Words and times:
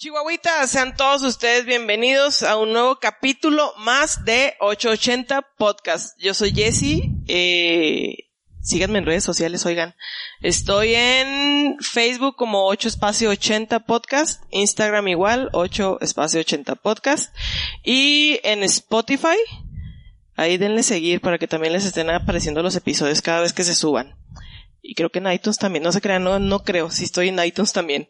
Chihuahuitas, 0.00 0.70
sean 0.70 0.96
todos 0.96 1.22
ustedes 1.24 1.66
bienvenidos 1.66 2.42
a 2.42 2.56
un 2.56 2.72
nuevo 2.72 2.96
capítulo 2.96 3.74
más 3.76 4.24
de 4.24 4.54
880 4.60 5.42
Podcast. 5.58 6.18
Yo 6.18 6.32
soy 6.32 6.54
Jesse, 6.54 7.02
eh, 7.28 8.30
síganme 8.62 9.00
en 9.00 9.04
redes 9.04 9.24
sociales, 9.24 9.66
oigan. 9.66 9.94
Estoy 10.40 10.94
en 10.94 11.76
Facebook 11.80 12.34
como 12.36 12.64
8 12.64 12.88
espacio 12.88 13.28
80 13.28 13.80
podcast, 13.80 14.42
Instagram 14.48 15.06
igual, 15.08 15.50
8 15.52 15.98
espacio 16.00 16.40
80 16.40 16.76
podcast, 16.76 17.36
y 17.84 18.40
en 18.42 18.62
Spotify, 18.62 19.36
ahí 20.34 20.56
denle 20.56 20.82
seguir 20.82 21.20
para 21.20 21.36
que 21.36 21.46
también 21.46 21.74
les 21.74 21.84
estén 21.84 22.08
apareciendo 22.08 22.62
los 22.62 22.74
episodios 22.74 23.20
cada 23.20 23.42
vez 23.42 23.52
que 23.52 23.64
se 23.64 23.74
suban. 23.74 24.16
Y 24.80 24.94
creo 24.94 25.10
que 25.10 25.18
en 25.18 25.30
iTunes 25.30 25.58
también, 25.58 25.84
no 25.84 25.92
se 25.92 26.00
crean, 26.00 26.24
no, 26.24 26.38
no 26.38 26.64
creo, 26.64 26.90
si 26.90 27.04
estoy 27.04 27.28
en 27.28 27.44
iTunes 27.44 27.74
también. 27.74 28.08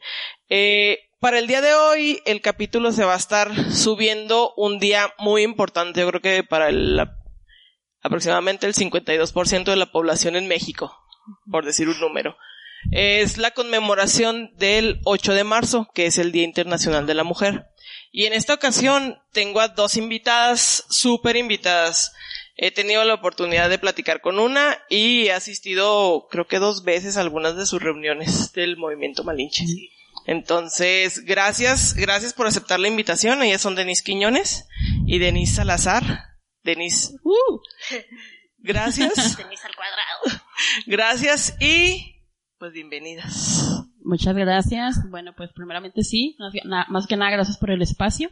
Eh, 0.48 1.09
para 1.20 1.38
el 1.38 1.46
día 1.46 1.60
de 1.60 1.74
hoy, 1.74 2.22
el 2.24 2.40
capítulo 2.40 2.92
se 2.92 3.04
va 3.04 3.12
a 3.12 3.18
estar 3.18 3.52
subiendo 3.72 4.54
un 4.56 4.78
día 4.78 5.12
muy 5.18 5.42
importante. 5.42 6.00
Yo 6.00 6.08
creo 6.08 6.22
que 6.22 6.42
para 6.42 6.70
el, 6.70 6.98
aproximadamente 8.00 8.66
el 8.66 8.74
52% 8.74 9.64
de 9.64 9.76
la 9.76 9.92
población 9.92 10.34
en 10.34 10.48
México, 10.48 10.96
por 11.50 11.66
decir 11.66 11.88
un 11.88 12.00
número. 12.00 12.36
Es 12.90 13.36
la 13.36 13.50
conmemoración 13.50 14.52
del 14.56 15.00
8 15.04 15.34
de 15.34 15.44
marzo, 15.44 15.90
que 15.94 16.06
es 16.06 16.16
el 16.16 16.32
Día 16.32 16.44
Internacional 16.44 17.06
de 17.06 17.14
la 17.14 17.24
Mujer. 17.24 17.66
Y 18.10 18.24
en 18.24 18.32
esta 18.32 18.54
ocasión 18.54 19.18
tengo 19.32 19.60
a 19.60 19.68
dos 19.68 19.98
invitadas, 19.98 20.86
súper 20.88 21.36
invitadas. 21.36 22.14
He 22.56 22.70
tenido 22.70 23.04
la 23.04 23.14
oportunidad 23.14 23.68
de 23.68 23.78
platicar 23.78 24.22
con 24.22 24.38
una 24.38 24.78
y 24.88 25.26
he 25.26 25.32
asistido, 25.32 26.28
creo 26.30 26.46
que 26.46 26.58
dos 26.58 26.82
veces 26.82 27.18
a 27.18 27.20
algunas 27.20 27.56
de 27.56 27.66
sus 27.66 27.82
reuniones 27.82 28.52
del 28.54 28.78
movimiento 28.78 29.22
Malinche. 29.22 29.66
Entonces, 30.26 31.24
gracias, 31.24 31.94
gracias 31.94 32.34
por 32.34 32.46
aceptar 32.46 32.80
la 32.80 32.88
invitación. 32.88 33.42
Ellas 33.42 33.60
son 33.60 33.74
Denise 33.74 34.02
Quiñones 34.04 34.66
y 35.06 35.18
Denise 35.18 35.56
Salazar. 35.56 36.02
Denise, 36.62 37.14
uh, 37.22 37.60
gracias. 38.58 39.14
Denise 39.36 39.66
al 39.66 39.74
cuadrado. 39.74 40.44
Gracias 40.86 41.56
y 41.60 42.22
pues 42.58 42.72
bienvenidas. 42.72 43.86
Muchas 44.02 44.34
gracias. 44.34 44.96
Bueno, 45.10 45.32
pues 45.36 45.50
primeramente 45.54 46.02
sí, 46.02 46.36
más 46.88 47.06
que 47.06 47.16
nada 47.16 47.30
gracias 47.30 47.58
por 47.58 47.70
el 47.70 47.80
espacio. 47.82 48.30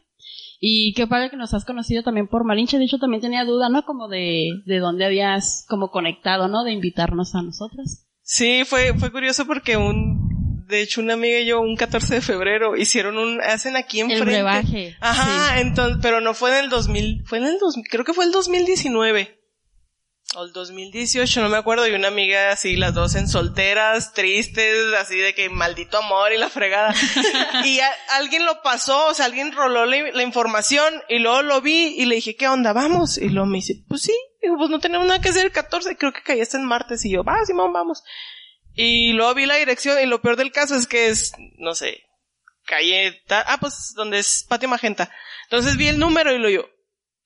Y 0.61 0.93
qué 0.95 1.07
padre 1.07 1.31
que 1.31 1.37
nos 1.37 1.55
has 1.55 1.65
conocido 1.65 2.03
también 2.03 2.27
por 2.27 2.45
Malinche. 2.45 2.79
De 2.79 2.85
hecho, 2.85 2.99
también 2.99 3.23
tenía 3.23 3.45
duda, 3.45 3.69
¿no? 3.69 3.85
Como 3.85 4.09
de, 4.09 4.49
de 4.67 4.79
dónde 4.79 5.05
habías 5.05 5.65
como 5.69 5.91
conectado, 5.91 6.49
¿no? 6.49 6.65
De 6.65 6.73
invitarnos 6.73 7.35
a 7.35 7.43
nosotras. 7.43 8.07
Sí, 8.23 8.65
fue, 8.67 8.93
fue 8.99 9.11
curioso 9.11 9.47
porque 9.47 9.77
un, 9.77 10.28
de 10.69 10.83
hecho 10.83 11.01
una 11.01 11.15
amiga 11.15 11.41
y 11.41 11.47
yo 11.47 11.61
un 11.61 11.77
14 11.77 12.17
de 12.17 12.21
febrero 12.21 12.77
hicieron 12.77 13.17
un, 13.17 13.41
hacen 13.41 13.75
aquí 13.75 14.01
enfrente. 14.01 14.25
El 14.25 14.45
brebaje. 14.45 14.97
Ajá, 15.01 15.61
entonces, 15.61 15.99
pero 16.03 16.21
no 16.21 16.35
fue 16.35 16.51
en 16.51 16.65
el 16.65 16.71
2000, 16.71 17.25
fue 17.27 17.39
en 17.39 17.45
el 17.45 17.59
2000, 17.59 17.85
creo 17.89 18.05
que 18.05 18.13
fue 18.13 18.27
el 18.27 18.33
2019. 18.33 19.37
O 20.37 20.45
el 20.45 20.53
2018, 20.53 21.41
no 21.41 21.49
me 21.49 21.57
acuerdo, 21.57 21.89
y 21.89 21.93
una 21.93 22.09
amiga 22.09 22.53
así, 22.53 22.77
las 22.77 22.93
dos 22.93 23.15
en 23.15 23.29
solteras, 23.29 24.13
tristes, 24.13 24.93
así 25.01 25.17
de 25.17 25.35
que 25.35 25.49
maldito 25.49 25.97
amor 25.97 26.35
y 26.35 26.37
la 26.37 26.51
fregada. 26.51 26.95
y 27.65 27.81
alguien 28.11 28.45
lo 28.45 28.61
pasó, 28.61 29.07
o 29.07 29.15
sea, 29.15 29.25
alguien 29.25 29.53
roló 29.53 29.87
la, 29.87 30.23
información 30.23 31.03
y 31.09 31.19
luego 31.21 31.41
lo 31.41 31.63
vi 31.63 31.95
y 31.97 32.05
le 32.05 32.17
dije, 32.17 32.37
¿qué 32.37 32.47
onda? 32.47 32.75
Vamos. 32.75 33.17
Y 33.17 33.31
luego 33.31 33.47
me 33.47 33.57
dice, 33.57 33.83
pues 33.89 34.03
sí, 34.03 34.15
dijo, 34.43 34.59
pues 34.59 34.69
no 34.69 34.81
tenemos 34.81 35.07
nada 35.07 35.23
que 35.23 35.31
hacer 35.31 35.47
el 35.47 35.53
14, 35.53 35.97
creo 35.97 36.13
que 36.13 36.21
caíste 36.21 36.59
en 36.59 36.67
martes 36.67 37.07
y 37.07 37.11
yo, 37.11 37.25
va, 37.25 37.43
Simón, 37.47 37.73
vamos. 37.73 38.05
Y 38.81 39.13
luego 39.13 39.35
vi 39.35 39.45
la 39.45 39.57
dirección 39.57 40.01
y 40.01 40.07
lo 40.07 40.23
peor 40.23 40.37
del 40.37 40.53
caso 40.53 40.77
es 40.77 40.87
que 40.87 41.09
es, 41.09 41.33
no 41.57 41.75
sé, 41.75 42.05
calle, 42.65 43.21
ah, 43.29 43.57
pues 43.59 43.93
donde 43.97 44.21
es 44.21 44.47
Patio 44.49 44.69
Magenta. 44.69 45.11
Entonces 45.51 45.77
vi 45.77 45.89
el 45.89 45.99
número 45.99 46.33
y 46.33 46.39
lo 46.39 46.49
yo, 46.49 46.65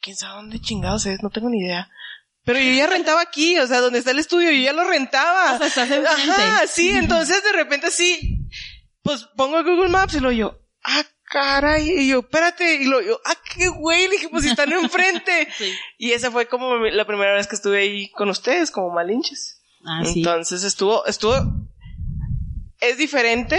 quién 0.00 0.16
sabe 0.16 0.36
dónde 0.36 0.62
chingados 0.62 1.04
es, 1.04 1.22
no 1.22 1.28
tengo 1.28 1.50
ni 1.50 1.58
idea. 1.58 1.90
Pero 2.46 2.58
yo 2.58 2.72
ya 2.72 2.86
rentaba 2.86 3.20
aquí, 3.20 3.58
o 3.58 3.66
sea, 3.66 3.80
donde 3.80 3.98
está 3.98 4.12
el 4.12 4.18
estudio, 4.18 4.50
yo 4.50 4.62
ya 4.62 4.72
lo 4.72 4.84
rentaba. 4.84 5.58
O 5.60 5.68
sea, 5.68 5.82
Ajá, 5.82 6.66
sí, 6.66 6.88
entonces 6.88 7.44
de 7.44 7.52
repente 7.52 7.90
sí, 7.90 8.48
pues 9.02 9.28
pongo 9.36 9.62
Google 9.62 9.90
Maps 9.90 10.14
y 10.14 10.20
lo 10.20 10.32
yo, 10.32 10.58
ah, 10.84 11.04
caray, 11.24 11.86
y 11.86 12.08
yo, 12.08 12.20
espérate, 12.20 12.76
y 12.76 12.84
lo 12.84 13.02
yo, 13.02 13.20
ah, 13.26 13.36
qué 13.54 13.69
güey, 13.69 14.08
le 14.08 14.12
dije, 14.12 14.30
pues 14.30 14.46
están 14.46 14.72
enfrente. 14.72 15.48
Y 15.98 16.12
esa 16.12 16.30
fue 16.30 16.46
como 16.46 16.76
la 16.76 17.06
primera 17.06 17.34
vez 17.34 17.46
que 17.46 17.56
estuve 17.56 17.82
ahí 17.82 18.10
con 18.12 18.30
ustedes, 18.30 18.70
como 18.70 18.90
malinches. 18.90 19.58
Ah, 19.84 20.03
Entonces 20.04 20.65
estuvo, 20.65 21.04
estuvo, 21.06 21.34
es 22.81 22.98
diferente, 22.98 23.59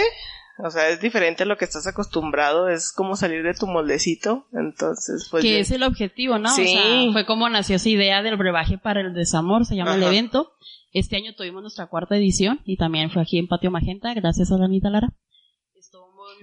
o 0.64 0.70
sea, 0.70 0.88
es 0.88 1.00
diferente 1.00 1.42
a 1.42 1.46
lo 1.46 1.56
que 1.56 1.64
estás 1.64 1.86
acostumbrado, 1.86 2.68
es 2.68 2.92
como 2.92 3.16
salir 3.16 3.42
de 3.42 3.54
tu 3.54 3.66
moldecito, 3.66 4.46
entonces 4.52 5.28
pues... 5.30 5.42
Que 5.42 5.60
es 5.60 5.70
el 5.70 5.82
objetivo, 5.82 6.38
¿no? 6.38 6.48
Sí. 6.50 6.62
O 6.62 6.66
sea, 6.66 7.12
fue 7.12 7.26
como 7.26 7.48
nació 7.48 7.76
esa 7.76 7.88
idea 7.88 8.22
del 8.22 8.36
brebaje 8.36 8.78
para 8.78 9.00
el 9.00 9.14
desamor, 9.14 9.66
se 9.66 9.76
llama 9.76 9.96
el 9.96 10.02
evento. 10.02 10.52
Este 10.92 11.16
año 11.16 11.34
tuvimos 11.34 11.62
nuestra 11.62 11.86
cuarta 11.86 12.16
edición 12.16 12.60
y 12.64 12.76
también 12.76 13.10
fue 13.10 13.22
aquí 13.22 13.38
en 13.38 13.48
Patio 13.48 13.70
Magenta, 13.70 14.14
gracias 14.14 14.52
a 14.52 14.58
Danita 14.58 14.90
Lara 14.90 15.12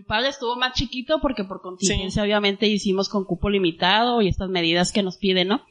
mi 0.01 0.07
padre 0.07 0.29
estuvo 0.29 0.55
más 0.55 0.73
chiquito 0.73 1.19
porque 1.21 1.43
por 1.43 1.61
contingencia 1.61 2.23
obviamente 2.23 2.65
hicimos 2.65 3.07
con 3.07 3.23
cupo 3.23 3.51
limitado 3.51 4.23
y 4.23 4.27
estas 4.27 4.49
medidas 4.49 4.91
que 4.91 5.03
nos 5.03 5.17
piden, 5.17 5.49
¿no? 5.49 5.61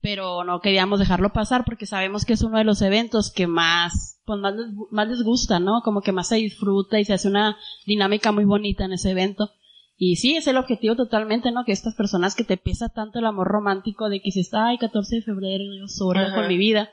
Pero 0.00 0.44
no 0.44 0.60
queríamos 0.60 1.00
dejarlo 1.00 1.32
pasar 1.32 1.64
porque 1.64 1.86
sabemos 1.86 2.24
que 2.24 2.34
es 2.34 2.42
uno 2.42 2.58
de 2.58 2.64
los 2.64 2.82
eventos 2.82 3.32
que 3.32 3.48
más, 3.48 4.20
pues 4.26 4.38
más 4.38 4.54
les, 4.54 4.68
más 4.92 5.08
les 5.08 5.24
gusta, 5.24 5.58
¿no? 5.58 5.82
Como 5.82 6.02
que 6.02 6.12
más 6.12 6.28
se 6.28 6.36
disfruta 6.36 7.00
y 7.00 7.04
se 7.04 7.14
hace 7.14 7.26
una 7.26 7.56
dinámica 7.84 8.30
muy 8.30 8.44
bonita 8.44 8.84
en 8.84 8.92
ese 8.92 9.10
evento. 9.10 9.50
Y 9.96 10.16
sí, 10.16 10.36
es 10.36 10.46
el 10.46 10.56
objetivo 10.56 10.94
totalmente, 10.94 11.50
¿no? 11.50 11.64
Que 11.64 11.72
estas 11.72 11.96
personas 11.96 12.36
que 12.36 12.44
te 12.44 12.58
pesa 12.58 12.90
tanto 12.90 13.18
el 13.18 13.26
amor 13.26 13.48
romántico 13.48 14.08
de 14.08 14.20
que 14.20 14.30
dices, 14.32 14.54
ay, 14.54 14.78
14 14.78 15.16
de 15.16 15.22
febrero, 15.22 15.64
yo 15.76 15.88
sola 15.88 16.32
con 16.32 16.46
mi 16.46 16.56
vida. 16.56 16.90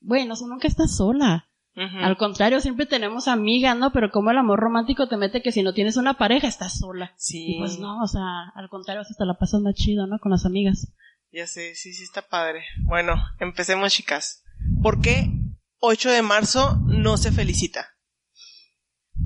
Bueno, 0.00 0.34
nunca 0.48 0.66
está 0.66 0.88
sola. 0.88 1.46
Al 1.76 2.16
contrario, 2.16 2.60
siempre 2.60 2.86
tenemos 2.86 3.26
amigas, 3.26 3.76
¿no? 3.76 3.92
Pero 3.92 4.10
como 4.10 4.30
el 4.30 4.38
amor 4.38 4.60
romántico 4.60 5.08
te 5.08 5.16
mete 5.16 5.42
que 5.42 5.50
si 5.50 5.62
no 5.62 5.74
tienes 5.74 5.96
una 5.96 6.14
pareja, 6.14 6.46
estás 6.46 6.78
sola. 6.78 7.12
Sí. 7.16 7.56
Y 7.56 7.58
pues 7.58 7.80
no, 7.80 8.00
o 8.00 8.06
sea, 8.06 8.50
al 8.54 8.68
contrario, 8.68 9.02
hasta 9.02 9.24
la 9.24 9.34
pasas 9.34 9.60
más 9.60 9.74
chido, 9.74 10.06
¿no? 10.06 10.18
Con 10.20 10.30
las 10.30 10.46
amigas. 10.46 10.92
Ya 11.32 11.48
sé, 11.48 11.74
sí, 11.74 11.92
sí 11.92 12.04
está 12.04 12.22
padre. 12.22 12.64
Bueno, 12.82 13.16
empecemos, 13.40 13.92
chicas. 13.92 14.44
¿Por 14.82 15.00
qué 15.00 15.32
8 15.80 16.10
de 16.10 16.22
marzo 16.22 16.78
no 16.86 17.16
se 17.16 17.32
felicita? 17.32 17.88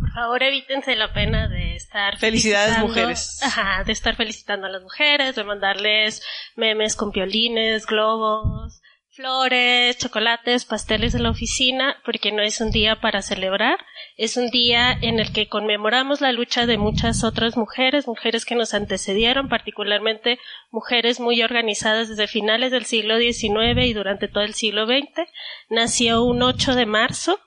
Por 0.01 0.13
favor, 0.13 0.43
evítense 0.43 0.97
la 0.97 1.13
pena 1.13 1.49
de 1.49 1.75
estar 1.75 2.19
Felicidades 2.19 2.79
mujeres. 2.79 3.43
Ajá, 3.43 3.85
de 3.85 3.93
estar 3.93 4.17
felicitando 4.17 4.67
a 4.67 4.71
las 4.71 4.83
mujeres, 4.83 5.37
de 5.37 5.45
mandarles 5.45 6.23
memes 6.57 6.97
con 6.97 7.11
violines, 7.11 7.87
globos, 7.87 8.81
flores, 9.19 9.99
chocolates, 9.99 10.65
pasteles 10.65 11.13
en 11.13 11.25
la 11.25 11.31
oficina, 11.31 11.97
porque 12.05 12.31
no 12.31 12.41
es 12.41 12.61
un 12.61 12.71
día 12.71 13.01
para 13.01 13.21
celebrar, 13.21 13.77
es 14.17 14.37
un 14.37 14.49
día 14.49 14.93
en 14.93 15.19
el 15.19 15.33
que 15.33 15.49
conmemoramos 15.49 16.21
la 16.21 16.31
lucha 16.31 16.67
de 16.67 16.79
muchas 16.79 17.25
otras 17.25 17.57
mujeres, 17.57 18.07
mujeres 18.07 18.45
que 18.45 18.55
nos 18.55 18.75
antecedieron, 18.75 19.49
particularmente 19.49 20.39
mujeres 20.71 21.19
muy 21.19 21.43
organizadas 21.43 22.09
desde 22.09 22.29
finales 22.29 22.71
del 22.71 22.85
siglo 22.85 23.19
XIX 23.19 23.87
y 23.87 23.93
durante 23.93 24.29
todo 24.29 24.45
el 24.45 24.55
siglo 24.55 24.87
XX. 24.87 25.29
Nació 25.69 26.23
un 26.23 26.41
8 26.41 26.77
de 26.77 26.87
marzo, 26.87 27.41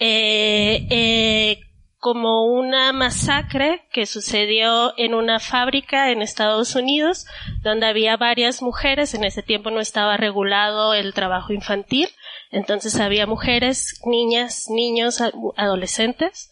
eh, 0.00 0.84
eh, 0.90 1.60
como 2.04 2.44
una 2.44 2.92
masacre 2.92 3.88
que 3.90 4.04
sucedió 4.04 4.92
en 4.98 5.14
una 5.14 5.40
fábrica 5.40 6.10
en 6.10 6.20
Estados 6.20 6.76
Unidos, 6.76 7.24
donde 7.62 7.86
había 7.86 8.18
varias 8.18 8.60
mujeres, 8.60 9.14
en 9.14 9.24
ese 9.24 9.42
tiempo 9.42 9.70
no 9.70 9.80
estaba 9.80 10.18
regulado 10.18 10.92
el 10.92 11.14
trabajo 11.14 11.54
infantil, 11.54 12.10
entonces 12.50 13.00
había 13.00 13.26
mujeres, 13.26 14.02
niñas, 14.04 14.66
niños, 14.68 15.22
adolescentes, 15.56 16.50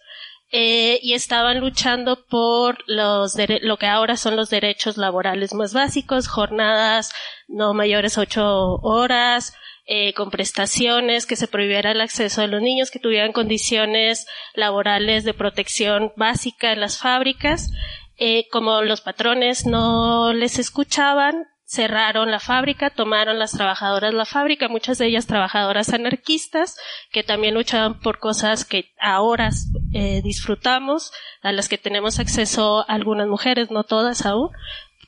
eh, 0.52 0.98
y 1.02 1.12
estaban 1.12 1.60
luchando 1.60 2.24
por 2.24 2.78
los 2.86 3.36
lo 3.60 3.76
que 3.76 3.86
ahora 3.86 4.16
son 4.16 4.36
los 4.36 4.48
derechos 4.48 4.96
laborales 4.96 5.52
más 5.52 5.74
básicos, 5.74 6.28
jornadas 6.28 7.12
no 7.46 7.74
mayores 7.74 8.16
ocho 8.16 8.76
horas, 8.82 9.52
eh, 9.94 10.14
con 10.14 10.30
prestaciones, 10.30 11.26
que 11.26 11.36
se 11.36 11.48
prohibiera 11.48 11.92
el 11.92 12.00
acceso 12.00 12.40
de 12.40 12.48
los 12.48 12.62
niños, 12.62 12.90
que 12.90 12.98
tuvieran 12.98 13.32
condiciones 13.32 14.26
laborales 14.54 15.22
de 15.22 15.34
protección 15.34 16.14
básica 16.16 16.72
en 16.72 16.80
las 16.80 16.98
fábricas. 16.98 17.70
Eh, 18.16 18.48
como 18.50 18.80
los 18.80 19.02
patrones 19.02 19.66
no 19.66 20.32
les 20.32 20.58
escuchaban, 20.58 21.44
cerraron 21.66 22.30
la 22.30 22.40
fábrica, 22.40 22.88
tomaron 22.88 23.38
las 23.38 23.52
trabajadoras 23.52 24.14
la 24.14 24.24
fábrica, 24.24 24.66
muchas 24.68 24.96
de 24.96 25.08
ellas 25.08 25.26
trabajadoras 25.26 25.92
anarquistas, 25.92 26.78
que 27.10 27.22
también 27.22 27.52
luchaban 27.52 28.00
por 28.00 28.18
cosas 28.18 28.64
que 28.64 28.94
ahora 28.98 29.50
eh, 29.92 30.22
disfrutamos, 30.24 31.12
a 31.42 31.52
las 31.52 31.68
que 31.68 31.76
tenemos 31.76 32.18
acceso 32.18 32.82
algunas 32.88 33.28
mujeres, 33.28 33.70
no 33.70 33.84
todas 33.84 34.24
aún, 34.24 34.48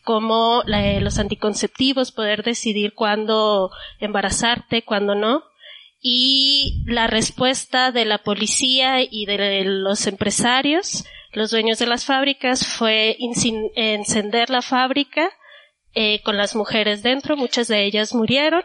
como 0.05 0.62
los 0.67 1.19
anticonceptivos, 1.19 2.12
poder 2.12 2.43
decidir 2.43 2.95
cuándo 2.95 3.71
embarazarte, 3.99 4.83
cuándo 4.83 5.15
no. 5.15 5.43
Y 6.01 6.85
la 6.87 7.06
respuesta 7.06 7.91
de 7.91 8.05
la 8.05 8.19
policía 8.19 8.99
y 9.01 9.25
de 9.25 9.65
los 9.65 10.06
empresarios, 10.06 11.05
los 11.33 11.51
dueños 11.51 11.79
de 11.79 11.87
las 11.87 12.05
fábricas, 12.05 12.67
fue 12.67 13.17
encender 13.19 14.51
la 14.51 14.61
fábrica 14.61 15.31
eh, 15.95 16.21
con 16.23 16.37
las 16.37 16.55
mujeres 16.55 17.03
dentro, 17.03 17.37
muchas 17.37 17.69
de 17.69 17.85
ellas 17.85 18.15
murieron. 18.15 18.62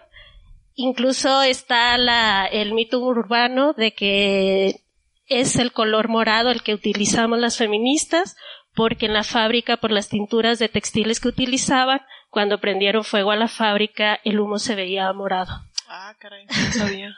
Incluso 0.75 1.41
está 1.41 1.97
la, 1.97 2.45
el 2.45 2.73
mito 2.73 2.99
urbano 2.99 3.73
de 3.73 3.93
que 3.93 4.81
es 5.27 5.55
el 5.57 5.71
color 5.71 6.09
morado 6.09 6.49
el 6.49 6.63
que 6.63 6.73
utilizamos 6.73 7.39
las 7.39 7.57
feministas 7.57 8.35
porque 8.79 9.07
en 9.07 9.13
la 9.13 9.23
fábrica, 9.25 9.75
por 9.75 9.91
las 9.91 10.07
tinturas 10.07 10.57
de 10.57 10.69
textiles 10.69 11.19
que 11.19 11.27
utilizaban, 11.27 11.99
cuando 12.29 12.61
prendieron 12.61 13.03
fuego 13.03 13.31
a 13.31 13.35
la 13.35 13.49
fábrica, 13.49 14.21
el 14.23 14.39
humo 14.39 14.57
se 14.57 14.73
veía 14.73 15.11
morado. 15.11 15.51
Ah, 15.89 16.15
caray, 16.17 16.45
no 16.45 16.71
sabía. 16.71 17.17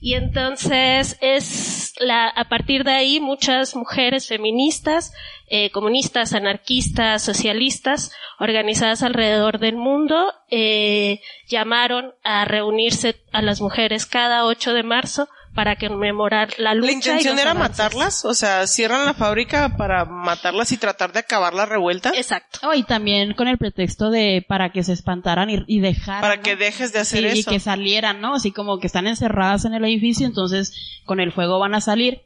y 0.00 0.14
entonces 0.14 1.16
es 1.20 1.94
la, 2.00 2.26
a 2.26 2.48
partir 2.48 2.82
de 2.82 2.90
ahí 2.90 3.20
muchas 3.20 3.76
mujeres 3.76 4.26
feministas, 4.26 5.12
eh, 5.46 5.70
comunistas, 5.70 6.32
anarquistas, 6.32 7.22
socialistas, 7.22 8.10
organizadas 8.40 9.04
alrededor 9.04 9.60
del 9.60 9.76
mundo, 9.76 10.32
eh, 10.50 11.20
llamaron 11.46 12.14
a 12.24 12.46
reunirse 12.46 13.22
a 13.30 13.42
las 13.42 13.60
mujeres 13.60 14.06
cada 14.06 14.44
8 14.44 14.74
de 14.74 14.82
marzo 14.82 15.28
para 15.56 15.76
conmemorar 15.76 16.50
la 16.58 16.74
lucha. 16.74 16.86
¿La 16.86 16.92
intención 16.92 17.38
era 17.38 17.54
matarlas? 17.54 18.26
O 18.26 18.34
sea, 18.34 18.66
cierran 18.66 19.06
la 19.06 19.14
fábrica 19.14 19.76
para 19.76 20.04
matarlas 20.04 20.70
y 20.70 20.76
tratar 20.76 21.12
de 21.12 21.20
acabar 21.20 21.54
la 21.54 21.64
revuelta. 21.64 22.12
Exacto. 22.14 22.60
Oh, 22.62 22.74
y 22.74 22.82
también 22.84 23.32
con 23.32 23.48
el 23.48 23.56
pretexto 23.56 24.10
de 24.10 24.44
para 24.46 24.70
que 24.70 24.82
se 24.82 24.92
espantaran 24.92 25.48
y, 25.48 25.64
y 25.66 25.80
dejaran. 25.80 26.20
Para 26.20 26.42
que 26.42 26.56
dejes 26.56 26.92
de 26.92 26.98
hacer 26.98 27.20
sí, 27.20 27.40
eso. 27.40 27.50
Y 27.50 27.54
que 27.54 27.58
salieran, 27.58 28.20
¿no? 28.20 28.34
Así 28.34 28.52
como 28.52 28.78
que 28.78 28.86
están 28.86 29.06
encerradas 29.06 29.64
en 29.64 29.72
el 29.72 29.84
edificio, 29.86 30.26
entonces 30.26 31.00
con 31.06 31.20
el 31.20 31.32
fuego 31.32 31.58
van 31.58 31.74
a 31.74 31.80
salir. 31.80 32.20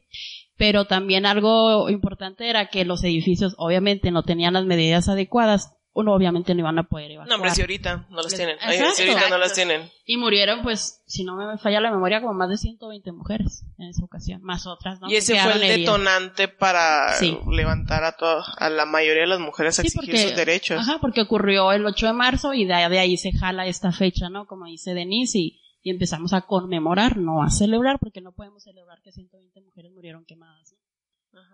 Pero 0.56 0.84
también 0.84 1.24
algo 1.24 1.88
importante 1.88 2.50
era 2.50 2.66
que 2.66 2.84
los 2.84 3.02
edificios 3.04 3.54
obviamente 3.56 4.10
no 4.10 4.24
tenían 4.24 4.54
las 4.54 4.66
medidas 4.66 5.08
adecuadas 5.08 5.72
uno 5.92 6.14
obviamente 6.14 6.54
no 6.54 6.60
iban 6.60 6.78
a 6.78 6.84
poder 6.84 7.10
evacuar. 7.10 7.28
No, 7.28 7.34
hombre, 7.34 7.50
si 7.50 7.60
ahorita 7.62 8.06
no 8.10 8.22
las 8.22 8.34
tienen. 8.34 8.56
Ay, 8.60 8.78
si 8.94 9.02
ahorita 9.08 9.28
no 9.28 9.38
las 9.38 9.54
tienen. 9.54 9.90
Y 10.04 10.16
murieron, 10.16 10.62
pues, 10.62 11.02
si 11.06 11.24
no 11.24 11.34
me 11.36 11.58
falla 11.58 11.80
la 11.80 11.90
memoria, 11.90 12.20
como 12.20 12.32
más 12.34 12.48
de 12.48 12.56
120 12.56 13.10
mujeres 13.12 13.64
en 13.78 13.88
esa 13.88 14.04
ocasión, 14.04 14.40
más 14.42 14.66
otras, 14.66 15.00
¿no? 15.00 15.10
Y 15.10 15.16
ese 15.16 15.34
fue 15.40 15.52
el 15.52 15.58
heridas. 15.62 15.78
detonante 15.78 16.48
para 16.48 17.14
Sí. 17.16 17.36
levantar 17.50 18.04
a 18.04 18.12
toda, 18.12 18.44
a 18.58 18.70
la 18.70 18.86
mayoría 18.86 19.22
de 19.22 19.28
las 19.28 19.40
mujeres 19.40 19.78
a 19.78 19.82
Sí, 19.82 19.88
exigir 19.88 20.10
porque- 20.10 20.28
sus 20.28 20.36
derechos. 20.36 20.78
Ajá, 20.80 20.98
porque 21.00 21.22
ocurrió 21.22 21.72
el 21.72 21.84
8 21.84 22.06
de 22.06 22.12
marzo 22.12 22.54
y 22.54 22.64
de, 22.66 22.74
de 22.88 22.98
ahí 22.98 23.16
se 23.16 23.32
jala 23.32 23.66
esta 23.66 23.90
fecha, 23.92 24.28
¿no? 24.30 24.46
Como 24.46 24.66
dice 24.66 24.94
Denise, 24.94 25.38
y, 25.38 25.60
y 25.82 25.90
empezamos 25.90 26.32
a 26.34 26.42
conmemorar, 26.42 27.16
no 27.16 27.42
a 27.42 27.50
celebrar, 27.50 27.98
porque 27.98 28.20
no 28.20 28.32
podemos 28.32 28.62
celebrar 28.62 29.00
que 29.02 29.10
120 29.12 29.60
mujeres 29.60 29.90
murieron 29.92 30.24
quemadas, 30.24 30.72
¿no? 30.72 30.78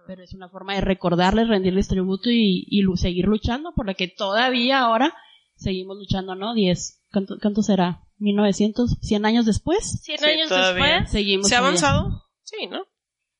Pero 0.06 0.23
es 0.23 0.34
una 0.34 0.49
forma 0.49 0.75
de 0.75 0.81
recordarles, 0.81 1.49
rendirles 1.49 1.88
tributo 1.88 2.31
y, 2.31 2.64
y 2.69 2.82
seguir 2.96 3.26
luchando 3.26 3.73
por 3.75 3.87
la 3.87 3.94
que 3.94 4.08
todavía 4.08 4.81
ahora 4.81 5.14
seguimos 5.56 5.96
luchando, 5.96 6.34
¿no? 6.34 6.55
10, 6.55 7.02
¿cuánto, 7.12 7.37
cuánto 7.40 7.62
será? 7.62 8.02
¿1900? 8.20 8.99
¿100 9.00 9.26
años 9.26 9.46
después? 9.46 10.00
Cien 10.02 10.19
Sí, 10.19 10.25
años 10.25 10.49
todavía. 10.49 10.84
después, 10.84 11.11
Seguimos. 11.11 11.49
¿Se 11.49 11.56
ha 11.56 11.58
avanzado? 11.58 12.23
Sí, 12.43 12.67
¿no? 12.69 12.84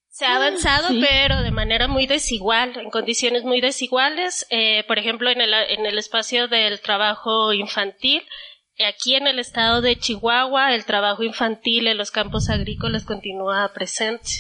Se 0.09 0.25
ha 0.25 0.37
avanzado, 0.37 0.89
sí. 0.89 1.03
pero 1.07 1.43
de 1.43 1.51
manera 1.51 1.89
muy 1.89 2.07
desigual, 2.07 2.77
en 2.79 2.91
condiciones 2.91 3.45
muy 3.45 3.61
desiguales. 3.61 4.47
Eh, 4.51 4.83
por 4.89 4.99
ejemplo, 4.99 5.31
en 5.31 5.41
el, 5.43 5.53
en 5.53 5.85
el 5.87 5.99
espacio 5.99 6.49
del 6.49 6.81
trabajo 6.81 7.53
infantil, 7.53 8.23
aquí 8.85 9.15
en 9.15 9.27
el 9.27 9.39
estado 9.39 9.81
de 9.81 9.97
Chihuahua, 9.97 10.75
el 10.75 10.85
trabajo 10.85 11.23
infantil 11.23 11.87
en 11.87 11.97
los 11.97 12.11
campos 12.11 12.51
agrícolas 12.51 13.05
continúa 13.05 13.71
presente, 13.73 14.31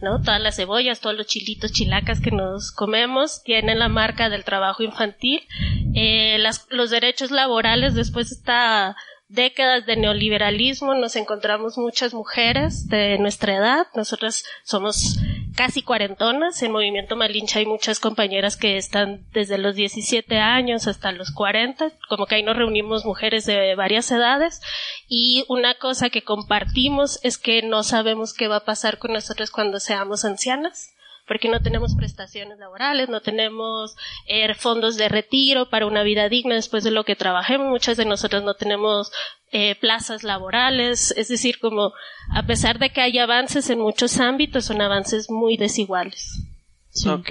¿no? 0.00 0.20
Todas 0.20 0.40
las 0.40 0.56
cebollas, 0.56 1.00
todos 1.00 1.16
los 1.16 1.26
chilitos, 1.26 1.72
chilacas 1.72 2.20
que 2.20 2.30
nos 2.30 2.72
comemos 2.72 3.42
tienen 3.42 3.78
la 3.78 3.88
marca 3.88 4.28
del 4.28 4.44
trabajo 4.44 4.82
infantil. 4.82 5.46
Eh, 5.94 6.36
las- 6.38 6.66
los 6.70 6.90
derechos 6.90 7.30
laborales 7.30 7.94
después 7.94 8.28
de 8.30 8.36
esta 8.36 8.96
décadas 9.28 9.86
de 9.86 9.96
neoliberalismo 9.96 10.94
nos 10.94 11.16
encontramos 11.16 11.78
muchas 11.78 12.14
mujeres 12.14 12.88
de 12.88 13.18
nuestra 13.18 13.56
edad. 13.56 13.86
Nosotras 13.94 14.44
somos 14.64 15.18
casi 15.56 15.82
cuarentonas. 15.82 16.62
En 16.62 16.72
Movimiento 16.72 17.16
Malinche 17.16 17.58
hay 17.58 17.66
muchas 17.66 17.98
compañeras 17.98 18.56
que 18.56 18.76
están 18.76 19.26
desde 19.32 19.58
los 19.58 19.74
17 19.74 20.38
años 20.38 20.86
hasta 20.86 21.12
los 21.12 21.32
40. 21.32 21.92
Como 22.08 22.26
que 22.26 22.36
ahí 22.36 22.42
nos 22.42 22.56
reunimos 22.56 23.04
mujeres 23.04 23.46
de 23.46 23.74
varias 23.74 24.10
edades. 24.10 24.60
Y 25.08 25.44
una 25.48 25.74
cosa 25.74 26.10
que 26.10 26.22
compartimos 26.22 27.18
es 27.22 27.38
que 27.38 27.62
no 27.62 27.82
sabemos 27.82 28.32
qué 28.32 28.48
va 28.48 28.56
a 28.56 28.64
pasar 28.64 28.98
con 28.98 29.12
nosotros 29.12 29.50
cuando 29.50 29.80
seamos 29.80 30.24
ancianas 30.24 30.95
porque 31.26 31.48
no 31.48 31.60
tenemos 31.60 31.94
prestaciones 31.94 32.58
laborales, 32.58 33.08
no 33.08 33.20
tenemos 33.20 33.96
eh, 34.26 34.54
fondos 34.54 34.96
de 34.96 35.08
retiro 35.08 35.68
para 35.68 35.86
una 35.86 36.02
vida 36.02 36.28
digna 36.28 36.54
después 36.54 36.84
de 36.84 36.90
lo 36.90 37.04
que 37.04 37.16
trabajemos. 37.16 37.68
Muchas 37.68 37.96
de 37.96 38.04
nosotras 38.04 38.42
no 38.42 38.54
tenemos 38.54 39.10
eh, 39.50 39.74
plazas 39.76 40.22
laborales, 40.22 41.12
es 41.16 41.28
decir, 41.28 41.58
como 41.58 41.92
a 42.32 42.46
pesar 42.46 42.78
de 42.78 42.90
que 42.90 43.00
hay 43.00 43.18
avances 43.18 43.70
en 43.70 43.80
muchos 43.80 44.18
ámbitos, 44.18 44.66
son 44.66 44.80
avances 44.80 45.30
muy 45.30 45.56
desiguales. 45.56 46.42
Sí. 46.90 47.08
Ok. 47.08 47.30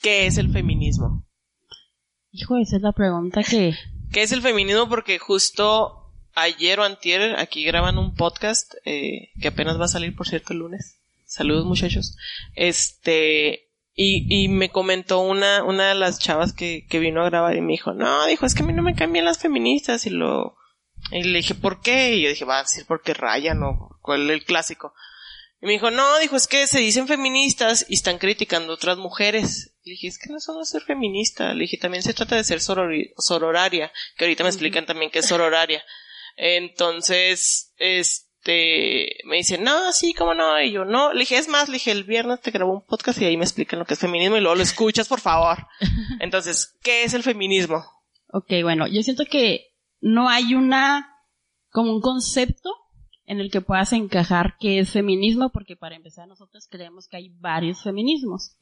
¿Qué 0.00 0.26
es 0.26 0.38
el 0.38 0.50
feminismo? 0.50 1.26
Hijo, 2.32 2.56
esa 2.56 2.76
es 2.76 2.82
la 2.82 2.92
pregunta 2.92 3.42
que... 3.42 3.74
¿Qué 4.12 4.22
es 4.22 4.32
el 4.32 4.42
feminismo? 4.42 4.88
Porque 4.88 5.18
justo 5.18 6.00
ayer 6.34 6.80
o 6.80 6.84
antier 6.84 7.38
aquí 7.38 7.64
graban 7.64 7.98
un 7.98 8.14
podcast 8.14 8.74
eh, 8.84 9.30
que 9.40 9.48
apenas 9.48 9.78
va 9.78 9.84
a 9.84 9.88
salir, 9.88 10.16
por 10.16 10.26
cierto, 10.26 10.52
el 10.52 10.60
lunes. 10.60 10.99
Saludos 11.30 11.64
muchachos. 11.64 12.16
Este, 12.56 13.70
y, 13.94 14.26
y 14.28 14.48
me 14.48 14.70
comentó 14.70 15.20
una, 15.20 15.62
una 15.62 15.90
de 15.90 15.94
las 15.94 16.18
chavas 16.18 16.52
que, 16.52 16.86
que 16.88 16.98
vino 16.98 17.22
a 17.22 17.30
grabar 17.30 17.54
y 17.54 17.60
me 17.60 17.70
dijo, 17.74 17.92
no, 17.92 18.26
dijo, 18.26 18.46
es 18.46 18.56
que 18.56 18.64
a 18.64 18.66
mí 18.66 18.72
no 18.72 18.82
me 18.82 18.96
cambian 18.96 19.26
las 19.26 19.38
feministas 19.38 20.06
y 20.06 20.10
lo, 20.10 20.56
y 21.12 21.22
le 21.22 21.38
dije, 21.38 21.54
¿por 21.54 21.82
qué? 21.82 22.16
Y 22.16 22.22
yo 22.22 22.30
dije, 22.30 22.44
va 22.44 22.58
a 22.58 22.62
decir 22.62 22.84
porque 22.84 23.14
rayan 23.14 23.62
o 23.62 23.96
cuál 24.02 24.28
es 24.28 24.40
el 24.40 24.44
clásico. 24.44 24.92
Y 25.62 25.66
me 25.66 25.72
dijo, 25.72 25.92
no, 25.92 26.18
dijo, 26.18 26.34
es 26.34 26.48
que 26.48 26.66
se 26.66 26.80
dicen 26.80 27.06
feministas 27.06 27.86
y 27.88 27.94
están 27.94 28.18
criticando 28.18 28.72
a 28.72 28.74
otras 28.74 28.98
mujeres. 28.98 29.76
Le 29.84 29.92
dije, 29.92 30.08
es 30.08 30.18
que 30.18 30.30
no 30.30 30.38
eso 30.38 30.52
no 30.52 30.62
es 30.62 30.70
ser 30.70 30.82
feminista. 30.82 31.54
Le 31.54 31.60
dije, 31.60 31.76
también 31.76 32.02
se 32.02 32.12
trata 32.12 32.34
de 32.34 32.42
ser 32.42 32.58
sorori- 32.58 33.12
sororaria, 33.18 33.92
que 34.16 34.24
ahorita 34.24 34.42
me 34.42 34.50
explican 34.50 34.84
también 34.84 35.12
qué 35.12 35.20
es 35.20 35.26
sororaria. 35.26 35.80
Entonces, 36.36 37.72
este, 38.40 39.18
me 39.26 39.36
dice, 39.36 39.58
no, 39.58 39.92
sí, 39.92 40.14
cómo 40.14 40.34
no, 40.34 40.60
y 40.62 40.72
yo 40.72 40.84
no. 40.84 41.12
Le 41.12 41.20
dije, 41.20 41.36
es 41.36 41.48
más, 41.48 41.68
le 41.68 41.74
dije, 41.74 41.92
el 41.92 42.04
viernes 42.04 42.40
te 42.40 42.50
grabo 42.50 42.72
un 42.72 42.86
podcast 42.86 43.20
y 43.20 43.26
ahí 43.26 43.36
me 43.36 43.44
explican 43.44 43.78
lo 43.78 43.84
que 43.84 43.94
es 43.94 44.00
feminismo 44.00 44.36
y 44.36 44.40
luego 44.40 44.56
lo 44.56 44.62
escuchas, 44.62 45.08
por 45.08 45.20
favor. 45.20 45.58
Entonces, 46.20 46.78
¿qué 46.82 47.04
es 47.04 47.12
el 47.12 47.22
feminismo? 47.22 47.84
Ok, 48.32 48.50
bueno, 48.62 48.86
yo 48.86 49.02
siento 49.02 49.24
que 49.26 49.74
no 50.00 50.30
hay 50.30 50.54
una, 50.54 51.06
como 51.70 51.92
un 51.92 52.00
concepto 52.00 52.70
en 53.26 53.40
el 53.40 53.50
que 53.50 53.60
puedas 53.60 53.92
encajar 53.92 54.56
qué 54.58 54.78
es 54.78 54.90
feminismo, 54.90 55.50
porque 55.52 55.76
para 55.76 55.96
empezar 55.96 56.26
nosotros 56.26 56.66
creemos 56.68 57.08
que 57.08 57.18
hay 57.18 57.28
varios 57.38 57.82
feminismos 57.82 58.56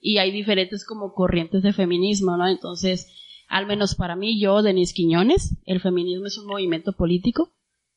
y 0.00 0.18
hay 0.18 0.30
diferentes 0.30 0.86
como 0.86 1.12
corrientes 1.12 1.62
de 1.62 1.72
feminismo, 1.72 2.36
¿no? 2.36 2.48
Entonces, 2.48 3.08
al 3.48 3.66
menos 3.66 3.96
para 3.96 4.16
mí, 4.16 4.40
yo, 4.40 4.62
Denise 4.62 4.94
Quiñones, 4.94 5.58
el 5.66 5.80
feminismo 5.80 6.26
es 6.26 6.38
un 6.38 6.46
movimiento 6.46 6.92
político 6.92 7.52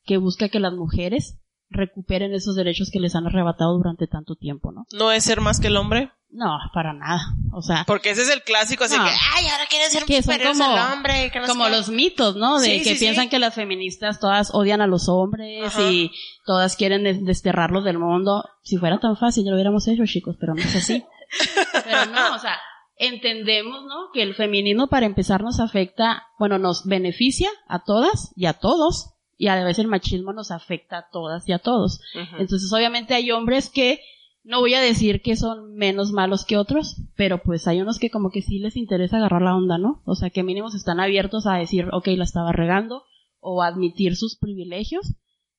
que 0.08 0.16
busca 0.16 0.48
que 0.48 0.58
las 0.58 0.72
mujeres 0.72 1.38
recuperen 1.70 2.32
esos 2.34 2.56
derechos 2.56 2.90
que 2.90 2.98
les 2.98 3.14
han 3.14 3.26
arrebatado 3.26 3.76
durante 3.76 4.06
tanto 4.06 4.34
tiempo, 4.34 4.72
¿no? 4.72 4.86
¿No 4.92 5.12
es 5.12 5.22
ser 5.24 5.40
más 5.42 5.60
que 5.60 5.66
el 5.68 5.76
hombre? 5.76 6.10
No, 6.30 6.58
para 6.74 6.92
nada. 6.94 7.20
O 7.52 7.62
sea, 7.62 7.84
Porque 7.86 8.10
ese 8.10 8.22
es 8.22 8.30
el 8.30 8.42
clásico, 8.42 8.84
así 8.84 8.96
No. 8.96 9.04
que, 9.04 9.10
ay, 9.10 9.46
ahora 9.48 9.64
quieren 9.68 9.90
ser 9.90 10.04
que 10.04 10.22
son 10.22 10.38
como, 10.38 10.64
al 10.64 10.92
hombre. 10.94 11.30
que 11.30 11.40
no 11.40 11.46
como 11.46 11.64
qué". 11.66 11.70
los 11.70 11.88
mitos, 11.90 12.36
¿no? 12.36 12.58
De 12.58 12.66
Sí, 12.66 12.82
que 12.82 12.94
sí, 12.94 13.00
piensan 13.00 13.24
sí. 13.24 13.30
que 13.30 13.38
las 13.38 13.54
feministas 13.54 14.18
todas 14.20 14.50
odian 14.54 14.80
a 14.80 14.86
los 14.86 15.08
hombres 15.08 15.66
Ajá. 15.74 15.90
y 15.90 16.10
todas 16.46 16.76
quieren 16.76 17.04
des- 17.04 17.24
desterrarlos 17.24 17.84
del 17.84 17.98
mundo. 17.98 18.44
Si 18.62 18.76
fuera 18.78 18.98
tan 18.98 19.16
fácil, 19.16 19.44
ya 19.44 19.50
lo 19.50 19.56
hubiéramos 19.56 19.86
hecho, 19.88 20.02
chicos, 20.06 20.36
pero 20.40 20.54
no 20.54 20.60
es 20.62 20.74
así. 20.76 21.02
pero 21.84 22.06
no, 22.06 22.34
o 22.34 22.38
sea, 22.38 22.56
entendemos, 22.96 23.84
¿no? 23.84 24.10
Que 24.12 24.22
el 24.22 24.34
feminismo 24.34 24.88
para 24.88 25.06
empezar 25.06 25.42
nos 25.42 25.60
afecta, 25.60 26.24
bueno, 26.38 26.58
nos 26.58 26.84
beneficia 26.84 27.48
a 27.68 27.82
todas 27.84 28.32
y 28.36 28.46
a 28.46 28.54
todos, 28.54 29.14
y 29.38 29.46
a 29.46 29.54
veces 29.64 29.78
el 29.78 29.88
machismo 29.88 30.32
nos 30.32 30.50
afecta 30.50 30.98
a 30.98 31.08
todas 31.10 31.48
y 31.48 31.52
a 31.52 31.60
todos. 31.60 32.00
Entonces, 32.38 32.70
obviamente 32.72 33.14
hay 33.14 33.30
hombres 33.30 33.70
que 33.70 34.00
no 34.42 34.60
voy 34.60 34.74
a 34.74 34.80
decir 34.80 35.22
que 35.22 35.36
son 35.36 35.74
menos 35.74 36.10
malos 36.10 36.44
que 36.44 36.56
otros, 36.56 36.96
pero 37.16 37.38
pues 37.38 37.68
hay 37.68 37.80
unos 37.80 37.98
que 37.98 38.10
como 38.10 38.30
que 38.30 38.42
sí 38.42 38.58
les 38.58 38.76
interesa 38.76 39.18
agarrar 39.18 39.42
la 39.42 39.54
onda, 39.54 39.78
¿no? 39.78 40.02
O 40.04 40.14
sea, 40.14 40.30
que 40.30 40.42
mínimos 40.42 40.74
están 40.74 41.00
abiertos 41.00 41.46
a 41.46 41.54
decir, 41.54 41.88
ok, 41.92 42.08
la 42.08 42.24
estaba 42.24 42.52
regando, 42.52 43.04
o 43.40 43.62
admitir 43.62 44.16
sus 44.16 44.36
privilegios, 44.36 45.14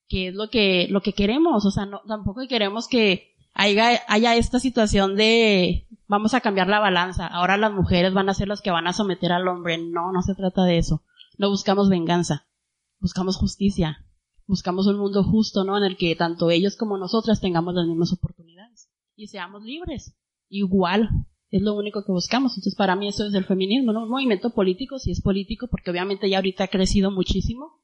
que 0.08 0.30
es 0.30 0.36
lo 0.36 0.50
que, 0.50 0.88
lo 0.90 1.02
que 1.02 1.14
queremos, 1.14 1.66
o 1.66 1.72
sea, 1.72 1.86
no, 1.86 2.02
tampoco 2.08 2.42
queremos 2.50 2.88
que 2.88 3.36
haya, 3.54 4.02
haya 4.08 4.36
esta 4.36 4.60
situación 4.60 5.16
de 5.16 5.88
vamos 6.08 6.34
a 6.34 6.42
cambiar 6.42 6.68
la 6.68 6.80
balanza, 6.80 7.28
ahora 7.28 7.58
las 7.58 7.72
mujeres 7.72 8.14
van 8.14 8.28
a 8.28 8.34
ser 8.34 8.48
las 8.48 8.62
que 8.62 8.72
van 8.72 8.88
a 8.88 8.94
someter 8.94 9.32
al 9.32 9.48
hombre, 9.48 9.78
no, 9.78 10.12
no 10.12 10.22
se 10.24 10.36
trata 10.36 10.64
de 10.64 10.80
eso, 10.80 11.04
no 11.38 11.50
buscamos 11.50 11.90
venganza, 11.90 12.48
buscamos 13.00 13.38
justicia, 13.38 14.06
buscamos 14.46 14.88
un 14.88 14.98
mundo 14.98 15.24
justo, 15.24 15.64
¿no? 15.64 15.78
En 15.78 15.84
el 15.84 15.98
que 15.98 16.16
tanto 16.16 16.50
ellos 16.50 16.76
como 16.76 16.98
nosotras 16.98 17.42
tengamos 17.42 17.74
las 17.74 17.88
mismas 17.88 18.14
oportunidades 18.14 18.90
y 19.16 19.28
seamos 19.28 19.64
libres, 19.64 20.16
igual, 20.50 21.10
es 21.52 21.62
lo 21.62 21.74
único 21.74 22.04
que 22.06 22.12
buscamos. 22.12 22.54
Entonces, 22.54 22.76
para 22.76 22.96
mí 22.96 23.08
eso 23.08 23.26
es 23.26 23.34
el 23.34 23.46
feminismo, 23.46 23.92
¿no? 23.92 24.04
Un 24.04 24.10
movimiento 24.10 24.52
político, 24.52 25.00
si 25.00 25.12
es 25.12 25.22
político, 25.22 25.68
porque 25.68 25.92
obviamente 25.92 26.30
ya 26.30 26.38
ahorita 26.38 26.66
ha 26.66 26.68
crecido 26.68 27.12
muchísimo. 27.12 27.80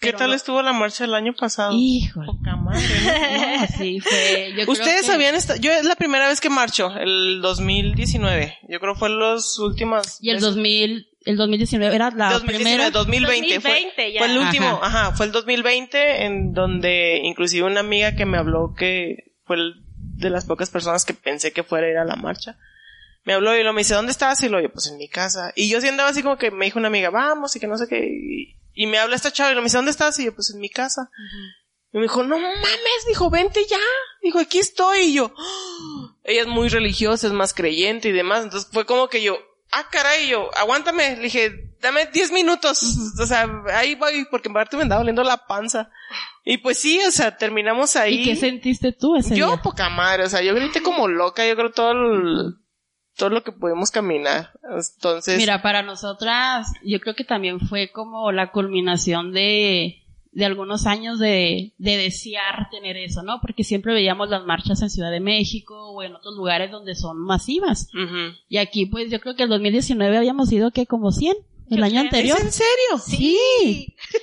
¿Qué 0.00 0.12
tal 0.12 0.34
estuvo 0.34 0.60
la 0.60 0.72
marcha 0.72 1.04
el 1.04 1.14
año 1.14 1.32
pasado? 1.34 1.72
Híjole. 1.74 2.26
Poca 2.26 2.56
madre, 2.56 2.82
¿no? 2.82 3.66
sí, 3.78 4.00
fue. 4.00 4.52
Yo 4.56 4.70
Ustedes 4.70 5.02
creo 5.02 5.06
que... 5.06 5.12
habían 5.12 5.34
estado. 5.34 5.60
Yo 5.60 5.72
es 5.72 5.84
la 5.84 5.96
primera 5.96 6.28
vez 6.28 6.40
que 6.40 6.50
marcho, 6.50 6.90
el 6.96 7.40
2019. 7.40 8.58
Yo 8.68 8.80
creo 8.80 8.94
fue 8.96 9.08
los 9.08 9.58
últimos. 9.58 10.18
Y 10.20 10.30
el 10.30 10.40
2000, 10.40 11.06
el 11.24 11.36
2019 11.36 11.94
era 11.94 12.10
la 12.10 12.30
2019, 12.32 12.64
primera. 12.64 12.90
2020, 12.90 13.54
2020 13.54 13.60
fue, 13.94 14.12
ya. 14.12 14.20
fue 14.20 14.30
el 14.30 14.38
último, 14.38 14.66
Ajá. 14.82 15.06
ajá. 15.06 15.16
fue 15.16 15.26
el 15.26 15.32
2020 15.32 16.24
en 16.24 16.52
donde 16.52 17.20
inclusive 17.22 17.66
una 17.66 17.80
amiga 17.80 18.14
que 18.16 18.26
me 18.26 18.38
habló 18.38 18.74
que 18.76 19.32
fue 19.44 19.56
el- 19.56 19.74
de 19.96 20.30
las 20.30 20.44
pocas 20.44 20.70
personas 20.70 21.04
que 21.04 21.14
pensé 21.14 21.52
que 21.52 21.62
fuera 21.62 21.86
a 21.86 21.90
ir 21.90 21.96
a 21.96 22.04
la 22.04 22.16
marcha. 22.16 22.56
Me 23.24 23.32
habló 23.32 23.56
y 23.56 23.62
lo 23.64 23.72
me 23.72 23.80
dice, 23.80 23.94
¿dónde 23.94 24.12
estabas? 24.12 24.42
Y 24.42 24.48
lo 24.50 24.60
yo, 24.60 24.70
pues 24.70 24.86
en 24.86 24.98
mi 24.98 25.08
casa. 25.08 25.52
Y 25.56 25.68
yo 25.70 25.80
sí 25.80 25.88
andaba 25.88 26.10
así 26.10 26.22
como 26.22 26.36
que 26.36 26.50
me 26.50 26.66
dijo 26.66 26.78
una 26.78 26.88
amiga, 26.88 27.08
vamos, 27.10 27.56
y 27.56 27.60
que 27.60 27.66
no 27.66 27.78
sé 27.78 27.88
qué. 27.88 28.06
Y, 28.06 28.56
y 28.74 28.86
me 28.86 28.98
habla 28.98 29.16
esta 29.16 29.30
chava 29.32 29.50
y 29.50 29.54
lo 29.54 29.60
me 29.62 29.66
dice, 29.66 29.78
¿dónde 29.78 29.90
estás? 29.92 30.18
Y 30.18 30.26
yo, 30.26 30.34
pues 30.34 30.50
en 30.54 30.60
mi 30.60 30.68
casa. 30.68 31.10
Y 31.92 31.96
me 31.96 32.02
dijo, 32.02 32.22
no 32.22 32.38
mames, 32.38 33.06
dijo, 33.08 33.30
vente 33.30 33.60
ya. 33.68 33.78
Dijo, 34.22 34.38
aquí 34.40 34.58
estoy. 34.58 34.98
Y 35.04 35.14
yo, 35.14 35.32
"Ah". 35.38 36.16
ella 36.24 36.42
es 36.42 36.46
muy 36.48 36.68
religiosa, 36.68 37.26
es 37.26 37.32
más 37.32 37.54
creyente 37.54 38.10
y 38.10 38.12
demás. 38.12 38.44
Entonces 38.44 38.68
fue 38.70 38.84
como 38.84 39.08
que 39.08 39.22
yo, 39.22 39.38
ah, 39.74 39.86
caray, 39.90 40.28
yo, 40.28 40.50
aguántame. 40.56 41.16
Le 41.16 41.22
dije, 41.22 41.74
dame 41.80 42.06
10 42.06 42.32
minutos. 42.32 42.82
O 43.20 43.26
sea, 43.26 43.46
ahí 43.74 43.94
voy, 43.94 44.26
porque 44.30 44.48
en 44.48 44.54
parte 44.54 44.76
me 44.76 44.82
andaba 44.82 45.00
doliendo 45.00 45.22
la 45.24 45.46
panza. 45.46 45.90
Y 46.44 46.58
pues 46.58 46.78
sí, 46.78 47.00
o 47.06 47.10
sea, 47.10 47.36
terminamos 47.36 47.96
ahí. 47.96 48.20
¿Y 48.20 48.24
qué 48.24 48.36
sentiste 48.36 48.92
tú 48.92 49.16
ese 49.16 49.36
Yo, 49.36 49.46
día? 49.52 49.62
poca 49.62 49.88
madre, 49.88 50.24
o 50.24 50.28
sea, 50.28 50.42
yo 50.42 50.54
grité 50.54 50.82
como 50.82 51.08
loca, 51.08 51.46
yo 51.46 51.56
creo 51.56 51.70
todo 51.72 51.92
el- 51.92 52.54
todo 53.16 53.30
lo 53.30 53.44
que 53.44 53.52
pudimos 53.52 53.90
caminar. 53.90 54.50
Entonces, 54.76 55.36
Mira, 55.38 55.62
para 55.62 55.82
nosotras, 55.82 56.66
yo 56.84 56.98
creo 57.00 57.14
que 57.14 57.24
también 57.24 57.60
fue 57.60 57.90
como 57.92 58.32
la 58.32 58.50
culminación 58.50 59.32
de, 59.32 60.03
de 60.34 60.44
algunos 60.44 60.86
años 60.86 61.18
de, 61.18 61.72
de 61.78 61.96
desear 61.96 62.68
tener 62.70 62.96
eso, 62.96 63.22
¿no? 63.22 63.40
Porque 63.40 63.64
siempre 63.64 63.94
veíamos 63.94 64.28
las 64.28 64.44
marchas 64.44 64.82
en 64.82 64.90
Ciudad 64.90 65.10
de 65.10 65.20
México 65.20 65.90
o 65.92 66.02
en 66.02 66.14
otros 66.14 66.34
lugares 66.36 66.70
donde 66.70 66.94
son 66.94 67.18
masivas. 67.18 67.88
Y 68.48 68.56
aquí, 68.58 68.86
pues, 68.86 69.10
yo 69.10 69.20
creo 69.20 69.36
que 69.36 69.44
el 69.44 69.48
2019 69.48 70.16
habíamos 70.16 70.50
ido 70.52 70.70
que 70.72 70.86
como 70.86 71.12
100, 71.12 71.36
el 71.70 71.82
año 71.82 72.00
anterior. 72.00 72.36
¿Es 72.38 72.44
en 72.44 72.52
serio? 72.52 72.98
Sí. 73.02 73.38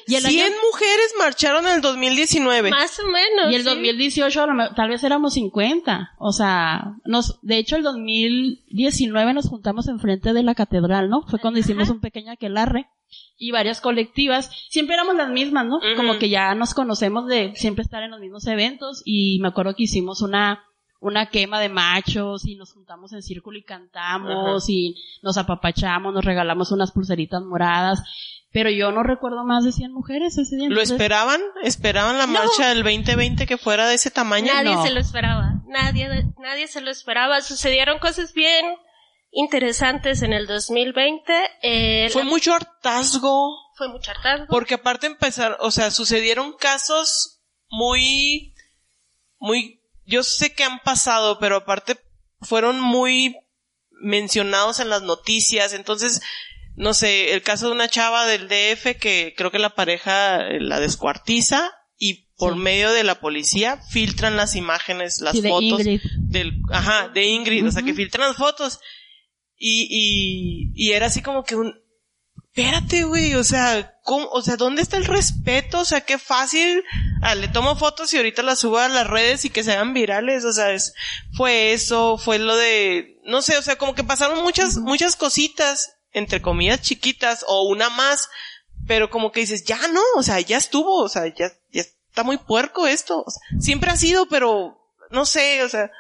Y 0.05 0.15
el 0.15 0.21
100 0.23 0.45
año, 0.45 0.55
mujeres 0.71 1.13
marcharon 1.17 1.65
en 1.65 1.75
el 1.75 1.81
2019. 1.81 2.69
Más 2.69 2.99
o 2.99 3.07
menos. 3.07 3.51
y 3.51 3.55
el 3.55 3.63
sí. 3.63 3.67
2018 3.69 4.43
a 4.43 4.47
lo 4.47 4.53
me- 4.53 4.69
tal 4.75 4.89
vez 4.89 5.03
éramos 5.03 5.33
50. 5.33 6.11
O 6.19 6.33
sea, 6.33 6.97
nos, 7.05 7.39
de 7.41 7.57
hecho 7.57 7.77
el 7.77 7.83
2019 7.83 9.33
nos 9.33 9.47
juntamos 9.49 9.87
enfrente 9.87 10.33
de 10.33 10.43
la 10.43 10.55
catedral, 10.55 11.09
¿no? 11.09 11.23
Fue 11.23 11.39
cuando 11.39 11.59
hicimos 11.59 11.89
un 11.89 11.99
pequeño 11.99 12.31
aquelarre 12.31 12.87
y 13.37 13.51
varias 13.51 13.81
colectivas. 13.81 14.49
Siempre 14.69 14.95
éramos 14.95 15.15
las 15.15 15.29
mismas, 15.29 15.65
¿no? 15.65 15.79
Como 15.97 16.19
que 16.19 16.29
ya 16.29 16.53
nos 16.55 16.73
conocemos 16.73 17.27
de 17.27 17.53
siempre 17.55 17.83
estar 17.83 18.03
en 18.03 18.11
los 18.11 18.19
mismos 18.19 18.45
eventos 18.47 19.01
y 19.05 19.39
me 19.41 19.49
acuerdo 19.49 19.75
que 19.75 19.83
hicimos 19.83 20.21
una 20.21 20.63
una 21.01 21.31
quema 21.31 21.59
de 21.59 21.67
machos 21.67 22.45
y 22.45 22.55
nos 22.55 22.73
juntamos 22.73 23.11
en 23.11 23.23
círculo 23.23 23.57
y 23.57 23.63
cantamos 23.63 24.69
y 24.69 24.95
nos 25.23 25.35
apapachamos, 25.37 26.13
nos 26.13 26.23
regalamos 26.23 26.71
unas 26.71 26.91
pulseritas 26.91 27.41
moradas, 27.41 28.03
pero 28.53 28.69
yo 28.69 28.91
no 28.91 29.01
recuerdo 29.01 29.43
más 29.43 29.63
de 29.63 29.71
100 29.71 29.91
mujeres 29.91 30.37
ese 30.37 30.57
día. 30.57 30.69
¿Lo 30.69 30.79
esperaban? 30.79 31.41
¿Esperaban 31.63 32.19
la 32.19 32.27
marcha 32.27 32.69
del 32.69 32.83
2020 32.83 33.47
que 33.47 33.57
fuera 33.57 33.87
de 33.87 33.95
ese 33.95 34.11
tamaño? 34.11 34.53
Nadie 34.53 34.75
No. 34.75 34.83
se 34.83 34.91
lo 34.91 34.99
esperaba. 34.99 35.63
Nadie, 35.67 36.07
nadie 36.37 36.67
se 36.67 36.81
lo 36.81 36.91
esperaba. 36.91 37.41
Sucedieron 37.41 37.97
cosas 37.97 38.33
bien 38.33 38.63
interesantes 39.31 40.21
en 40.21 40.33
el 40.33 40.45
2020. 40.47 41.33
Eh, 41.63 42.09
Fue 42.11 42.23
la- 42.23 42.29
mucho 42.29 42.53
hartazgo. 42.53 43.57
fue 43.77 43.87
mucho 43.89 44.11
hartazgo. 44.11 44.47
Porque 44.49 44.75
aparte 44.75 45.07
empezar, 45.07 45.57
o 45.61 45.71
sea, 45.71 45.89
sucedieron 45.91 46.53
casos 46.57 47.41
muy, 47.69 48.53
muy, 49.39 49.81
yo 50.05 50.23
sé 50.23 50.53
que 50.53 50.63
han 50.63 50.79
pasado, 50.79 51.39
pero 51.39 51.55
aparte 51.57 51.97
fueron 52.41 52.79
muy 52.79 53.35
mencionados 54.03 54.79
en 54.79 54.89
las 54.89 55.01
noticias, 55.03 55.73
entonces, 55.73 56.21
no 56.75 56.93
sé, 56.93 57.33
el 57.33 57.41
caso 57.43 57.67
de 57.67 57.73
una 57.73 57.87
chava 57.87 58.25
del 58.25 58.47
DF 58.49 58.97
que 58.99 59.33
creo 59.37 59.51
que 59.51 59.59
la 59.59 59.75
pareja 59.75 60.47
eh, 60.47 60.59
la 60.59 60.79
descuartiza 60.79 61.71
y 61.97 62.29
por 62.35 62.53
Sí. 62.53 62.59
medio 62.59 62.91
de 62.91 63.03
la 63.03 63.19
policía 63.19 63.77
filtran 63.91 64.35
las 64.35 64.55
imágenes, 64.55 65.21
las 65.21 65.33
Sí, 65.33 65.41
de 65.41 65.49
fotos 65.49 65.79
Ingrid. 65.81 66.01
del, 66.17 66.53
ajá, 66.71 67.07
de 67.09 67.25
Ingrid, 67.25 67.67
o 67.67 67.71
sea, 67.71 67.83
que 67.83 67.93
filtran 67.93 68.27
las 68.29 68.37
fotos. 68.37 68.79
Y, 69.63 69.87
y, 69.91 70.71
y 70.73 70.93
era 70.93 71.05
así 71.05 71.21
como 71.21 71.43
que 71.43 71.55
un, 71.55 71.79
espérate, 72.35 73.03
güey, 73.03 73.35
o 73.35 73.43
sea, 73.43 73.95
¿cómo, 74.01 74.25
o 74.31 74.41
sea, 74.41 74.57
¿dónde 74.57 74.81
está 74.81 74.97
el 74.97 75.05
respeto? 75.05 75.81
O 75.81 75.85
sea, 75.85 76.01
qué 76.01 76.17
fácil, 76.17 76.83
ah, 77.21 77.35
le 77.35 77.47
tomo 77.47 77.75
fotos 77.75 78.11
y 78.11 78.17
ahorita 78.17 78.41
las 78.41 78.57
subo 78.57 78.79
a 78.79 78.89
las 78.89 79.05
redes 79.05 79.45
y 79.45 79.51
que 79.51 79.63
se 79.63 79.73
hagan 79.73 79.93
virales, 79.93 80.45
o 80.45 80.51
sea, 80.51 80.71
es, 80.71 80.95
fue 81.37 81.73
eso, 81.73 82.17
fue 82.17 82.39
lo 82.39 82.55
de, 82.57 83.19
no 83.23 83.43
sé, 83.43 83.55
o 83.55 83.61
sea, 83.61 83.75
como 83.75 83.93
que 83.93 84.03
pasaron 84.03 84.41
muchas, 84.41 84.77
muchas 84.77 85.15
cositas, 85.15 85.93
entre 86.11 86.41
comillas 86.41 86.81
chiquitas, 86.81 87.45
o 87.47 87.69
una 87.69 87.91
más, 87.91 88.29
pero 88.87 89.11
como 89.11 89.31
que 89.31 89.41
dices, 89.41 89.63
ya 89.63 89.87
no, 89.89 90.01
o 90.15 90.23
sea, 90.23 90.39
ya 90.39 90.57
estuvo, 90.57 91.03
o 91.03 91.07
sea, 91.07 91.27
ya, 91.27 91.51
ya 91.71 91.83
está 92.09 92.23
muy 92.23 92.37
puerco 92.37 92.87
esto, 92.87 93.23
o 93.25 93.29
sea, 93.29 93.61
siempre 93.61 93.91
ha 93.91 93.95
sido, 93.95 94.27
pero, 94.27 94.89
no 95.11 95.27
sé, 95.27 95.63
o 95.63 95.69
sea, 95.69 95.91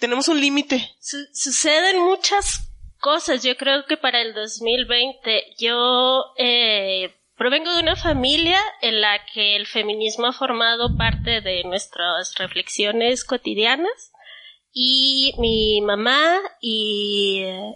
tenemos 0.00 0.28
un 0.28 0.40
límite. 0.40 0.90
Su- 1.00 1.26
suceden 1.32 2.00
muchas 2.02 2.72
cosas. 3.00 3.42
Yo 3.42 3.56
creo 3.56 3.84
que 3.86 3.96
para 3.96 4.20
el 4.20 4.34
2020 4.34 5.54
yo 5.58 6.24
eh, 6.36 7.14
provengo 7.36 7.72
de 7.72 7.82
una 7.82 7.96
familia 7.96 8.58
en 8.82 9.00
la 9.00 9.24
que 9.32 9.56
el 9.56 9.66
feminismo 9.66 10.26
ha 10.26 10.32
formado 10.32 10.96
parte 10.96 11.40
de 11.40 11.64
nuestras 11.64 12.34
reflexiones 12.36 13.24
cotidianas 13.24 14.12
y 14.72 15.32
mi 15.38 15.80
mamá 15.80 16.38
y 16.60 17.42
eh, 17.44 17.74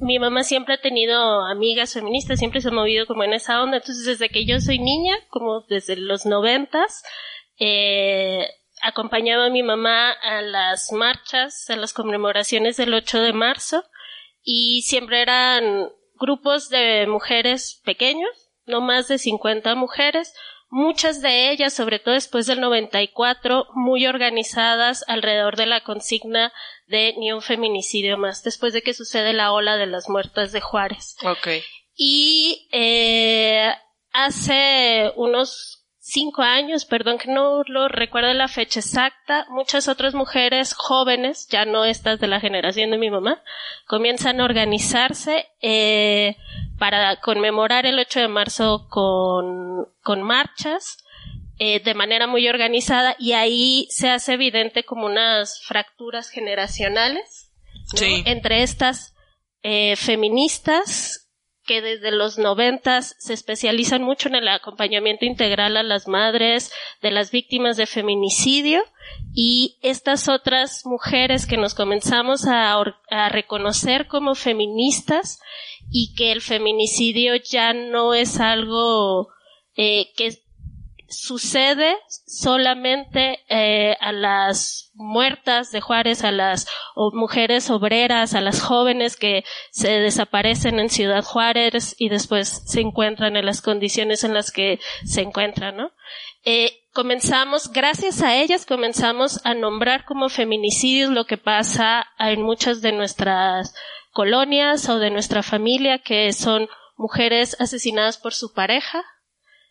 mi 0.00 0.18
mamá 0.18 0.42
siempre 0.42 0.74
ha 0.74 0.80
tenido 0.80 1.44
amigas 1.46 1.92
feministas, 1.94 2.38
siempre 2.38 2.60
se 2.60 2.68
ha 2.68 2.72
movido 2.72 3.06
como 3.06 3.24
en 3.24 3.32
esa 3.34 3.62
onda. 3.62 3.78
Entonces 3.78 4.04
desde 4.04 4.28
que 4.28 4.44
yo 4.46 4.60
soy 4.60 4.78
niña, 4.78 5.16
como 5.28 5.62
desde 5.68 5.96
los 5.96 6.26
noventas, 6.26 7.02
eh, 7.58 8.46
acompañaba 8.82 9.46
a 9.46 9.50
mi 9.50 9.62
mamá 9.62 10.10
a 10.10 10.42
las 10.42 10.92
marchas, 10.92 11.68
a 11.70 11.76
las 11.76 11.92
conmemoraciones 11.92 12.76
del 12.76 12.94
8 12.94 13.20
de 13.20 13.32
marzo 13.32 13.84
y 14.42 14.82
siempre 14.82 15.22
eran 15.22 15.90
grupos 16.14 16.68
de 16.68 17.06
mujeres 17.06 17.80
pequeños, 17.84 18.30
no 18.66 18.80
más 18.80 19.08
de 19.08 19.18
50 19.18 19.74
mujeres, 19.74 20.34
muchas 20.68 21.20
de 21.20 21.50
ellas, 21.50 21.74
sobre 21.74 21.98
todo 21.98 22.14
después 22.14 22.46
del 22.46 22.60
94, 22.60 23.66
muy 23.74 24.06
organizadas 24.06 25.04
alrededor 25.08 25.56
de 25.56 25.66
la 25.66 25.82
consigna 25.82 26.52
de 26.86 27.14
ni 27.18 27.32
un 27.32 27.42
feminicidio 27.42 28.16
más, 28.16 28.42
después 28.42 28.72
de 28.72 28.82
que 28.82 28.94
sucede 28.94 29.32
la 29.32 29.52
ola 29.52 29.76
de 29.76 29.86
las 29.86 30.08
muertas 30.08 30.52
de 30.52 30.60
Juárez. 30.60 31.16
Ok. 31.24 31.48
Y 31.96 32.68
eh, 32.72 33.74
hace 34.12 35.12
unos 35.16 35.79
cinco 36.10 36.42
años, 36.42 36.84
perdón 36.84 37.18
que 37.18 37.30
no 37.30 37.62
lo 37.66 37.88
recuerdo 37.88 38.32
la 38.34 38.48
fecha 38.48 38.80
exacta, 38.80 39.46
muchas 39.48 39.88
otras 39.88 40.14
mujeres 40.14 40.74
jóvenes, 40.74 41.46
ya 41.48 41.64
no 41.64 41.84
estas 41.84 42.18
de 42.18 42.26
la 42.26 42.40
generación 42.40 42.90
de 42.90 42.98
mi 42.98 43.10
mamá, 43.10 43.42
comienzan 43.86 44.40
a 44.40 44.44
organizarse 44.44 45.46
eh, 45.62 46.36
para 46.78 47.16
conmemorar 47.20 47.86
el 47.86 47.98
8 47.98 48.20
de 48.20 48.28
marzo 48.28 48.88
con, 48.88 49.86
con 50.02 50.22
marchas 50.22 50.98
eh, 51.58 51.80
de 51.80 51.94
manera 51.94 52.26
muy 52.26 52.48
organizada 52.48 53.14
y 53.18 53.32
ahí 53.32 53.86
se 53.90 54.10
hace 54.10 54.32
evidente 54.32 54.82
como 54.82 55.06
unas 55.06 55.62
fracturas 55.62 56.30
generacionales 56.30 57.52
¿no? 57.92 57.98
Sí. 57.98 58.22
entre 58.26 58.62
estas 58.62 59.14
eh, 59.62 59.94
feministas 59.96 61.29
que 61.70 61.82
desde 61.82 62.10
los 62.10 62.36
noventas 62.36 63.14
se 63.20 63.32
especializan 63.32 64.02
mucho 64.02 64.28
en 64.28 64.34
el 64.34 64.48
acompañamiento 64.48 65.24
integral 65.24 65.76
a 65.76 65.84
las 65.84 66.08
madres 66.08 66.72
de 67.00 67.12
las 67.12 67.30
víctimas 67.30 67.76
de 67.76 67.86
feminicidio 67.86 68.82
y 69.36 69.78
estas 69.80 70.28
otras 70.28 70.84
mujeres 70.84 71.46
que 71.46 71.56
nos 71.56 71.76
comenzamos 71.76 72.48
a, 72.48 72.82
reconocer 73.28 74.08
como 74.08 74.34
feministas 74.34 75.38
y 75.92 76.12
que 76.16 76.32
el 76.32 76.40
feminicidio 76.40 77.36
ya 77.36 77.72
no 77.72 78.14
es 78.14 78.40
algo 78.40 79.28
eh, 79.76 80.10
que 80.16 80.42
sucede 81.10 81.96
solamente 82.26 83.40
eh, 83.48 83.96
a 84.00 84.12
las 84.12 84.90
muertas 84.94 85.72
de 85.72 85.80
Juárez, 85.80 86.24
a 86.24 86.30
las 86.30 86.68
mujeres 86.94 87.68
obreras, 87.70 88.34
a 88.34 88.40
las 88.40 88.62
jóvenes 88.62 89.16
que 89.16 89.44
se 89.70 89.90
desaparecen 90.00 90.78
en 90.78 90.88
Ciudad 90.88 91.24
Juárez 91.24 91.94
y 91.98 92.08
después 92.08 92.62
se 92.66 92.80
encuentran 92.80 93.36
en 93.36 93.46
las 93.46 93.60
condiciones 93.60 94.24
en 94.24 94.34
las 94.34 94.50
que 94.50 94.78
se 95.04 95.22
encuentran, 95.22 95.76
¿no? 95.76 95.90
Eh, 96.44 96.84
comenzamos, 96.92 97.70
gracias 97.72 98.22
a 98.22 98.36
ellas, 98.36 98.64
comenzamos 98.64 99.44
a 99.44 99.54
nombrar 99.54 100.04
como 100.04 100.28
feminicidios 100.28 101.10
lo 101.10 101.24
que 101.26 101.36
pasa 101.36 102.06
en 102.18 102.42
muchas 102.42 102.80
de 102.80 102.92
nuestras 102.92 103.74
colonias 104.12 104.88
o 104.88 104.98
de 104.98 105.10
nuestra 105.10 105.42
familia, 105.42 105.98
que 105.98 106.32
son 106.32 106.68
mujeres 106.96 107.56
asesinadas 107.60 108.18
por 108.18 108.34
su 108.34 108.52
pareja, 108.52 109.04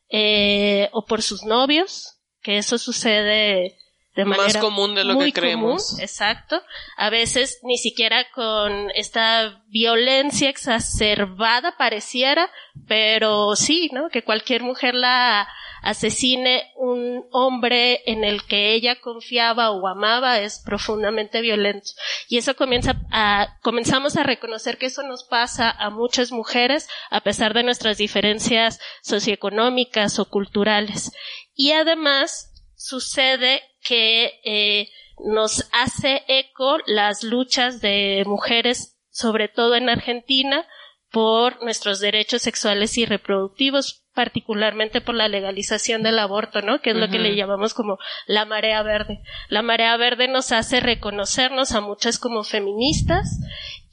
eh, 0.09 0.89
o 0.91 1.05
por 1.05 1.21
sus 1.21 1.43
novios, 1.43 2.19
que 2.41 2.57
eso 2.57 2.77
sucede 2.77 3.77
de 4.15 4.25
manera 4.25 4.45
más 4.45 4.57
común 4.57 4.95
de 4.95 5.03
lo 5.03 5.17
que 5.17 5.31
creemos. 5.31 5.97
exacto. 5.99 6.61
A 6.97 7.09
veces 7.09 7.59
ni 7.63 7.77
siquiera 7.77 8.29
con 8.31 8.91
esta 8.95 9.63
violencia 9.67 10.49
exacerbada 10.49 11.77
pareciera, 11.77 12.49
pero 12.87 13.55
sí, 13.55 13.89
¿no? 13.93 14.09
Que 14.09 14.23
cualquier 14.23 14.63
mujer 14.63 14.95
la 14.95 15.47
asesine 15.81 16.71
un 16.75 17.25
hombre 17.31 18.01
en 18.05 18.23
el 18.23 18.43
que 18.43 18.73
ella 18.73 18.99
confiaba 18.99 19.71
o 19.71 19.87
amaba 19.87 20.39
es 20.39 20.61
profundamente 20.65 21.41
violento. 21.41 21.91
Y 22.27 22.37
eso 22.37 22.55
comienza 22.55 22.95
a, 23.11 23.57
comenzamos 23.61 24.17
a 24.17 24.23
reconocer 24.23 24.77
que 24.77 24.87
eso 24.87 25.03
nos 25.03 25.23
pasa 25.23 25.69
a 25.69 25.89
muchas 25.89 26.31
mujeres 26.31 26.87
a 27.09 27.21
pesar 27.21 27.53
de 27.53 27.63
nuestras 27.63 27.97
diferencias 27.97 28.79
socioeconómicas 29.01 30.19
o 30.19 30.25
culturales. 30.25 31.11
Y 31.53 31.71
además 31.71 32.51
sucede 32.75 33.61
que 33.81 34.39
eh, 34.43 34.89
nos 35.19 35.69
hace 35.71 36.23
eco 36.27 36.77
las 36.85 37.23
luchas 37.23 37.81
de 37.81 38.23
mujeres, 38.25 38.97
sobre 39.09 39.47
todo 39.47 39.75
en 39.75 39.89
Argentina, 39.89 40.65
por 41.11 41.61
nuestros 41.63 41.99
derechos 41.99 42.41
sexuales 42.41 42.97
y 42.97 43.05
reproductivos, 43.05 44.05
particularmente 44.19 44.99
por 44.99 45.15
la 45.15 45.29
legalización 45.29 46.03
del 46.03 46.19
aborto, 46.19 46.61
¿no? 46.61 46.81
Que 46.81 46.89
es 46.89 46.97
lo 46.97 47.07
que 47.07 47.19
le 47.19 47.37
llamamos 47.37 47.73
como 47.73 47.99
la 48.27 48.43
marea 48.43 48.83
verde. 48.83 49.21
La 49.47 49.61
marea 49.61 49.95
verde 49.95 50.27
nos 50.27 50.51
hace 50.51 50.81
reconocernos 50.81 51.71
a 51.71 51.79
muchas 51.79 52.19
como 52.19 52.43
feministas 52.43 53.39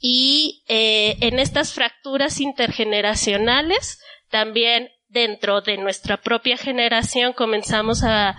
y 0.01 0.65
eh, 0.67 1.15
en 1.21 1.39
estas 1.39 1.71
fracturas 1.71 2.41
intergeneracionales 2.41 4.01
también 4.29 4.89
dentro 5.07 5.61
de 5.61 5.77
nuestra 5.77 6.17
propia 6.17 6.57
generación 6.57 7.31
comenzamos 7.31 8.03
a, 8.03 8.35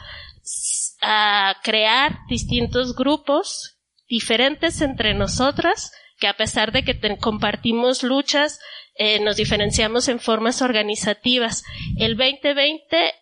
a 1.01 1.57
crear 1.65 2.19
distintos 2.29 2.95
grupos 2.95 3.79
diferentes 4.11 4.83
entre 4.83 5.15
nosotras 5.15 5.91
que 6.19 6.29
a 6.29 6.37
pesar 6.37 6.71
de 6.73 6.83
que 6.83 6.99
compartimos 7.19 8.03
luchas, 8.03 8.59
eh, 8.99 9.21
nos 9.21 9.37
diferenciamos 9.37 10.09
en 10.09 10.21
formas 10.21 10.61
organizativas. 10.61 11.65
El 11.99 12.17
2020 12.17 13.15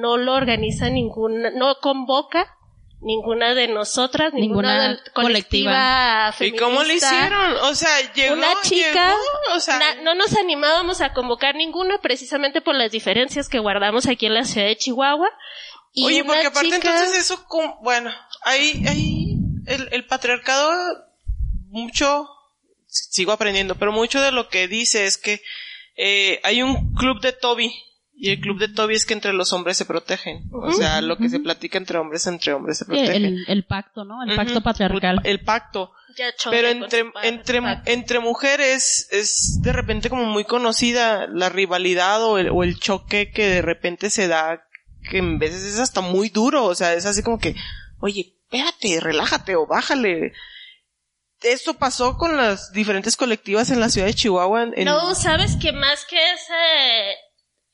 no 0.00 0.16
lo 0.16 0.34
organiza 0.34 0.90
ninguna, 0.90 1.50
no 1.50 1.76
convoca 1.80 2.56
ninguna 3.00 3.54
de 3.54 3.68
nosotras, 3.68 4.32
ninguna, 4.34 4.98
colectiva, 5.14 6.32
feminista. 6.32 6.44
¿Y 6.44 6.68
cómo 6.68 6.82
lo 6.82 6.92
hicieron? 6.92 7.56
O 7.62 7.74
sea, 7.74 8.12
llegó, 8.12 8.34
una 8.34 8.60
chica, 8.62 9.14
o 9.54 9.60
sea, 9.60 9.78
no 10.02 10.14
nos 10.14 10.36
animábamos 10.36 11.00
a 11.00 11.12
convocar 11.12 11.54
ninguna 11.54 11.98
precisamente 11.98 12.60
por 12.60 12.74
las 12.74 12.90
diferencias 12.90 13.48
que 13.48 13.58
guardamos 13.58 14.06
aquí 14.06 14.26
en 14.26 14.34
la 14.34 14.44
ciudad 14.44 14.66
de 14.66 14.76
Chihuahua. 14.76 15.30
Y 15.92 16.04
Oye, 16.04 16.24
porque 16.24 16.46
aparte 16.46 16.74
entonces 16.74 17.16
eso, 17.16 17.46
bueno, 17.82 18.10
ahí, 18.42 18.84
ahí, 18.86 19.38
el, 19.66 19.88
el 19.92 20.06
patriarcado 20.06 20.70
mucho, 21.68 22.28
sigo 23.10 23.32
aprendiendo, 23.32 23.74
pero 23.76 23.92
mucho 23.92 24.20
de 24.20 24.32
lo 24.32 24.48
que 24.48 24.68
dice 24.68 25.06
es 25.06 25.18
que 25.18 25.42
eh, 25.96 26.40
hay 26.42 26.62
un 26.62 26.94
club 26.94 27.20
de 27.20 27.32
Toby 27.32 27.72
y 28.18 28.30
el 28.30 28.40
club 28.40 28.58
de 28.58 28.68
Toby 28.68 28.94
es 28.94 29.04
que 29.04 29.12
entre 29.12 29.34
los 29.34 29.52
hombres 29.52 29.76
se 29.76 29.84
protegen. 29.84 30.48
O 30.50 30.72
sea, 30.72 31.02
lo 31.02 31.18
que 31.18 31.28
se 31.28 31.38
platica 31.38 31.76
entre 31.76 31.98
hombres, 31.98 32.26
entre 32.26 32.54
hombres 32.54 32.78
se 32.78 32.86
protegen. 32.86 33.44
El, 33.46 33.64
pacto, 33.64 34.06
¿no? 34.06 34.22
El 34.22 34.34
pacto 34.34 34.62
patriarcal. 34.62 35.20
El, 35.24 35.40
pacto. 35.40 35.92
Pero 36.50 36.68
entre, 36.68 37.04
entre, 37.24 37.60
entre 37.84 38.20
mujeres 38.20 39.06
es 39.10 39.60
de 39.60 39.70
repente 39.74 40.08
como 40.08 40.24
muy 40.24 40.44
conocida 40.44 41.26
la 41.26 41.50
rivalidad 41.50 42.24
o 42.24 42.38
el, 42.38 42.48
o 42.48 42.64
el 42.64 42.80
choque 42.80 43.30
que 43.30 43.46
de 43.46 43.62
repente 43.62 44.08
se 44.08 44.28
da, 44.28 44.66
que 45.10 45.18
en 45.18 45.38
veces 45.38 45.62
es 45.64 45.78
hasta 45.78 46.00
muy 46.00 46.30
duro. 46.30 46.64
O 46.64 46.74
sea, 46.74 46.94
es 46.94 47.04
así 47.04 47.22
como 47.22 47.38
que, 47.38 47.54
oye, 48.00 48.32
espérate, 48.44 48.98
relájate 49.00 49.56
o 49.56 49.66
bájale 49.66 50.32
esto 51.52 51.74
pasó 51.74 52.16
con 52.16 52.36
las 52.36 52.72
diferentes 52.72 53.16
colectivas 53.16 53.70
en 53.70 53.80
la 53.80 53.88
ciudad 53.88 54.06
de 54.06 54.14
Chihuahua. 54.14 54.66
No, 54.84 55.14
sabes 55.14 55.56
que 55.56 55.72
más 55.72 56.04
que 56.04 56.16
ese, 56.32 57.16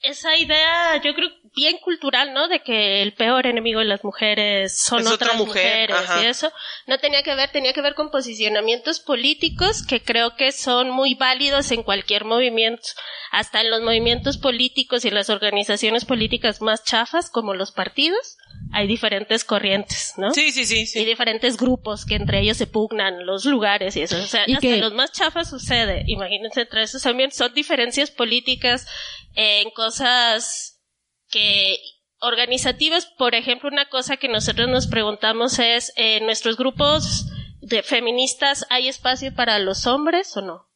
esa 0.01 0.37
idea, 0.37 1.01
yo 1.03 1.15
creo 1.15 1.31
bien 1.55 1.79
cultural, 1.79 2.33
¿no? 2.33 2.49
De 2.49 2.61
que 2.61 3.03
el 3.03 3.15
peor 3.15 3.47
enemigo 3.47 3.81
de 3.81 3.87
las 3.87 4.05
mujeres 4.05 4.77
son 4.77 5.07
otras 5.07 5.37
mujeres 5.37 5.97
y 6.23 6.27
eso, 6.27 6.51
no 6.87 6.99
tenía 6.99 7.23
que 7.23 7.35
ver, 7.35 7.51
tenía 7.51 7.73
que 7.73 7.83
ver 7.83 7.95
con 7.95 8.11
posicionamientos 8.11 9.01
políticos 9.01 9.85
que 9.87 10.03
creo 10.03 10.35
que 10.35 10.53
son 10.53 10.91
muy 10.91 11.15
válidos 11.15 11.71
en 11.71 11.83
cualquier 11.83 12.25
movimiento, 12.25 12.89
hasta 13.31 13.61
en 13.61 13.71
los 13.71 13.83
movimientos 13.83 14.39
políticos 14.39 15.05
y 15.05 15.11
las 15.11 15.31
organizaciones 15.31 16.05
políticas 16.05 16.61
más 16.63 16.85
chafas 16.85 17.31
como 17.31 17.55
los 17.55 17.73
partidos 17.73 18.37
hay 18.73 18.87
diferentes 18.87 19.45
corrientes, 19.45 20.15
¿no? 20.17 20.33
Sí, 20.33 20.51
sí, 20.51 20.65
sí, 20.65 20.87
sí. 20.87 21.01
Y 21.01 21.05
diferentes 21.05 21.57
grupos 21.57 22.07
que 22.07 22.15
entre 22.15 22.41
ellos 22.41 22.57
se 22.57 22.67
pugnan 22.67 23.27
los 23.27 23.45
lugares 23.45 23.97
y 23.97 24.03
eso. 24.03 24.17
O 24.17 24.27
sea, 24.27 24.45
hasta 24.45 24.77
los 24.77 24.95
más 24.95 25.13
chafas 25.13 25.51
sucede. 25.51 26.05
Imagínense 26.07 26.63
entre 26.63 26.83
esos 26.83 27.03
también 27.03 27.31
son 27.33 27.53
diferencias 27.53 28.11
políticas 28.11 28.87
en 29.35 29.71
cosas 29.71 30.81
que 31.29 31.79
organizativas. 32.21 33.07
Por 33.19 33.35
ejemplo, 33.35 33.69
una 33.69 33.89
cosa 33.91 34.17
que 34.17 34.29
nosotros 34.29 34.69
nos 34.69 34.87
preguntamos 34.87 35.59
es, 35.59 35.93
¿en 35.97 36.25
nuestros 36.25 36.57
grupos 36.57 37.27
de 37.61 37.83
feministas 37.83 38.67
hay 38.71 38.89
espacio 38.89 39.35
para 39.35 39.59
los 39.59 39.87
hombres 39.87 40.35
o 40.37 40.41
no? 40.41 40.69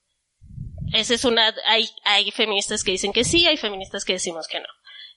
Esa 0.93 1.15
es 1.15 1.25
una, 1.25 1.55
hay, 1.67 1.89
hay 2.05 2.31
feministas 2.31 2.85
que 2.85 2.93
dicen 2.93 3.13
que 3.13 3.25
sí, 3.25 3.47
hay 3.47 3.57
feministas 3.57 4.05
que 4.05 4.13
decimos 4.13 4.47
que 4.49 4.61
no. 4.61 4.69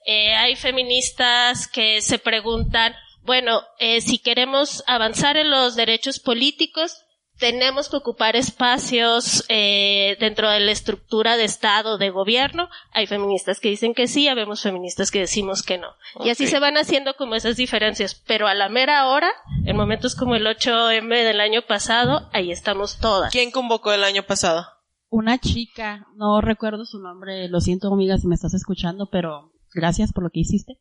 Eh, 0.05 0.33
hay 0.33 0.55
feministas 0.55 1.67
que 1.67 2.01
se 2.01 2.19
preguntan, 2.19 2.93
bueno, 3.23 3.61
eh, 3.79 4.01
si 4.01 4.19
queremos 4.19 4.83
avanzar 4.87 5.37
en 5.37 5.49
los 5.51 5.75
derechos 5.75 6.19
políticos, 6.19 7.05
tenemos 7.39 7.89
que 7.89 7.95
ocupar 7.95 8.35
espacios 8.35 9.45
eh, 9.47 10.17
dentro 10.19 10.49
de 10.49 10.59
la 10.59 10.71
estructura 10.71 11.37
de 11.37 11.45
Estado, 11.45 11.97
de 11.97 12.09
gobierno. 12.09 12.69
Hay 12.91 13.07
feministas 13.07 13.59
que 13.59 13.69
dicen 13.69 13.93
que 13.93 14.07
sí, 14.07 14.27
habemos 14.27 14.61
feministas 14.61 15.09
que 15.09 15.19
decimos 15.19 15.63
que 15.63 15.77
no. 15.77 15.87
Y 16.23 16.29
así 16.29 16.47
se 16.47 16.59
van 16.59 16.77
haciendo 16.77 17.15
como 17.15 17.35
esas 17.35 17.55
diferencias. 17.55 18.13
Pero 18.27 18.47
a 18.47 18.53
la 18.53 18.67
mera 18.67 19.07
hora, 19.07 19.31
en 19.65 19.75
momentos 19.75 20.15
como 20.15 20.35
el 20.35 20.45
8M 20.45 21.23
del 21.23 21.39
año 21.39 21.61
pasado, 21.61 22.29
ahí 22.33 22.51
estamos 22.51 22.99
todas. 22.99 23.31
¿Quién 23.31 23.51
convocó 23.51 23.93
el 23.93 24.03
año 24.03 24.23
pasado? 24.23 24.67
Una 25.09 25.39
chica, 25.39 26.05
no 26.15 26.39
recuerdo 26.41 26.85
su 26.85 26.99
nombre, 26.99 27.47
lo 27.47 27.61
siento 27.61 27.91
amiga 27.91 28.17
si 28.17 28.27
me 28.27 28.35
estás 28.35 28.53
escuchando, 28.53 29.09
pero 29.09 29.51
gracias 29.73 30.13
por 30.13 30.23
lo 30.23 30.29
que 30.29 30.41
hiciste. 30.41 30.79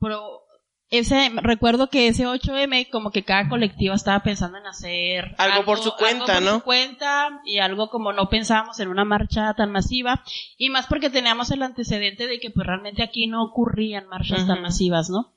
Pero 0.00 0.44
ese, 0.90 1.30
recuerdo 1.36 1.88
que 1.88 2.08
ese 2.08 2.26
8M 2.26 2.88
como 2.90 3.10
que 3.10 3.24
cada 3.24 3.48
colectivo 3.48 3.94
estaba 3.94 4.22
pensando 4.22 4.58
en 4.58 4.66
hacer 4.66 5.34
algo, 5.38 5.64
por 5.64 5.78
su 5.78 5.92
cuenta, 5.96 6.36
algo 6.36 6.50
por 6.50 6.60
Su 6.60 6.64
cuenta 6.64 7.40
y 7.44 7.58
algo 7.58 7.88
como 7.88 8.12
no 8.12 8.28
pensábamos 8.28 8.78
en 8.80 8.88
una 8.88 9.04
marcha 9.04 9.54
tan 9.54 9.72
masiva 9.72 10.22
y 10.56 10.70
más 10.70 10.86
porque 10.86 11.10
teníamos 11.10 11.50
el 11.50 11.62
antecedente 11.62 12.26
de 12.26 12.38
que 12.38 12.50
pues 12.50 12.66
realmente 12.66 13.02
aquí 13.02 13.26
no 13.26 13.42
ocurrían 13.42 14.08
marchas 14.08 14.46
tan 14.46 14.62
masivas, 14.62 15.10
¿no? 15.10 15.32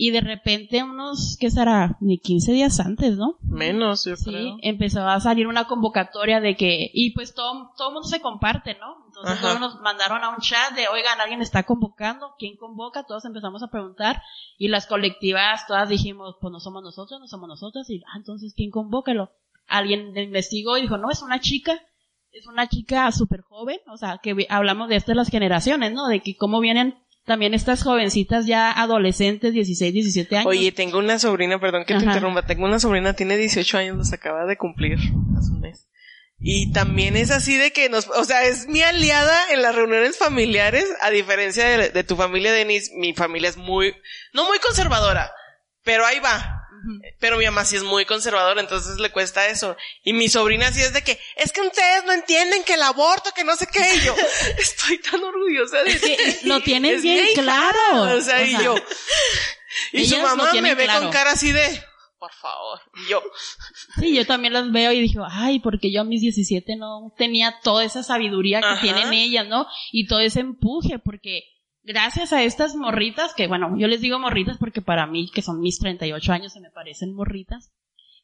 Y 0.00 0.12
de 0.12 0.20
repente 0.20 0.84
unos, 0.84 1.36
¿qué 1.40 1.50
será? 1.50 1.98
Ni 2.00 2.18
15 2.18 2.52
días 2.52 2.78
antes, 2.78 3.16
¿no? 3.16 3.36
Menos, 3.42 4.04
yo 4.04 4.14
sí, 4.14 4.56
empezó 4.62 5.04
a 5.08 5.18
salir 5.18 5.48
una 5.48 5.66
convocatoria 5.66 6.40
de 6.40 6.56
que, 6.56 6.88
y 6.94 7.10
pues 7.14 7.34
todo, 7.34 7.72
todo 7.76 7.90
mundo 7.90 8.06
se 8.06 8.20
comparte, 8.20 8.76
¿no? 8.78 9.07
Entonces 9.22 9.60
nos 9.60 9.80
mandaron 9.80 10.22
a 10.22 10.30
un 10.30 10.38
chat 10.38 10.74
de, 10.74 10.88
oigan, 10.88 11.20
alguien 11.20 11.42
está 11.42 11.64
convocando, 11.64 12.34
¿quién 12.38 12.56
convoca? 12.56 13.04
Todos 13.04 13.24
empezamos 13.24 13.62
a 13.62 13.68
preguntar 13.68 14.22
y 14.56 14.68
las 14.68 14.86
colectivas 14.86 15.66
todas 15.66 15.88
dijimos, 15.88 16.36
pues 16.40 16.52
no 16.52 16.60
somos 16.60 16.82
nosotros, 16.82 17.20
no 17.20 17.26
somos 17.26 17.48
nosotras 17.48 17.88
y, 17.90 18.02
ah, 18.06 18.16
entonces 18.16 18.54
¿quién 18.56 18.70
convócalo? 18.70 19.32
Alguien 19.66 20.16
investigó 20.16 20.78
y 20.78 20.82
dijo, 20.82 20.98
no, 20.98 21.10
es 21.10 21.22
una 21.22 21.40
chica 21.40 21.80
es 22.30 22.46
una 22.46 22.68
chica 22.68 23.10
súper 23.10 23.40
joven, 23.40 23.78
o 23.90 23.96
sea, 23.96 24.18
que 24.22 24.46
hablamos 24.48 24.88
de 24.88 24.96
esto 24.96 25.12
de 25.12 25.16
las 25.16 25.28
generaciones, 25.28 25.92
¿no? 25.92 26.06
De 26.08 26.20
que 26.20 26.36
cómo 26.36 26.60
vienen 26.60 26.94
también 27.24 27.52
estas 27.52 27.82
jovencitas 27.82 28.46
ya 28.46 28.70
adolescentes, 28.72 29.52
16, 29.52 29.92
17 29.92 30.36
años. 30.36 30.46
Oye, 30.46 30.72
tengo 30.72 30.98
una 30.98 31.18
sobrina, 31.18 31.58
perdón 31.60 31.84
que 31.84 31.94
te 31.94 32.04
interrumpa, 32.04 32.46
tengo 32.46 32.64
una 32.64 32.78
sobrina, 32.78 33.12
tiene 33.14 33.36
18 33.36 33.78
años, 33.78 33.96
los 33.96 34.12
acaba 34.12 34.46
de 34.46 34.56
cumplir 34.56 34.98
hace. 35.36 35.57
Y 36.40 36.72
también 36.72 37.16
es 37.16 37.30
así 37.32 37.56
de 37.56 37.72
que 37.72 37.88
nos, 37.88 38.06
o 38.08 38.24
sea, 38.24 38.44
es 38.44 38.68
mi 38.68 38.82
aliada 38.82 39.50
en 39.50 39.60
las 39.60 39.74
reuniones 39.74 40.16
familiares, 40.18 40.86
a 41.00 41.10
diferencia 41.10 41.66
de, 41.66 41.90
de 41.90 42.04
tu 42.04 42.16
familia, 42.16 42.52
Denise, 42.52 42.92
mi 42.94 43.12
familia 43.12 43.50
es 43.50 43.56
muy, 43.56 43.96
no 44.32 44.44
muy 44.44 44.58
conservadora, 44.60 45.32
pero 45.82 46.06
ahí 46.06 46.20
va. 46.20 46.58
Pero 47.18 47.38
mi 47.38 47.44
mamá 47.44 47.64
sí 47.64 47.76
es 47.76 47.82
muy 47.82 48.04
conservadora, 48.04 48.60
entonces 48.60 48.98
le 48.98 49.10
cuesta 49.10 49.48
eso. 49.48 49.76
Y 50.04 50.12
mi 50.12 50.28
sobrina 50.28 50.72
sí 50.72 50.80
es 50.80 50.92
de 50.92 51.02
que, 51.02 51.18
es 51.36 51.52
que 51.52 51.60
ustedes 51.60 52.04
no 52.04 52.12
entienden 52.12 52.62
que 52.62 52.74
el 52.74 52.82
aborto, 52.82 53.32
que 53.34 53.44
no 53.44 53.56
sé 53.56 53.66
qué, 53.66 53.94
y 53.94 54.00
yo 54.00 54.14
estoy 54.58 54.98
tan 54.98 55.22
orgullosa 55.22 55.82
de 55.82 55.98
que 55.98 56.38
lo 56.44 56.60
tienen 56.60 57.02
bien 57.02 57.34
claro. 57.34 58.16
O 58.16 58.20
sea, 58.20 58.42
y 58.42 58.52
yo. 58.62 58.76
Y 59.92 60.06
su 60.06 60.18
mamá 60.18 60.52
me 60.52 60.74
ve 60.74 60.86
con 60.86 61.10
cara 61.10 61.32
así 61.32 61.52
de, 61.52 61.84
por 62.18 62.32
favor. 62.32 62.80
Y 62.94 63.10
yo. 63.10 63.22
Sí, 63.98 64.14
yo 64.14 64.26
también 64.26 64.52
las 64.52 64.70
veo 64.70 64.92
y 64.92 65.00
digo, 65.00 65.24
ay, 65.28 65.60
porque 65.60 65.92
yo 65.92 66.02
a 66.02 66.04
mis 66.04 66.20
17 66.20 66.76
no 66.76 67.12
tenía 67.16 67.60
toda 67.62 67.84
esa 67.84 68.02
sabiduría 68.02 68.60
que 68.60 68.80
tienen 68.80 69.12
ellas, 69.12 69.46
¿no? 69.48 69.66
Y 69.92 70.06
todo 70.06 70.20
ese 70.20 70.40
empuje, 70.40 70.98
porque 70.98 71.42
gracias 71.82 72.32
a 72.32 72.42
estas 72.42 72.74
morritas, 72.74 73.34
que 73.34 73.46
bueno, 73.46 73.74
yo 73.78 73.88
les 73.88 74.00
digo 74.00 74.18
morritas 74.18 74.58
porque 74.58 74.82
para 74.82 75.06
mí, 75.06 75.30
que 75.32 75.42
son 75.42 75.60
mis 75.60 75.78
38 75.78 76.32
años, 76.32 76.52
se 76.52 76.60
me 76.60 76.70
parecen 76.70 77.14
morritas. 77.14 77.72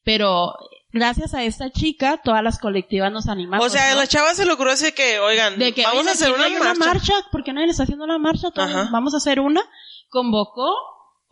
Pero 0.05 0.53
gracias 0.93 1.33
a 1.33 1.45
esta 1.45 1.71
chica, 1.71 2.21
todas 2.23 2.43
las 2.43 2.59
colectivas 2.59 3.11
nos 3.11 3.27
animamos. 3.27 3.65
O 3.65 3.71
sea, 3.71 3.95
la 3.95 4.07
chava 4.07 4.35
se 4.35 4.45
logró 4.45 4.71
ese 4.71 4.93
que, 4.93 5.19
oigan, 5.19 5.59
de 5.59 5.73
que, 5.73 5.83
vamos 5.83 6.07
a 6.07 6.11
hacer 6.13 6.31
una, 6.31 6.75
marcha. 6.75 7.15
porque 7.33 7.55
nadie 7.55 7.71
está 7.71 7.85
haciendo 7.85 8.07
la 8.07 8.19
marcha, 8.19 8.49
vamos 8.93 9.15
a 9.15 9.17
hacer 9.17 9.41
una. 9.41 9.63
Convocó, 10.11 10.75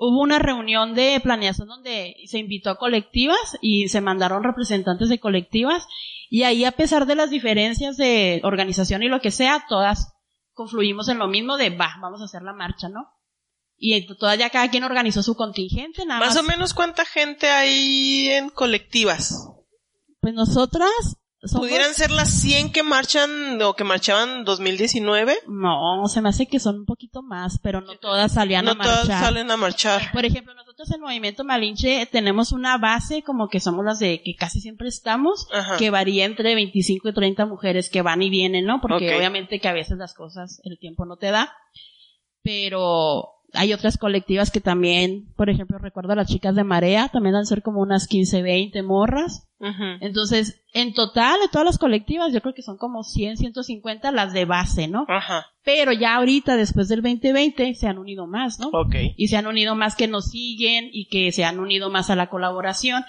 hubo 0.05 0.21
una 0.21 0.41
reunión 0.41 0.95
de 0.95 1.21
planeación 1.23 1.69
donde 1.69 2.17
se 2.27 2.41
invitó 2.41 2.71
a 2.71 2.77
colectivas 2.77 3.57
y 3.61 3.89
se 3.89 4.01
mandaron 4.01 4.43
representantes 4.43 5.09
de 5.09 5.21
colectivas 5.21 5.87
y 6.29 6.43
ahí 6.43 6.65
a 6.65 6.73
pesar 6.73 7.07
de 7.07 7.15
las 7.15 7.31
diferencias 7.31 7.97
de 7.97 8.41
organización 8.43 9.05
y 9.05 9.09
lo 9.09 9.21
que 9.21 9.31
sea, 9.31 9.65
todas 9.69 10.13
confluimos 10.55 11.09
en 11.09 11.19
lo 11.19 11.29
mismo 11.29 11.57
de, 11.57 11.71
va, 11.71 11.95
vamos 12.01 12.21
a 12.21 12.25
hacer 12.25 12.43
la 12.43 12.53
marcha, 12.53 12.89
¿no? 12.89 13.13
Y 13.77 14.05
todavía 14.17 14.51
cada 14.51 14.71
quien 14.71 14.83
organizó 14.83 15.23
su 15.23 15.37
contingente, 15.37 16.05
nada 16.05 16.19
más. 16.19 16.35
Más 16.35 16.45
o 16.45 16.49
menos 16.49 16.75
cuánta 16.75 17.05
gente 17.05 17.49
hay 17.49 18.29
en 18.29 18.51
colectivas. 18.51 19.51
Pues 20.21 20.35
nosotras 20.35 21.17
¿Pudieran 21.51 21.93
ser 21.95 22.13
las 22.13 22.31
100 22.31 22.71
que 22.71 22.85
marchan 22.85 23.61
o 23.63 23.75
que 23.75 23.83
marchaban 23.83 24.45
2019? 24.45 25.39
No, 25.49 26.07
se 26.07 26.21
me 26.21 26.29
hace 26.29 26.47
que 26.47 26.61
son 26.61 26.81
un 26.81 26.87
poquito 26.87 27.21
más, 27.23 27.59
pero 27.59 27.81
no 27.81 27.97
todas 27.97 28.33
salían 28.33 28.69
a 28.69 28.75
marchar. 28.75 28.97
No 28.97 29.03
todas 29.03 29.21
salen 29.21 29.51
a 29.51 29.57
marchar. 29.57 30.13
Por 30.13 30.25
ejemplo, 30.25 30.55
nosotros 30.55 30.89
en 30.93 31.01
Movimiento 31.01 31.43
Malinche 31.43 32.07
tenemos 32.07 32.53
una 32.53 32.79
base 32.79 33.23
como 33.23 33.49
que 33.49 33.59
somos 33.59 33.85
las 33.85 33.99
de 33.99 34.23
que 34.23 34.37
casi 34.37 34.61
siempre 34.61 34.87
estamos, 34.87 35.49
que 35.79 35.91
varía 35.91 36.27
entre 36.27 36.55
25 36.55 37.09
y 37.09 37.13
30 37.13 37.47
mujeres 37.47 37.91
que 37.91 38.03
van 38.03 38.23
y 38.23 38.31
vienen, 38.31 38.65
¿no? 38.65 38.81
Porque 38.81 39.17
obviamente 39.17 39.59
que 39.59 39.69
a 39.69 39.73
veces 39.73 39.99
las 39.99 40.15
cosas, 40.15 40.61
el 40.63 40.79
tiempo 40.79 41.07
no 41.07 41.17
te 41.17 41.33
da. 41.33 41.53
Pero 42.45 43.42
hay 43.55 43.73
otras 43.73 43.99
colectivas 43.99 44.51
que 44.51 44.61
también, 44.61 45.33
por 45.37 45.51
ejemplo, 45.51 45.79
recuerdo 45.79 46.13
a 46.13 46.17
las 46.17 46.29
chicas 46.29 46.55
de 46.55 46.65
Marea, 46.65 47.09
también 47.09 47.35
dan 47.35 47.47
ser 47.47 47.63
como 47.63 47.81
unas 47.81 48.07
15, 48.07 48.43
20 48.43 48.83
morras. 48.83 49.49
Entonces, 50.01 50.61
en 50.73 50.93
total, 50.93 51.39
de 51.41 51.47
todas 51.47 51.65
las 51.65 51.79
colectivas, 51.79 52.33
yo 52.33 52.41
creo 52.41 52.53
que 52.53 52.63
son 52.63 52.79
como 52.79 53.05
100, 53.05 53.37
150 53.37 54.11
las 54.11 54.33
de 54.33 54.45
base, 54.45 54.89
¿no? 54.89 55.05
Ajá. 55.09 55.47
Pero 55.63 55.93
ya 55.93 56.17
ahorita, 56.17 56.57
después 56.57 56.89
del 56.89 57.01
2020, 57.01 57.75
se 57.77 57.87
han 57.87 57.99
unido 57.99 58.27
más, 58.27 58.59
¿no? 58.59 58.71
Ok. 58.73 58.97
Y 59.17 59.29
se 59.29 59.37
han 59.37 59.47
unido 59.47 59.77
más 59.77 59.95
que 59.95 60.09
nos 60.09 60.31
siguen 60.31 60.89
y 60.93 61.07
que 61.07 61.31
se 61.31 61.45
han 61.45 61.61
unido 61.61 61.91
más 61.91 62.11
a 62.11 62.17
la 62.17 62.29
colaboración. 62.29 63.05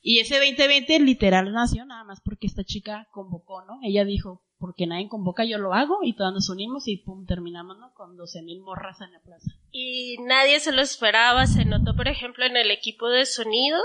Y 0.00 0.20
ese 0.20 0.38
2020 0.38 1.00
literal 1.00 1.52
nació 1.52 1.84
nada 1.84 2.04
más 2.04 2.22
porque 2.24 2.46
esta 2.46 2.64
chica 2.64 3.06
convocó, 3.10 3.62
¿no? 3.66 3.78
Ella 3.82 4.06
dijo, 4.06 4.42
porque 4.60 4.86
nadie 4.86 5.08
convoca, 5.08 5.44
yo 5.44 5.58
lo 5.58 5.72
hago 5.72 6.00
y 6.02 6.14
todas 6.14 6.32
nos 6.32 6.50
unimos 6.50 6.86
y 6.86 6.98
pum, 6.98 7.26
terminamos, 7.26 7.78
¿no? 7.78 7.92
Con 7.94 8.16
12 8.16 8.42
mil 8.42 8.60
morras 8.60 9.00
en 9.00 9.12
la 9.12 9.20
plaza. 9.20 9.50
Y 9.72 10.18
nadie 10.20 10.60
se 10.60 10.70
lo 10.70 10.82
esperaba, 10.82 11.46
se 11.46 11.64
notó, 11.64 11.96
por 11.96 12.06
ejemplo, 12.06 12.44
en 12.44 12.56
el 12.56 12.70
equipo 12.70 13.08
de 13.08 13.26
sonido, 13.26 13.80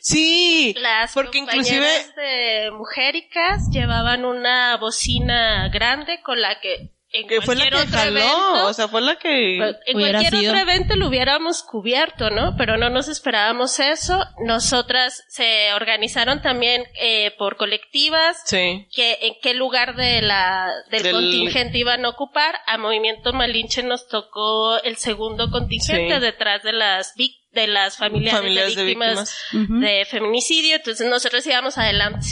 Sí, 0.00 0.74
las 0.80 1.12
porque 1.12 1.38
inclusive 1.38 1.86
de 2.16 2.70
mujericas 2.70 3.68
llevaban 3.70 4.24
una 4.24 4.78
bocina 4.78 5.68
grande 5.68 6.22
con 6.22 6.40
la 6.40 6.58
que 6.60 6.93
en 7.14 7.28
que 7.28 7.40
fue 7.40 7.54
la 7.54 7.70
que 7.70 7.86
jaló, 7.86 8.18
evento, 8.18 8.66
o 8.66 8.72
sea, 8.74 8.88
fue 8.88 9.00
la 9.00 9.16
que 9.16 9.58
en 9.86 9.92
cualquier 9.92 10.34
otro 10.34 10.56
evento 10.58 10.96
lo 10.96 11.06
hubiéramos 11.06 11.62
cubierto, 11.62 12.28
¿no? 12.30 12.56
Pero 12.58 12.76
no 12.76 12.90
nos 12.90 13.06
esperábamos 13.06 13.78
eso. 13.78 14.18
Nosotras 14.44 15.22
se 15.28 15.72
organizaron 15.74 16.42
también 16.42 16.82
eh, 17.00 17.30
por 17.38 17.56
colectivas, 17.56 18.42
sí. 18.44 18.88
que 18.92 19.18
en 19.22 19.34
qué 19.40 19.54
lugar 19.54 19.94
de 19.94 20.22
la 20.22 20.68
del, 20.90 21.12
contingente 21.12 21.78
iban 21.78 22.04
a 22.04 22.08
ocupar. 22.08 22.56
A 22.66 22.78
Movimiento 22.78 23.32
Malinche 23.32 23.84
nos 23.84 24.08
tocó 24.08 24.82
el 24.82 24.96
segundo 24.96 25.52
contingente 25.52 26.18
detrás 26.18 26.64
de 26.64 26.72
las 26.72 27.14
víctimas 27.14 27.44
de 27.54 27.68
las 27.68 27.96
familias 27.96 28.42
de 28.42 28.74
víctimas, 28.74 29.32
de, 29.52 30.04
feminicidio, 30.10 30.74
entonces 30.74 31.08
nosotros 31.08 31.46
íbamos 31.46 31.78
adelante. 31.78 32.26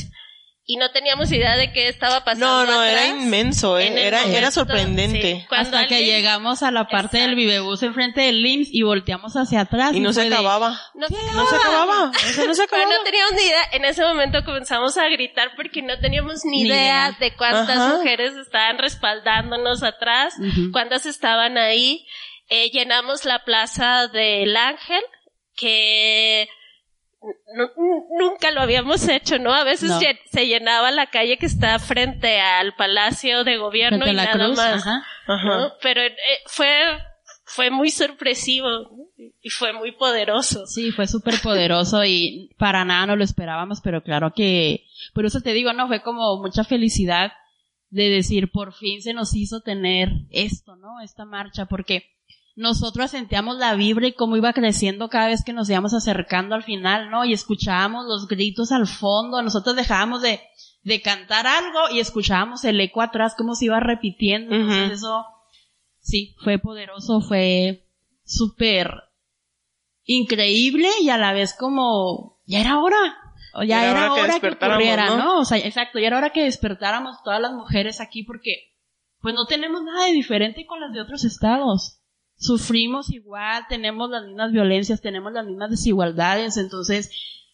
Y 0.64 0.76
no 0.76 0.92
teníamos 0.92 1.32
idea 1.32 1.56
de 1.56 1.72
qué 1.72 1.88
estaba 1.88 2.24
pasando. 2.24 2.64
No, 2.64 2.72
no, 2.72 2.84
era 2.84 3.08
inmenso, 3.08 3.78
¿eh? 3.78 4.06
era, 4.06 4.24
era 4.26 4.52
sorprendente. 4.52 5.44
Hasta 5.50 5.88
que 5.88 6.04
llegamos 6.04 6.62
a 6.62 6.70
la 6.70 6.86
parte 6.86 7.18
del 7.18 7.34
vivebús 7.34 7.82
enfrente 7.82 8.20
del 8.20 8.42
LIMS 8.42 8.68
y 8.70 8.82
volteamos 8.82 9.34
hacia 9.34 9.62
atrás. 9.62 9.92
Y, 9.92 10.00
no, 10.00 10.12
se 10.12 10.28
acababa. 10.28 10.80
No, 10.94 11.08
se 11.08 11.16
acababa. 11.16 11.42
no 11.42 11.46
se 11.48 11.56
acababa. 11.56 12.12
no 12.46 12.54
se 12.54 12.62
acababa. 12.62 12.90
no 12.90 13.02
teníamos 13.02 13.32
ni 13.32 13.42
idea. 13.42 13.62
En 13.72 13.84
ese 13.84 14.02
momento 14.02 14.44
comenzamos 14.44 14.96
a 14.98 15.08
gritar 15.08 15.50
porque 15.56 15.82
no 15.82 15.98
teníamos 15.98 16.44
ni, 16.44 16.62
idea, 16.62 17.16
de 17.18 17.34
cuántas 17.34 17.96
mujeres 17.96 18.36
estaban 18.36 18.78
respaldándonos 18.78 19.82
atrás, 19.82 20.34
cuántas 20.72 21.06
estaban 21.06 21.58
ahí 21.58 22.06
eh, 22.54 22.70
llenamos 22.70 23.24
la 23.24 23.44
plaza 23.44 24.08
del 24.08 24.54
Ángel, 24.58 25.02
que 25.56 26.48
nunca 28.18 28.50
lo 28.50 28.60
habíamos 28.60 29.08
hecho, 29.08 29.38
¿no? 29.38 29.52
A 29.52 29.64
veces 29.64 29.92
se 30.30 30.46
llenaba 30.46 30.90
la 30.90 31.06
calle 31.06 31.38
que 31.38 31.46
está 31.46 31.78
frente 31.78 32.40
al 32.40 32.74
Palacio 32.74 33.44
de 33.44 33.56
Gobierno 33.56 34.06
y 34.06 34.14
nada 34.14 34.48
más, 34.48 34.84
Pero 35.80 36.02
eh, 36.02 36.14
fue 36.46 36.68
fue 37.44 37.70
muy 37.70 37.90
sorpresivo 37.90 38.66
y 39.42 39.50
fue 39.50 39.72
muy 39.72 39.92
poderoso. 39.92 40.66
Sí, 40.66 40.90
fue 40.90 41.06
súper 41.06 41.34
poderoso 41.42 42.04
y 42.04 42.50
para 42.56 42.84
nada 42.84 43.06
no 43.06 43.16
lo 43.16 43.24
esperábamos, 43.24 43.80
pero 43.82 44.02
claro 44.02 44.32
que, 44.34 44.86
por 45.12 45.26
eso 45.26 45.40
te 45.40 45.52
digo, 45.52 45.72
no, 45.72 45.86
fue 45.86 46.02
como 46.02 46.40
mucha 46.40 46.64
felicidad 46.64 47.32
de 47.90 48.08
decir, 48.08 48.50
por 48.50 48.72
fin 48.72 49.02
se 49.02 49.12
nos 49.12 49.34
hizo 49.34 49.60
tener 49.60 50.08
esto, 50.30 50.76
¿no? 50.76 51.00
Esta 51.00 51.26
marcha, 51.26 51.66
porque 51.66 52.06
nosotros 52.54 53.10
sentíamos 53.10 53.56
la 53.56 53.74
vibra 53.74 54.06
y 54.06 54.12
cómo 54.12 54.36
iba 54.36 54.52
creciendo 54.52 55.08
cada 55.08 55.28
vez 55.28 55.42
que 55.44 55.52
nos 55.52 55.70
íbamos 55.70 55.94
acercando 55.94 56.54
al 56.54 56.62
final, 56.62 57.10
¿no? 57.10 57.24
Y 57.24 57.32
escuchábamos 57.32 58.04
los 58.06 58.28
gritos 58.28 58.72
al 58.72 58.86
fondo, 58.86 59.42
nosotros 59.42 59.74
dejábamos 59.74 60.20
de, 60.20 60.40
de 60.82 61.00
cantar 61.00 61.46
algo 61.46 61.90
y 61.92 62.00
escuchábamos 62.00 62.64
el 62.64 62.80
eco 62.80 63.00
atrás, 63.00 63.34
cómo 63.36 63.54
se 63.54 63.66
iba 63.66 63.80
repitiendo. 63.80 64.54
Entonces 64.54 64.98
eso, 64.98 65.24
sí, 66.00 66.36
fue 66.44 66.58
poderoso, 66.58 67.20
fue 67.22 67.88
súper 68.24 68.90
increíble 70.04 70.88
y 71.00 71.08
a 71.08 71.16
la 71.16 71.32
vez 71.32 71.54
como, 71.54 72.40
ya 72.46 72.60
era 72.60 72.78
hora. 72.78 73.18
O 73.54 73.62
ya 73.64 73.90
era, 73.90 74.14
hora, 74.14 74.40
que, 74.40 74.48
ocurriera, 74.48 75.14
¿no? 75.16 75.40
O 75.40 75.44
sea, 75.44 75.58
exacto, 75.58 75.98
ya 75.98 76.06
era 76.06 76.16
hora 76.16 76.30
que 76.30 76.44
despertáramos 76.44 77.22
todas 77.22 77.38
las 77.38 77.52
mujeres 77.52 78.00
aquí 78.00 78.22
porque, 78.22 78.72
pues 79.20 79.34
no 79.34 79.44
tenemos 79.44 79.82
nada 79.82 80.06
de 80.06 80.12
diferente 80.12 80.64
con 80.64 80.80
las 80.80 80.90
de 80.90 81.02
otros 81.02 81.24
estados 81.24 82.01
sufrimos 82.42 83.10
igual, 83.10 83.64
tenemos 83.68 84.10
las 84.10 84.24
mismas 84.24 84.52
violencias, 84.52 85.00
tenemos 85.00 85.32
las 85.32 85.46
mismas 85.46 85.70
desigualdades, 85.70 86.56
entonces 86.56 87.10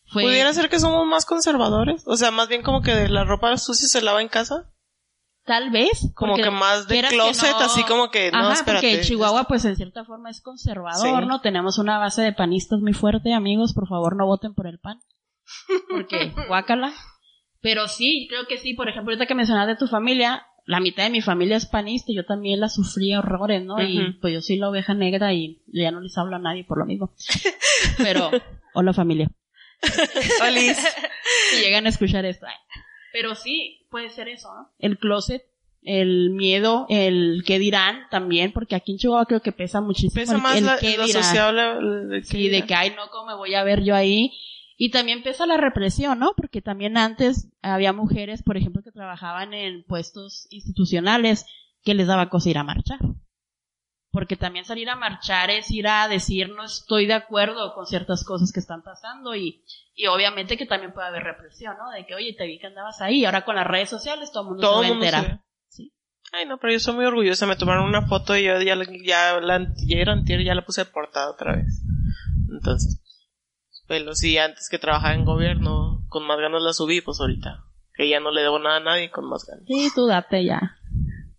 fue... 0.06 0.22
¿Pudiera 0.22 0.52
ser 0.52 0.68
que 0.68 0.80
somos 0.80 1.06
más 1.06 1.26
conservadores? 1.26 2.02
O 2.06 2.16
sea, 2.16 2.30
más 2.30 2.48
bien 2.48 2.62
como 2.62 2.80
que 2.80 3.08
la 3.08 3.24
ropa 3.24 3.56
sucia 3.58 3.86
se 3.86 4.02
lava 4.02 4.22
en 4.22 4.28
casa. 4.28 4.72
Tal 5.44 5.70
vez. 5.70 6.10
Como 6.14 6.36
que 6.36 6.50
más 6.50 6.88
de 6.88 7.02
closet, 7.08 7.54
así 7.56 7.82
como 7.84 8.10
que 8.10 8.30
no, 8.30 8.50
Ajá, 8.50 8.64
porque 8.66 9.00
Chihuahua 9.00 9.44
pues 9.44 9.64
en 9.64 9.76
cierta 9.76 10.04
forma 10.04 10.30
es 10.30 10.42
conservador, 10.42 11.26
¿no? 11.26 11.40
Tenemos 11.40 11.78
una 11.78 11.98
base 11.98 12.22
de 12.22 12.32
panistas 12.32 12.80
muy 12.80 12.92
fuerte, 12.92 13.32
amigos, 13.32 13.72
por 13.72 13.88
favor 13.88 14.16
no 14.16 14.26
voten 14.26 14.54
por 14.54 14.66
el 14.66 14.78
pan. 14.78 15.00
Porque, 15.88 16.34
guácala. 16.48 16.92
Pero 17.60 17.88
sí, 17.88 18.26
creo 18.28 18.46
que 18.46 18.58
sí, 18.58 18.74
por 18.74 18.88
ejemplo, 18.88 19.12
ahorita 19.12 19.26
que 19.26 19.34
mencionaste 19.34 19.72
de 19.72 19.78
tu 19.78 19.86
familia, 19.86 20.46
la 20.68 20.80
mitad 20.80 21.04
de 21.04 21.10
mi 21.10 21.22
familia 21.22 21.56
es 21.56 21.64
panista 21.64 22.12
y 22.12 22.16
yo 22.16 22.26
también 22.26 22.60
la 22.60 22.68
sufrí 22.68 23.14
horrores, 23.14 23.64
¿no? 23.64 23.82
Y 23.82 24.12
pues 24.20 24.34
yo 24.34 24.42
soy 24.42 24.56
la 24.58 24.68
oveja 24.68 24.92
negra 24.92 25.32
y 25.32 25.62
ya 25.66 25.90
no 25.90 26.00
les 26.02 26.16
hablo 26.18 26.36
a 26.36 26.38
nadie 26.38 26.64
por 26.64 26.76
lo 26.78 26.84
mismo. 26.84 27.10
Pero, 27.96 28.30
hola 28.74 28.92
familia. 28.92 29.30
Olis. 30.46 30.76
si 31.50 31.60
llegan 31.62 31.86
a 31.86 31.88
escuchar 31.88 32.24
esto. 32.26 32.46
Pero 33.12 33.34
sí, 33.34 33.86
puede 33.90 34.10
ser 34.10 34.28
eso, 34.28 34.48
¿no? 34.54 34.70
El 34.78 34.98
closet, 34.98 35.42
el 35.82 36.30
miedo, 36.30 36.84
el 36.90 37.42
qué 37.46 37.58
dirán 37.58 38.02
también, 38.10 38.52
porque 38.52 38.74
aquí 38.74 38.92
en 38.92 38.98
Chihuahua 38.98 39.24
creo 39.26 39.40
que 39.40 39.52
pesa 39.52 39.80
muchísimo 39.80 40.12
Pesa 40.20 40.34
el, 40.34 40.42
más 40.42 40.58
el 40.58 40.66
la, 40.66 40.76
qué 40.78 40.96
lo 40.98 41.06
dirán. 41.06 41.24
sociable. 41.24 41.62
el- 41.78 42.12
el 42.14 42.24
Sí, 42.24 42.48
de 42.50 42.66
que, 42.66 42.74
ay, 42.74 42.92
no, 42.94 43.08
¿cómo 43.10 43.28
me 43.30 43.34
voy 43.36 43.54
a 43.54 43.64
ver 43.64 43.82
yo 43.84 43.94
ahí? 43.94 44.32
Y 44.80 44.92
también 44.92 45.24
pesa 45.24 45.44
la 45.44 45.56
represión, 45.56 46.20
¿no? 46.20 46.34
Porque 46.36 46.62
también 46.62 46.96
antes 46.96 47.50
había 47.62 47.92
mujeres, 47.92 48.44
por 48.44 48.56
ejemplo, 48.56 48.80
que 48.82 48.92
trabajaban 48.92 49.52
en 49.52 49.82
puestos 49.84 50.46
institucionales 50.50 51.44
que 51.82 51.94
les 51.94 52.06
daba 52.06 52.30
cosa 52.30 52.48
ir 52.50 52.58
a 52.58 52.62
marchar. 52.64 53.00
Porque 54.12 54.36
también 54.36 54.64
salir 54.64 54.88
a 54.88 54.94
marchar 54.96 55.50
es 55.50 55.68
ir 55.72 55.88
a 55.88 56.06
decir 56.06 56.48
no 56.50 56.64
estoy 56.64 57.06
de 57.06 57.14
acuerdo 57.14 57.74
con 57.74 57.86
ciertas 57.86 58.24
cosas 58.24 58.52
que 58.52 58.60
están 58.60 58.82
pasando 58.82 59.34
y, 59.34 59.64
y 59.94 60.06
obviamente 60.06 60.56
que 60.56 60.64
también 60.64 60.92
puede 60.92 61.08
haber 61.08 61.24
represión, 61.24 61.74
¿no? 61.76 61.90
De 61.90 62.06
que, 62.06 62.14
oye, 62.14 62.34
te 62.38 62.46
vi 62.46 62.58
que 62.60 62.68
andabas 62.68 63.00
ahí, 63.00 63.24
ahora 63.24 63.44
con 63.44 63.56
las 63.56 63.66
redes 63.66 63.90
sociales 63.90 64.30
todo 64.32 64.44
el 64.44 64.48
mundo 64.50 64.62
Todo 64.62 64.82
se 64.82 64.88
va 64.88 64.94
a 64.94 64.94
enterar. 64.94 65.44
Sí. 65.68 65.92
Ay, 66.32 66.46
no, 66.46 66.58
pero 66.58 66.72
yo 66.72 66.78
soy 66.78 66.94
muy 66.94 67.04
orgullosa. 67.04 67.46
Me 67.46 67.56
tomaron 67.56 67.84
una 67.88 68.06
foto 68.06 68.36
y 68.36 68.44
yo 68.44 68.60
ya, 68.62 68.76
la- 68.76 68.86
ya 69.04 69.40
la 69.40 69.56
antier, 69.56 70.44
ya 70.44 70.54
la 70.54 70.64
puse 70.64 70.84
de 70.84 70.90
portada 70.90 71.30
otra 71.32 71.56
vez. 71.56 71.82
Entonces, 72.50 73.02
pero 73.88 74.14
sí, 74.14 74.38
antes 74.38 74.68
que 74.70 74.78
trabajaba 74.78 75.14
en 75.14 75.24
gobierno, 75.24 76.04
con 76.08 76.24
más 76.26 76.38
ganas 76.38 76.62
la 76.62 76.72
subí, 76.72 77.00
pues 77.00 77.18
ahorita. 77.20 77.64
Que 77.94 78.08
ya 78.08 78.20
no 78.20 78.30
le 78.30 78.42
debo 78.42 78.58
nada 78.60 78.76
a 78.76 78.80
nadie, 78.80 79.10
con 79.10 79.28
más 79.28 79.44
ganas. 79.44 79.64
Sí, 79.66 79.90
tú 79.94 80.06
date 80.06 80.44
ya. 80.44 80.60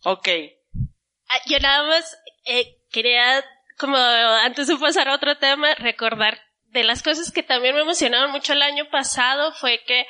Ok. 0.03 0.27
Ah, 1.29 1.37
Yo 1.47 1.59
nada 1.59 1.87
más 1.87 2.17
eh, 2.45 2.79
quería, 2.91 3.43
como 3.77 3.95
antes 3.95 4.67
de 4.67 4.75
pasar 4.77 5.07
a 5.07 5.15
otro 5.15 5.37
tema, 5.37 5.73
recordar 5.75 6.39
de 6.65 6.83
las 6.83 7.01
cosas 7.01 7.31
que 7.31 7.43
también 7.43 7.75
me 7.75 7.81
emocionaron 7.81 8.31
mucho 8.31 8.53
el 8.53 8.61
año 8.61 8.89
pasado 8.91 9.53
fue 9.53 9.81
que 9.87 10.05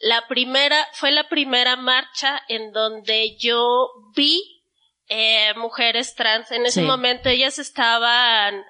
la 0.00 0.28
primera, 0.28 0.86
fue 0.92 1.10
la 1.10 1.28
primera 1.28 1.76
marcha 1.76 2.40
en 2.48 2.72
donde 2.72 3.36
yo 3.38 3.88
vi 4.14 4.62
eh, 5.08 5.52
mujeres 5.56 6.14
trans. 6.14 6.52
En 6.52 6.64
ese 6.66 6.80
Sí. 6.82 6.86
momento 6.86 7.28
ellas 7.28 7.58
estaban 7.58 8.62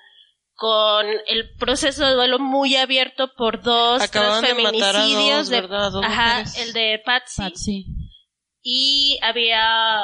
con 0.59 1.07
el 1.29 1.55
proceso 1.57 2.05
de 2.05 2.15
duelo 2.15 2.41
muy 2.41 2.75
abierto 2.75 3.33
por 3.37 3.63
dos 3.63 4.03
Acababan 4.03 4.43
de 4.43 4.55
matar 4.55 4.97
a 4.97 5.01
feminicidios 5.03 5.51
dos, 5.51 5.93
dos 5.93 6.05
ajá, 6.05 6.41
mujeres. 6.41 6.59
el 6.59 6.73
de 6.73 7.01
Patsy 7.07 7.43
Patsy. 7.43 7.87
y 8.61 9.19
había 9.23 10.01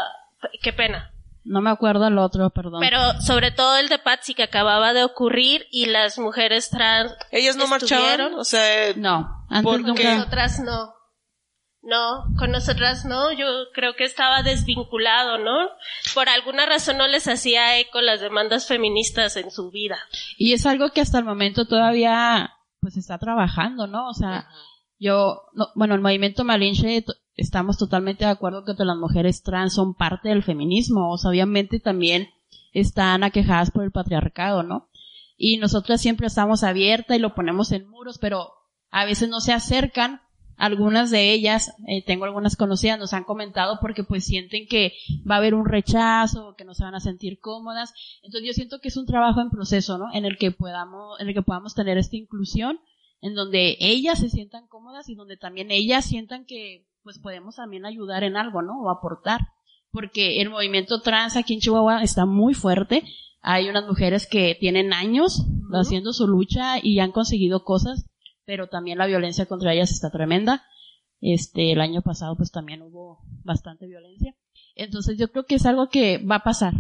qué 0.63 0.73
pena. 0.73 1.11
No 1.43 1.61
me 1.61 1.71
acuerdo 1.71 2.07
el 2.07 2.17
otro, 2.19 2.51
perdón. 2.51 2.81
Pero 2.81 3.21
sobre 3.21 3.51
todo 3.51 3.79
el 3.79 3.89
de 3.89 3.99
Patsy 3.99 4.35
que 4.35 4.45
acababa 4.45 4.93
de 4.95 5.03
ocurrir 5.03 5.67
y 5.73 5.87
las 5.87 6.19
mujeres 6.21 6.71
trans 6.71 7.13
Ellas 7.33 7.57
no 7.57 7.65
Estuvieron. 7.65 8.35
o 8.35 8.45
sea, 8.45 8.93
no, 8.95 9.45
antes 9.51 9.65
¿Por 9.65 9.81
nunca. 9.83 10.15
nosotras 10.15 10.61
no. 10.61 10.95
No, 11.85 12.25
con 12.39 12.51
nosotras 12.51 13.05
no, 13.05 13.31
yo 13.33 13.47
creo 13.75 13.95
que 13.95 14.05
estaba 14.05 14.43
desvinculado, 14.43 15.39
¿no? 15.39 15.69
Por 16.15 16.31
alguna 16.31 16.65
razón 16.65 16.97
no 16.97 17.07
les 17.07 17.29
hacía 17.29 17.79
eco 17.79 18.01
las 18.01 18.23
demandas 18.23 18.67
feministas 18.67 19.37
en 19.37 19.51
su 19.51 19.71
vida. 19.71 19.99
Y 20.39 20.55
es 20.55 20.65
algo 20.65 20.91
que 20.91 21.03
hasta 21.03 21.19
el 21.19 21.25
momento 21.25 21.67
todavía 21.67 22.55
pues 22.81 22.97
está 22.97 23.19
trabajando, 23.19 23.87
¿no? 23.87 24.09
O 24.09 24.15
sea, 24.15 24.49
yo, 24.99 25.43
no, 25.53 25.69
bueno, 25.75 25.95
el 25.95 26.01
movimiento 26.01 26.45
Malinche 26.45 27.05
estamos 27.37 27.77
totalmente 27.77 28.25
de 28.25 28.31
acuerdo 28.31 28.65
que 28.65 28.75
las 28.85 28.97
mujeres 28.97 29.43
trans 29.43 29.75
son 29.75 29.95
parte 29.95 30.31
del 30.31 30.43
feminismo, 30.43 31.11
o 31.11 31.19
sea, 31.19 31.31
obviamente 31.31 31.81
también 31.81 32.31
están 32.73 33.25
aquejadas 33.25 33.71
por 33.71 33.85
el 33.85 33.91
patriarcado, 33.91 34.63
¿no? 34.63 34.89
Y 35.37 35.59
nosotras 35.59 36.01
siempre 36.01 36.27
estamos 36.27 36.63
abiertas 36.63 37.17
y 37.17 37.21
lo 37.21 37.35
ponemos 37.35 37.73
en 37.73 37.89
muros, 37.89 38.19
pero 38.19 38.53
a 38.91 39.05
veces 39.05 39.29
no 39.29 39.41
se 39.41 39.53
acercan. 39.53 40.23
Algunas 40.57 41.11
de 41.11 41.33
ellas, 41.33 41.75
eh, 41.87 42.05
tengo 42.05 42.25
algunas 42.25 42.57
conocidas, 42.57 42.99
nos 42.99 43.13
han 43.13 43.25
comentado 43.25 43.79
porque 43.81 44.05
pues 44.05 44.25
sienten 44.25 44.67
que 44.69 44.93
va 45.29 45.35
a 45.35 45.39
haber 45.39 45.55
un 45.55 45.67
rechazo, 45.67 46.55
que 46.57 46.65
no 46.65 46.75
se 46.75 46.85
van 46.85 46.95
a 46.95 47.01
sentir 47.01 47.41
cómodas. 47.41 47.93
Entonces 48.23 48.47
yo 48.47 48.53
siento 48.53 48.79
que 48.81 48.89
es 48.89 48.97
un 48.97 49.07
trabajo 49.07 49.41
en 49.41 49.51
proceso, 49.51 49.99
¿no? 49.99 50.07
En 50.13 50.25
el 50.25 50.39
que 50.39 50.53
podamos, 50.53 51.21
en 51.21 51.29
el 51.29 51.35
que 51.35 51.43
podamos 51.43 51.75
tener 51.75 51.99
esta 51.99 52.17
inclusión, 52.17 52.79
en 53.21 53.35
donde 53.35 53.77
ellas 53.81 54.21
se 54.21 54.31
sientan 54.31 54.67
cómodas 54.69 55.09
y 55.09 55.15
donde 55.15 55.37
también 55.37 55.71
ellas 55.71 56.05
sientan 56.05 56.45
que 56.45 56.87
pues 57.03 57.19
podemos 57.19 57.57
también 57.57 57.85
ayudar 57.85 58.25
en 58.25 58.37
algo, 58.37 58.63
¿no? 58.63 58.81
O 58.81 58.91
aportar. 58.91 59.41
Porque 59.91 60.41
el 60.41 60.51
movimiento 60.51 61.01
trans 61.01 61.37
aquí 61.37 61.55
en 61.55 61.61
Chihuahua 61.61 62.03
está 62.03 62.27
muy 62.27 62.55
fuerte. 62.55 63.05
Hay 63.41 63.69
unas 63.69 63.87
mujeres 63.87 64.27
que 64.27 64.57
tienen 64.59 64.93
años 64.93 65.45
haciendo 65.73 66.13
su 66.13 66.27
lucha 66.27 66.79
y 66.83 66.99
han 66.99 67.13
conseguido 67.13 67.65
cosas, 67.65 68.07
pero 68.47 68.69
también 68.69 68.99
la 68.99 69.07
violencia 69.07 69.47
contra 69.47 69.73
ellas 69.73 69.91
está 69.91 70.11
tremenda. 70.11 70.65
Este, 71.21 71.73
el 71.73 71.81
año 71.81 72.03
pasado 72.03 72.37
pues 72.37 72.51
también 72.51 72.83
hubo 72.83 73.21
bastante 73.45 73.87
violencia. 73.87 74.35
Entonces 74.75 75.17
yo 75.19 75.29
creo 75.31 75.45
que 75.47 75.55
es 75.55 75.67
algo 75.67 75.89
que 75.89 76.19
va 76.19 76.37
a 76.37 76.43
pasar. 76.45 76.75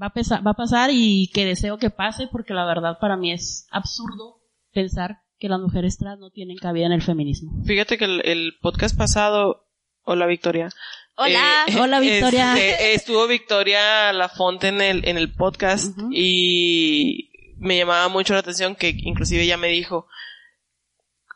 Va 0.00 0.06
a, 0.06 0.12
pesa- 0.12 0.40
va 0.40 0.52
a 0.52 0.56
pasar 0.56 0.90
y 0.92 1.30
que 1.32 1.44
deseo 1.44 1.78
que 1.78 1.90
pase 1.90 2.26
porque 2.30 2.54
la 2.54 2.64
verdad 2.64 2.98
para 3.00 3.16
mí 3.16 3.30
es 3.32 3.66
absurdo 3.70 4.40
pensar 4.72 5.18
que 5.38 5.48
las 5.48 5.60
mujeres 5.60 5.98
trans 5.98 6.18
no 6.20 6.30
tienen 6.30 6.56
cabida 6.56 6.86
en 6.86 6.92
el 6.92 7.02
feminismo. 7.02 7.52
fíjate 7.64 7.98
que 7.98 8.04
el, 8.06 8.22
el 8.24 8.52
podcast 8.62 8.96
pasado, 8.96 9.66
hola 10.02 10.26
Victoria. 10.26 10.70
Hola. 11.16 11.64
Eh, 11.68 11.78
Hola, 11.78 12.00
Victoria. 12.00 12.54
este, 12.56 12.94
estuvo 12.94 13.26
Victoria 13.28 14.12
Lafonte 14.14 14.68
en 14.68 14.80
el, 14.80 15.06
en 15.06 15.18
el 15.18 15.32
podcast 15.34 15.94
y 16.10 17.30
me 17.58 17.76
llamaba 17.76 18.08
mucho 18.08 18.32
la 18.32 18.40
atención 18.40 18.74
que 18.76 18.94
inclusive 18.96 19.42
ella 19.42 19.58
me 19.58 19.68
dijo, 19.68 20.06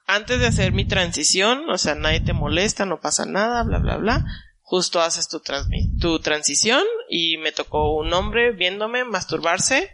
antes 0.07 0.39
de 0.41 0.47
hacer 0.47 0.73
mi 0.73 0.87
transición, 0.87 1.69
o 1.71 1.79
sea, 1.79 1.95
nadie 1.95 2.21
te 2.21 2.33
molesta, 2.33 2.85
no 2.87 3.01
pasa 3.01 3.25
nada, 3.27 3.63
bla, 3.65 3.79
bla, 3.79 3.97
bla, 3.97 4.25
justo 4.63 5.01
haces 5.01 5.29
tu, 5.29 5.39
transmi- 5.41 5.99
tu 6.01 6.21
transición 6.21 6.83
y 7.09 7.39
me 7.39 7.53
tocó 7.53 7.95
un 7.97 8.13
hombre 8.13 8.53
viéndome 8.53 9.05
masturbarse, 9.05 9.91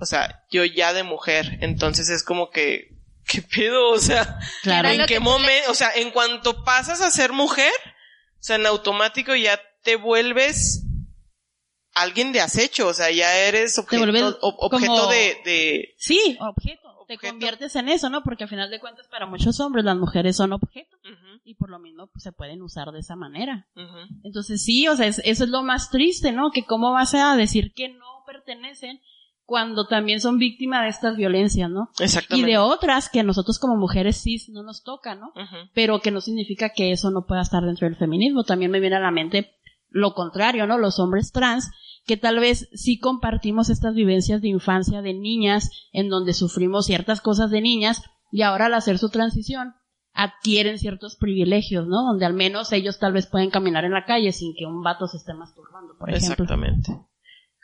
o 0.00 0.06
sea, 0.06 0.44
yo 0.50 0.64
ya 0.64 0.92
de 0.92 1.02
mujer, 1.04 1.58
entonces 1.60 2.08
es 2.08 2.22
como 2.24 2.50
que, 2.50 2.88
¿qué 3.26 3.40
pedo? 3.42 3.90
O 3.90 3.98
sea, 3.98 4.38
Claro. 4.62 4.88
¿en 4.88 5.06
qué 5.06 5.20
momento? 5.20 5.70
O 5.70 5.74
sea, 5.74 5.90
en 5.94 6.10
cuanto 6.10 6.64
pasas 6.64 7.00
a 7.00 7.10
ser 7.10 7.32
mujer, 7.32 7.72
o 7.86 8.42
sea, 8.42 8.56
en 8.56 8.66
automático 8.66 9.34
ya 9.36 9.60
te 9.84 9.94
vuelves 9.96 10.82
alguien 11.94 12.32
de 12.32 12.40
acecho, 12.40 12.88
o 12.88 12.94
sea, 12.94 13.10
ya 13.10 13.36
eres 13.38 13.78
objeto, 13.78 14.02
vuelves 14.02 14.22
ob- 14.22 14.38
objeto 14.40 14.92
como- 14.92 15.06
de, 15.08 15.36
de, 15.44 15.94
Sí, 15.98 16.36
objeto. 16.40 16.81
Te 17.12 17.26
Objeto. 17.26 17.32
conviertes 17.32 17.76
en 17.76 17.88
eso, 17.88 18.08
¿no? 18.10 18.22
Porque 18.22 18.44
al 18.44 18.50
final 18.50 18.70
de 18.70 18.80
cuentas 18.80 19.06
para 19.08 19.26
muchos 19.26 19.58
hombres 19.60 19.84
las 19.84 19.96
mujeres 19.96 20.36
son 20.36 20.52
objeto 20.52 20.96
Ujú, 21.04 21.40
y 21.44 21.54
por 21.54 21.70
lo 21.70 21.78
mismo 21.78 22.06
pues, 22.08 22.22
se 22.22 22.32
pueden 22.32 22.62
usar 22.62 22.90
de 22.92 23.00
esa 23.00 23.16
manera. 23.16 23.66
Entonces 24.24 24.62
sí, 24.64 24.88
o 24.88 24.96
sea, 24.96 25.06
es- 25.06 25.20
eso 25.24 25.44
es 25.44 25.50
lo 25.50 25.62
más 25.62 25.90
triste, 25.90 26.32
¿no? 26.32 26.50
Que 26.50 26.64
cómo 26.64 26.92
vas 26.92 27.14
a 27.14 27.36
decir 27.36 27.72
que 27.74 27.88
no 27.88 28.06
pertenecen 28.26 29.00
cuando 29.44 29.86
también 29.86 30.20
son 30.20 30.38
víctimas 30.38 30.82
de 30.84 30.88
estas 30.88 31.16
violencias, 31.16 31.68
¿no? 31.68 31.90
Y 31.98 32.04
Exactamente. 32.04 32.50
de 32.52 32.58
otras 32.58 33.08
que 33.10 33.20
a 33.20 33.24
nosotros 33.24 33.58
como 33.58 33.76
mujeres 33.76 34.16
sí 34.16 34.38
no 34.50 34.62
nos 34.62 34.82
toca, 34.82 35.14
¿no? 35.14 35.32
Pero 35.74 36.00
que 36.00 36.10
no 36.10 36.20
significa 36.20 36.70
que 36.70 36.92
eso 36.92 37.10
no 37.10 37.26
pueda 37.26 37.42
estar 37.42 37.62
dentro 37.62 37.86
del 37.88 37.96
feminismo. 37.96 38.44
También 38.44 38.70
me 38.70 38.80
viene 38.80 38.96
a 38.96 39.00
la 39.00 39.10
mente 39.10 39.52
lo 39.90 40.14
contrario, 40.14 40.66
¿no? 40.66 40.78
Los 40.78 40.98
hombres 41.00 41.32
trans 41.32 41.70
que 42.06 42.16
tal 42.16 42.38
vez 42.40 42.68
sí 42.72 42.98
compartimos 42.98 43.70
estas 43.70 43.94
vivencias 43.94 44.42
de 44.42 44.48
infancia 44.48 45.02
de 45.02 45.14
niñas 45.14 45.70
en 45.92 46.08
donde 46.08 46.34
sufrimos 46.34 46.86
ciertas 46.86 47.20
cosas 47.20 47.50
de 47.50 47.60
niñas 47.60 48.02
y 48.30 48.42
ahora 48.42 48.66
al 48.66 48.74
hacer 48.74 48.98
su 48.98 49.10
transición 49.10 49.74
adquieren 50.14 50.78
ciertos 50.78 51.16
privilegios, 51.16 51.86
¿no? 51.86 52.02
Donde 52.02 52.26
al 52.26 52.34
menos 52.34 52.72
ellos 52.72 52.98
tal 52.98 53.12
vez 53.12 53.26
pueden 53.26 53.50
caminar 53.50 53.84
en 53.84 53.92
la 53.92 54.04
calle 54.04 54.32
sin 54.32 54.54
que 54.54 54.66
un 54.66 54.82
vato 54.82 55.06
se 55.06 55.16
esté 55.16 55.32
masturbando, 55.32 55.96
por 55.98 56.10
ejemplo. 56.10 56.44
Exactamente. 56.44 56.92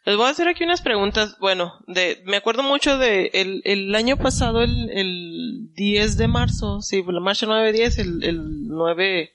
Les 0.06 0.16
voy 0.16 0.26
a 0.26 0.30
hacer 0.30 0.48
aquí 0.48 0.64
unas 0.64 0.80
preguntas. 0.80 1.36
Bueno, 1.40 1.74
de, 1.86 2.22
me 2.24 2.38
acuerdo 2.38 2.62
mucho 2.62 2.96
de 2.96 3.30
el, 3.34 3.60
el 3.64 3.94
año 3.94 4.16
pasado, 4.16 4.62
el, 4.62 4.88
el 4.90 5.70
10 5.74 6.16
de 6.16 6.28
marzo, 6.28 6.80
sí, 6.80 7.02
la 7.06 7.20
marcha 7.20 7.46
9-10, 7.46 7.98
el, 7.98 8.24
el 8.24 8.68
9 8.68 9.32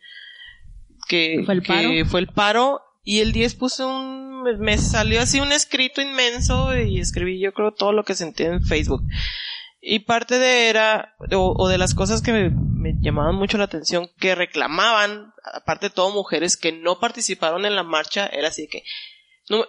que 1.08 1.44
¿Fue 1.46 1.54
el 1.54 1.62
paro? 1.62 1.90
que 1.90 2.06
fue 2.06 2.20
el 2.22 2.28
paro, 2.28 2.82
y 3.04 3.20
el 3.20 3.34
10 3.34 3.56
puse 3.56 3.84
un, 3.84 4.23
me 4.60 4.78
salió 4.78 5.22
así 5.22 5.40
un 5.40 5.52
escrito 5.52 6.02
inmenso 6.02 6.76
y 6.76 7.00
escribí 7.00 7.40
yo 7.40 7.54
creo 7.54 7.72
todo 7.74 7.92
lo 7.92 8.04
que 8.04 8.16
sentí 8.16 8.44
en 8.44 8.64
Facebook. 8.64 9.02
Y 9.82 10.00
parte 10.00 10.40
de 10.40 10.70
era, 10.70 11.16
o, 11.34 11.56
o 11.58 11.68
de 11.68 11.78
las 11.78 11.94
cosas 11.94 12.22
que 12.22 12.32
me, 12.32 12.50
me 12.50 12.94
llamaban 13.02 13.36
mucho 13.36 13.58
la 13.58 13.66
atención, 13.66 14.10
que 14.20 14.36
reclamaban, 14.36 15.34
aparte 15.54 15.88
de 15.88 15.96
todo 15.96 16.12
mujeres 16.12 16.58
que 16.58 16.72
no 16.72 17.00
participaron 17.00 17.66
en 17.66 17.76
la 17.76 17.84
marcha, 17.84 18.28
era 18.28 18.50
así 18.50 18.68
que, 18.68 18.84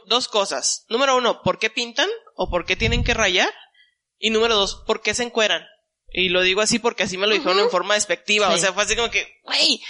dos 0.06 0.28
cosas. 0.28 0.84
Número 0.88 1.16
uno, 1.16 1.42
¿por 1.42 1.58
qué 1.58 1.70
pintan? 1.70 2.08
¿O 2.36 2.50
por 2.50 2.64
qué 2.64 2.76
tienen 2.76 3.04
que 3.04 3.14
rayar? 3.14 3.52
Y 4.18 4.30
número 4.30 4.54
dos, 4.54 4.84
¿por 4.86 5.02
qué 5.02 5.14
se 5.14 5.24
encueran? 5.24 5.64
Y 6.12 6.28
lo 6.28 6.42
digo 6.42 6.60
así 6.60 6.78
porque 6.78 7.02
así 7.02 7.18
me 7.18 7.26
lo 7.26 7.34
dijeron 7.34 7.58
en 7.58 7.70
forma 7.70 7.94
despectiva. 7.94 8.50
O 8.50 8.58
sea, 8.58 8.72
fue 8.72 8.84
así 8.84 8.94
como 8.94 9.10
que, 9.10 9.26
güey. 9.42 9.80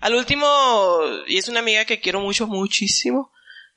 Al 0.00 0.14
último, 0.14 1.00
y 1.28 1.36
es 1.36 1.48
una 1.48 1.60
amiga 1.60 1.84
que 1.84 2.00
quiero 2.00 2.20
mucho, 2.20 2.46
muchísimo. 2.46 3.30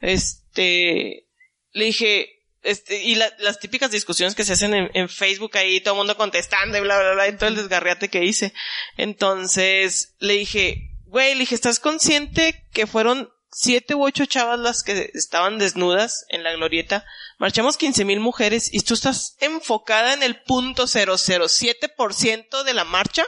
Este, 0.04 1.28
le 1.72 1.86
dije, 1.86 2.30
este, 2.62 3.02
y 3.04 3.16
la- 3.16 3.34
las 3.40 3.60
típicas 3.60 3.90
discusiones 3.92 4.36
que 4.36 4.46
se 4.46 4.54
hacen 4.54 4.74
en, 4.74 4.92
en 4.94 5.10
Facebook 5.10 5.58
ahí, 5.58 5.82
todo 5.82 5.94
el 5.96 5.98
mundo 6.00 6.18
contestando 6.18 6.78
y 6.78 6.82
bla, 6.82 7.00
bla, 7.00 7.14
bla, 7.14 7.28
y 7.30 7.38
todo 7.38 7.48
el 7.50 7.56
desgarriate 7.56 8.10
que 8.10 8.24
hice. 8.24 8.54
Entonces, 8.98 10.16
le 10.20 10.34
dije, 10.34 10.90
güey, 11.06 11.34
le 11.34 11.42
dije, 11.42 11.56
¿estás 11.56 11.80
consciente 11.80 12.68
que 12.74 12.88
fueron 12.88 13.30
siete 13.52 13.96
u 13.96 14.04
ocho 14.04 14.26
chavas 14.26 14.60
las 14.60 14.84
que 14.84 15.12
estaban 15.14 15.58
desnudas 15.58 16.26
en 16.30 16.44
la 16.44 16.52
glorieta? 16.54 17.06
Marchamos 17.38 17.78
15 17.78 18.06
mil 18.06 18.20
mujeres 18.20 18.70
y 18.74 18.82
tú 18.82 18.94
estás 18.94 19.36
enfocada 19.40 20.14
en 20.14 20.24
el 20.24 20.42
punto 20.44 20.86
007% 20.88 22.64
de 22.64 22.74
la 22.74 22.84
marcha. 22.84 23.26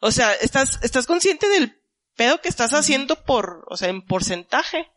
O 0.00 0.10
sea, 0.10 0.32
estás, 0.34 0.78
estás 0.82 1.06
consciente 1.06 1.48
del 1.48 1.80
pedo 2.16 2.40
que 2.40 2.48
estás 2.48 2.72
haciendo 2.74 3.24
por, 3.24 3.64
o 3.68 3.76
sea, 3.76 3.88
en 3.88 4.02
porcentaje. 4.04 4.90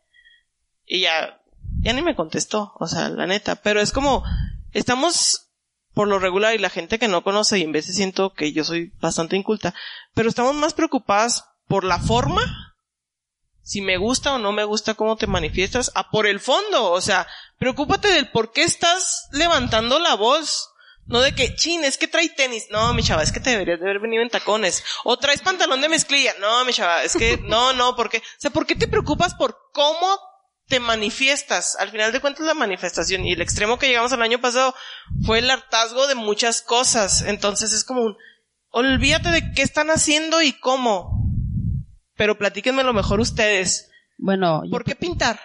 Y 0.88 1.00
ya, 1.00 1.40
ya 1.80 1.92
ni 1.92 2.02
me 2.02 2.16
contestó, 2.16 2.72
o 2.80 2.86
sea, 2.86 3.08
la 3.10 3.26
neta. 3.26 3.56
Pero 3.56 3.80
es 3.80 3.92
como, 3.92 4.24
estamos 4.72 5.48
por 5.94 6.08
lo 6.08 6.18
regular 6.18 6.54
y 6.54 6.58
la 6.58 6.70
gente 6.70 6.98
que 6.98 7.08
no 7.08 7.22
conoce 7.24 7.58
y 7.58 7.62
en 7.62 7.72
veces 7.72 7.96
siento 7.96 8.32
que 8.32 8.52
yo 8.52 8.64
soy 8.64 8.92
bastante 9.00 9.36
inculta, 9.36 9.74
pero 10.14 10.28
estamos 10.28 10.54
más 10.54 10.72
preocupadas 10.72 11.44
por 11.66 11.84
la 11.84 11.98
forma, 11.98 12.42
si 13.62 13.82
me 13.82 13.98
gusta 13.98 14.34
o 14.34 14.38
no 14.38 14.52
me 14.52 14.64
gusta 14.64 14.94
cómo 14.94 15.16
te 15.16 15.26
manifiestas, 15.26 15.92
a 15.94 16.10
por 16.10 16.26
el 16.26 16.40
fondo, 16.40 16.90
o 16.92 17.00
sea, 17.00 17.26
preocúpate 17.58 18.08
del 18.08 18.30
por 18.30 18.52
qué 18.52 18.62
estás 18.62 19.28
levantando 19.32 19.98
la 19.98 20.14
voz. 20.14 20.70
No 21.04 21.20
de 21.20 21.34
que, 21.34 21.54
chin, 21.54 21.84
es 21.84 21.96
que 21.96 22.06
trae 22.06 22.28
tenis. 22.28 22.66
No, 22.70 22.92
mi 22.92 23.02
chava, 23.02 23.22
es 23.22 23.32
que 23.32 23.40
te 23.40 23.50
deberías 23.50 23.80
de 23.80 23.86
haber 23.86 23.98
venido 23.98 24.22
en 24.22 24.28
tacones. 24.28 24.84
O 25.04 25.18
traes 25.18 25.40
pantalón 25.40 25.80
de 25.80 25.88
mezclilla. 25.88 26.34
No, 26.38 26.66
mi 26.66 26.74
chava, 26.74 27.02
es 27.02 27.14
que, 27.16 27.38
no, 27.44 27.72
no, 27.72 27.96
porque, 27.96 28.18
o 28.18 28.22
sea, 28.36 28.50
¿por 28.50 28.66
qué 28.66 28.76
te 28.76 28.88
preocupas 28.88 29.34
por 29.34 29.56
cómo 29.72 30.18
te 30.68 30.80
manifiestas? 30.80 31.76
Al 31.76 31.90
final 31.90 32.12
de 32.12 32.20
cuentas 32.20 32.46
la 32.46 32.54
manifestación 32.54 33.24
y 33.24 33.32
el 33.32 33.40
extremo 33.40 33.78
que 33.78 33.88
llegamos 33.88 34.12
al 34.12 34.22
año 34.22 34.40
pasado 34.40 34.74
fue 35.24 35.40
el 35.40 35.50
hartazgo 35.50 36.06
de 36.06 36.14
muchas 36.14 36.62
cosas. 36.62 37.22
Entonces 37.22 37.72
es 37.72 37.84
como 37.84 38.02
un, 38.02 38.16
olvídate 38.70 39.30
de 39.30 39.52
qué 39.52 39.62
están 39.62 39.88
haciendo 39.90 40.42
y 40.42 40.52
cómo. 40.52 41.24
Pero 42.16 42.38
platíquenme 42.38 42.84
lo 42.84 42.92
mejor 42.92 43.20
ustedes. 43.20 43.90
Bueno, 44.18 44.62
¿Por 44.70 44.84
qué 44.84 44.96
pintar? 44.96 45.40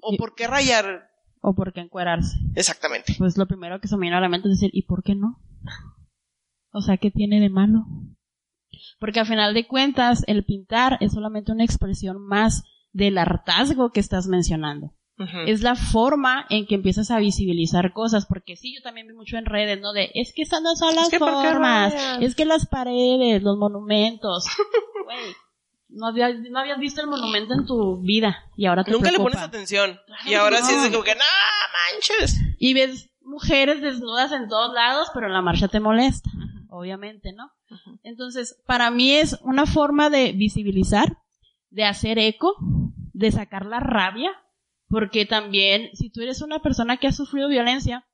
¿O 0.00 0.16
por 0.16 0.34
qué 0.34 0.46
rayar? 0.46 1.10
o 1.48 1.54
por 1.54 1.72
qué 1.72 1.80
encuerarse. 1.80 2.36
Exactamente. 2.56 3.14
Pues 3.18 3.36
lo 3.38 3.46
primero 3.46 3.80
que 3.80 3.86
se 3.86 3.96
me 3.96 4.02
viene 4.02 4.16
a 4.16 4.20
la 4.20 4.28
mente 4.28 4.48
es 4.48 4.58
decir, 4.58 4.70
¿y 4.72 4.82
por 4.82 5.04
qué 5.04 5.14
no? 5.14 5.40
O 6.72 6.80
sea, 6.80 6.96
¿qué 6.96 7.12
tiene 7.12 7.38
de 7.38 7.50
malo? 7.50 7.86
Porque 8.98 9.20
al 9.20 9.26
final 9.26 9.54
de 9.54 9.68
cuentas, 9.68 10.24
el 10.26 10.44
pintar 10.44 10.98
es 11.00 11.12
solamente 11.12 11.52
una 11.52 11.64
expresión 11.64 12.20
más 12.20 12.64
del 12.96 13.18
hartazgo 13.18 13.90
que 13.90 14.00
estás 14.00 14.26
mencionando. 14.26 14.92
Es 15.46 15.62
la 15.62 15.76
forma 15.76 16.44
en 16.50 16.66
que 16.66 16.74
empiezas 16.74 17.10
a 17.10 17.18
visibilizar 17.18 17.94
cosas, 17.94 18.26
porque 18.26 18.54
sí, 18.54 18.74
yo 18.74 18.82
también 18.82 19.06
vi 19.06 19.14
mucho 19.14 19.38
en 19.38 19.46
redes, 19.46 19.80
¿no? 19.80 19.94
De, 19.94 20.10
es 20.14 20.34
que 20.34 20.42
no 20.62 20.76
son 20.76 20.94
las 20.94 21.08
que 21.08 21.18
¿por 21.18 21.30
qué 21.42 21.48
formas, 21.48 21.94
es 22.20 22.34
que 22.34 22.44
las 22.44 22.66
paredes, 22.66 23.42
los 23.42 23.56
monumentos. 23.56 24.46
Güey, 25.06 25.36
no 25.88 26.08
habías, 26.08 26.34
no 26.50 26.58
habías 26.58 26.80
visto 26.80 27.00
el 27.00 27.06
monumento 27.06 27.54
en 27.54 27.64
tu 27.64 28.00
vida 28.00 28.44
y 28.56 28.66
ahora 28.66 28.82
te 28.82 28.90
Nunca 28.90 29.12
le 29.12 29.18
pones 29.18 29.38
atención. 29.38 30.00
Claro 30.04 30.22
y 30.26 30.34
ahora 30.34 30.56
que 30.56 30.64
sí 30.64 30.72
es 30.72 30.82
no. 30.82 30.90
como 30.90 31.04
que, 31.04 31.14
no 31.14 31.20
manches. 31.92 32.40
Y 32.58 32.74
ves 32.74 33.08
mujeres 33.20 33.80
desnudas 33.80 34.32
en 34.32 34.48
todos 34.48 34.74
lados, 34.74 35.08
pero 35.14 35.28
en 35.28 35.32
la 35.32 35.42
marcha 35.42 35.68
te 35.68 35.78
molesta, 35.78 36.28
obviamente, 36.70 37.32
¿no? 37.32 37.52
Entonces, 38.02 38.60
para 38.66 38.90
mí 38.90 39.12
es 39.12 39.38
una 39.42 39.64
forma 39.64 40.10
de 40.10 40.32
visibilizar, 40.32 41.18
de 41.70 41.84
hacer 41.84 42.18
eco, 42.18 42.56
de 43.16 43.32
sacar 43.32 43.64
la 43.64 43.80
rabia, 43.80 44.30
porque 44.88 45.24
también 45.24 45.88
si 45.94 46.10
tú 46.10 46.20
eres 46.20 46.42
una 46.42 46.60
persona 46.60 46.98
que 46.98 47.06
ha 47.06 47.12
sufrido 47.12 47.48
violencia 47.48 48.06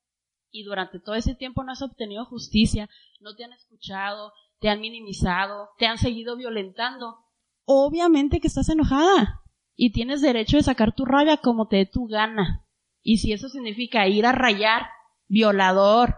y 0.53 0.62
durante 0.62 1.01
todo 1.01 1.17
ese 1.17 1.35
tiempo 1.35 1.65
no 1.65 1.73
has 1.73 1.83
obtenido 1.83 2.25
justicia, 2.25 2.88
no 3.21 3.35
te 3.35 3.45
han 3.45 3.53
escuchado, 3.53 4.33
te 4.61 4.69
han 4.69 4.81
minimizado, 4.81 5.71
te 5.77 5.87
han 5.87 5.99
seguido 5.99 6.37
violentando, 6.37 7.17
obviamente 7.65 8.41
que 8.41 8.47
estás 8.47 8.69
enojada 8.69 9.43
y 9.75 9.91
tienes 9.91 10.21
derecho 10.21 10.57
de 10.57 10.62
sacar 10.62 10.95
tu 10.95 11.05
rabia 11.05 11.38
como 11.38 11.67
te 11.67 11.77
dé 11.77 11.87
tu 11.87 12.07
gana. 12.07 12.65
Y 13.03 13.19
si 13.19 13.33
eso 13.33 13.49
significa 13.49 14.07
ir 14.07 14.25
a 14.25 14.33
rayar, 14.33 14.87
violador, 15.27 16.15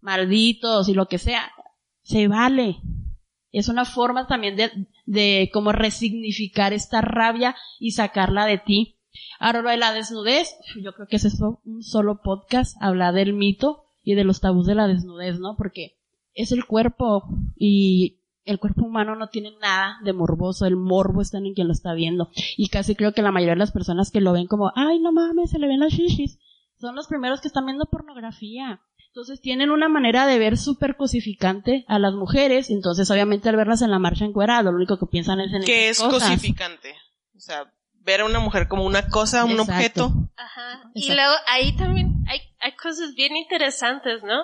malditos 0.00 0.90
y 0.90 0.94
lo 0.94 1.06
que 1.06 1.16
sea, 1.16 1.50
se 2.02 2.28
vale. 2.28 2.76
Es 3.50 3.68
una 3.68 3.86
forma 3.86 4.26
también 4.26 4.56
de, 4.56 4.70
de 5.10 5.50
como 5.52 5.72
resignificar 5.72 6.72
esta 6.72 7.00
rabia 7.00 7.56
y 7.80 7.90
sacarla 7.92 8.46
de 8.46 8.58
ti. 8.58 8.96
Ahora 9.40 9.68
de 9.68 9.76
la 9.76 9.92
desnudez, 9.92 10.56
yo 10.80 10.92
creo 10.92 11.08
que 11.08 11.16
es 11.16 11.24
eso, 11.24 11.60
un 11.64 11.82
solo 11.82 12.20
podcast, 12.22 12.76
hablar 12.80 13.12
del 13.14 13.32
mito 13.32 13.82
y 14.04 14.14
de 14.14 14.22
los 14.22 14.40
tabús 14.40 14.66
de 14.66 14.76
la 14.76 14.86
desnudez, 14.86 15.40
¿no? 15.40 15.56
Porque 15.56 15.96
es 16.32 16.52
el 16.52 16.64
cuerpo 16.64 17.24
y 17.56 18.20
el 18.44 18.60
cuerpo 18.60 18.84
humano 18.84 19.16
no 19.16 19.30
tiene 19.30 19.52
nada 19.60 19.98
de 20.04 20.12
morboso, 20.12 20.64
el 20.64 20.76
morbo 20.76 21.22
está 21.22 21.38
en 21.38 21.54
quien 21.54 21.66
lo 21.66 21.72
está 21.72 21.92
viendo. 21.92 22.30
Y 22.56 22.68
casi 22.68 22.94
creo 22.94 23.12
que 23.12 23.22
la 23.22 23.32
mayoría 23.32 23.54
de 23.54 23.58
las 23.58 23.72
personas 23.72 24.12
que 24.12 24.20
lo 24.20 24.32
ven 24.32 24.46
como, 24.46 24.70
ay, 24.76 25.00
no 25.00 25.10
mames, 25.10 25.50
se 25.50 25.58
le 25.58 25.66
ven 25.66 25.80
las 25.80 25.92
shishis, 25.92 26.38
son 26.78 26.94
los 26.94 27.08
primeros 27.08 27.40
que 27.40 27.48
están 27.48 27.66
viendo 27.66 27.86
pornografía. 27.86 28.80
Entonces 29.12 29.40
tienen 29.40 29.70
una 29.70 29.88
manera 29.88 30.24
de 30.26 30.38
ver 30.38 30.56
súper 30.56 30.96
cosificante 30.96 31.84
a 31.88 31.98
las 31.98 32.14
mujeres, 32.14 32.70
entonces 32.70 33.10
obviamente 33.10 33.48
al 33.48 33.56
verlas 33.56 33.82
en 33.82 33.90
la 33.90 33.98
marcha 33.98 34.24
encuerada, 34.24 34.70
lo 34.70 34.76
único 34.76 34.98
que 34.98 35.06
piensan 35.06 35.40
es 35.40 35.52
en 35.52 35.62
Que 35.64 35.88
es 35.88 35.98
esas 35.98 36.12
cosas. 36.12 36.30
cosificante. 36.30 36.94
O 37.36 37.40
sea, 37.40 37.72
ver 38.02 38.20
a 38.20 38.24
una 38.26 38.38
mujer 38.38 38.68
como 38.68 38.84
una 38.84 39.08
cosa, 39.08 39.44
un 39.44 39.52
Exacto. 39.58 39.72
objeto. 39.72 40.12
Ajá. 40.36 40.90
Y 40.94 41.12
luego 41.12 41.32
ahí 41.48 41.76
también 41.76 42.22
hay, 42.28 42.40
hay 42.60 42.72
cosas 42.76 43.14
bien 43.16 43.36
interesantes, 43.36 44.22
¿no? 44.22 44.42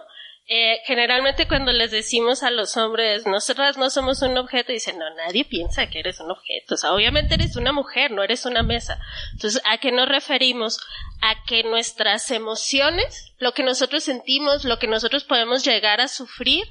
Eh, 0.49 0.79
generalmente 0.85 1.49
cuando 1.49 1.73
les 1.73 1.91
decimos 1.91 2.45
a 2.45 2.53
los 2.53 2.77
hombres, 2.77 3.27
nosotras 3.27 3.77
no 3.79 3.91
somos 3.91 4.23
un 4.23 4.39
objeto, 4.39 4.73
dicen, 4.73 4.97
no, 4.97 5.13
nadie 5.17 5.45
piensa 5.45 5.89
que 5.89 5.99
eres 5.99 6.21
un 6.21 6.31
objeto. 6.31 6.75
O 6.75 6.77
sea, 6.77 6.93
obviamente 6.93 7.35
eres 7.35 7.57
una 7.57 7.73
mujer, 7.73 8.13
no 8.13 8.23
eres 8.23 8.47
una 8.47 8.63
mesa. 8.63 9.01
Entonces, 9.33 9.61
¿a 9.65 9.79
qué 9.79 9.91
nos 9.91 10.09
referimos? 10.09 10.79
A 11.21 11.43
que 11.47 11.65
nuestras 11.65 12.31
emociones, 12.31 13.35
lo 13.39 13.55
que 13.55 13.65
nosotros 13.65 14.05
sentimos, 14.05 14.65
lo 14.65 14.79
que 14.79 14.87
nosotros 14.87 15.25
podemos 15.25 15.65
llegar 15.65 16.01
a 16.01 16.07
sufrir, 16.07 16.65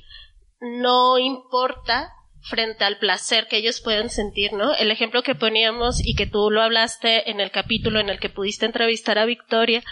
no 0.61 1.17
importa 1.17 2.13
frente 2.43 2.85
al 2.85 2.97
placer 2.97 3.47
que 3.47 3.57
ellos 3.57 3.81
pueden 3.81 4.09
sentir, 4.09 4.53
¿no? 4.53 4.73
El 4.73 4.91
ejemplo 4.91 5.21
que 5.21 5.35
poníamos 5.35 5.99
y 6.01 6.15
que 6.15 6.27
tú 6.27 6.49
lo 6.49 6.61
hablaste 6.61 7.29
en 7.29 7.41
el 7.41 7.51
capítulo 7.51 7.99
en 7.99 8.07
el 8.07 8.19
que 8.19 8.29
pudiste 8.29 8.65
entrevistar 8.65 9.17
a 9.17 9.25
Victoria, 9.25 9.83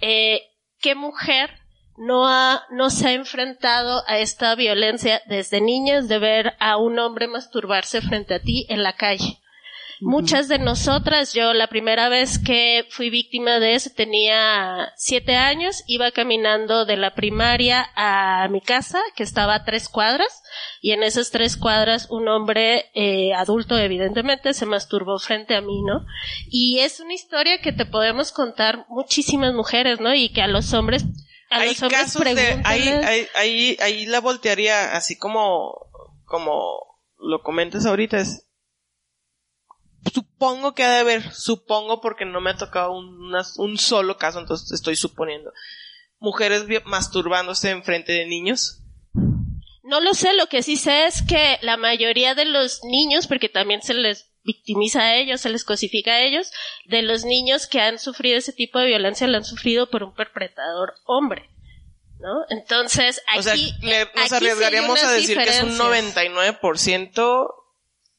eh, 0.00 0.42
¿qué 0.80 0.94
mujer 0.94 1.59
no 2.00 2.26
ha, 2.26 2.64
no 2.70 2.88
se 2.88 3.08
ha 3.08 3.12
enfrentado 3.12 4.02
a 4.06 4.18
esta 4.18 4.54
violencia 4.54 5.20
desde 5.26 5.60
niñas 5.60 6.08
de 6.08 6.18
ver 6.18 6.54
a 6.58 6.78
un 6.78 6.98
hombre 6.98 7.28
masturbarse 7.28 8.00
frente 8.00 8.34
a 8.34 8.40
ti 8.40 8.66
en 8.70 8.82
la 8.82 8.94
calle? 8.94 9.38
Muchas 10.02 10.48
de 10.48 10.58
nosotras, 10.58 11.34
yo 11.34 11.52
la 11.52 11.66
primera 11.66 12.08
vez 12.08 12.38
que 12.38 12.86
fui 12.88 13.10
víctima 13.10 13.60
de 13.60 13.74
eso 13.74 13.90
tenía 13.94 14.94
siete 14.96 15.36
años, 15.36 15.84
iba 15.86 16.10
caminando 16.10 16.86
de 16.86 16.96
la 16.96 17.14
primaria 17.14 17.90
a 17.94 18.48
mi 18.48 18.62
casa, 18.62 18.98
que 19.14 19.22
estaba 19.22 19.54
a 19.54 19.64
tres 19.66 19.90
cuadras, 19.90 20.42
y 20.80 20.92
en 20.92 21.02
esas 21.02 21.30
tres 21.30 21.58
cuadras 21.58 22.06
un 22.10 22.28
hombre 22.28 22.86
eh, 22.94 23.34
adulto, 23.34 23.76
evidentemente, 23.76 24.54
se 24.54 24.64
masturbó 24.64 25.18
frente 25.18 25.54
a 25.54 25.60
mí, 25.60 25.82
¿no? 25.82 26.06
Y 26.48 26.78
es 26.78 27.00
una 27.00 27.12
historia 27.12 27.60
que 27.60 27.72
te 27.72 27.84
podemos 27.84 28.32
contar 28.32 28.86
muchísimas 28.88 29.52
mujeres, 29.52 30.00
¿no? 30.00 30.14
Y 30.14 30.30
que 30.30 30.40
a 30.40 30.48
los 30.48 30.72
hombres, 30.72 31.04
a 31.50 31.58
hay 31.60 31.68
los 31.70 31.82
hombres 31.82 32.00
casos 32.00 32.24
de, 32.24 32.60
ahí, 32.64 32.88
ahí, 32.88 33.26
ahí, 33.34 33.76
ahí 33.80 34.06
la 34.06 34.20
voltearía 34.20 34.96
así 34.96 35.18
como, 35.18 35.74
como 36.24 36.80
lo 37.18 37.42
comentas 37.42 37.84
ahorita 37.86 38.18
es, 38.18 38.46
supongo 40.12 40.74
que 40.74 40.84
ha 40.84 40.90
de 40.90 40.98
haber, 41.00 41.32
supongo 41.34 42.00
porque 42.00 42.24
no 42.24 42.40
me 42.40 42.50
ha 42.50 42.56
tocado 42.56 42.92
un, 42.92 43.06
una- 43.26 43.44
un 43.58 43.76
solo 43.78 44.16
caso, 44.16 44.38
entonces 44.40 44.72
estoy 44.72 44.96
suponiendo, 44.96 45.52
mujeres 46.18 46.64
masturbándose 46.84 47.70
en 47.70 47.84
frente 47.84 48.12
de 48.12 48.26
niños. 48.26 48.78
No 49.82 50.00
lo 50.00 50.14
sé, 50.14 50.32
lo 50.34 50.46
que 50.46 50.62
sí 50.62 50.76
sé 50.76 51.06
es 51.06 51.22
que 51.22 51.58
la 51.62 51.76
mayoría 51.76 52.34
de 52.34 52.44
los 52.44 52.80
niños, 52.84 53.26
porque 53.26 53.48
también 53.48 53.82
se 53.82 53.94
les 53.94 54.29
victimiza 54.44 55.00
a 55.02 55.14
ellos, 55.16 55.40
se 55.40 55.50
les 55.50 55.64
cosifica 55.64 56.12
a 56.12 56.22
ellos, 56.22 56.50
de 56.86 57.02
los 57.02 57.24
niños 57.24 57.66
que 57.66 57.80
han 57.80 57.98
sufrido 57.98 58.38
ese 58.38 58.52
tipo 58.52 58.78
de 58.78 58.86
violencia 58.86 59.26
lo 59.26 59.36
han 59.36 59.44
sufrido 59.44 59.90
por 59.90 60.02
un 60.02 60.14
perpetrador 60.14 60.94
hombre. 61.06 61.50
¿No? 62.18 62.44
Entonces, 62.50 63.22
aquí, 63.28 63.38
o 63.38 63.42
sea, 63.42 63.54
le- 63.54 64.04
nos 64.14 64.32
aquí 64.32 64.44
sí 64.44 64.50
a 64.50 65.10
decir 65.10 65.36
que 65.38 65.42
es 65.44 65.62
un 65.62 65.70
diferencias. 65.70 65.78
99% 65.78 67.48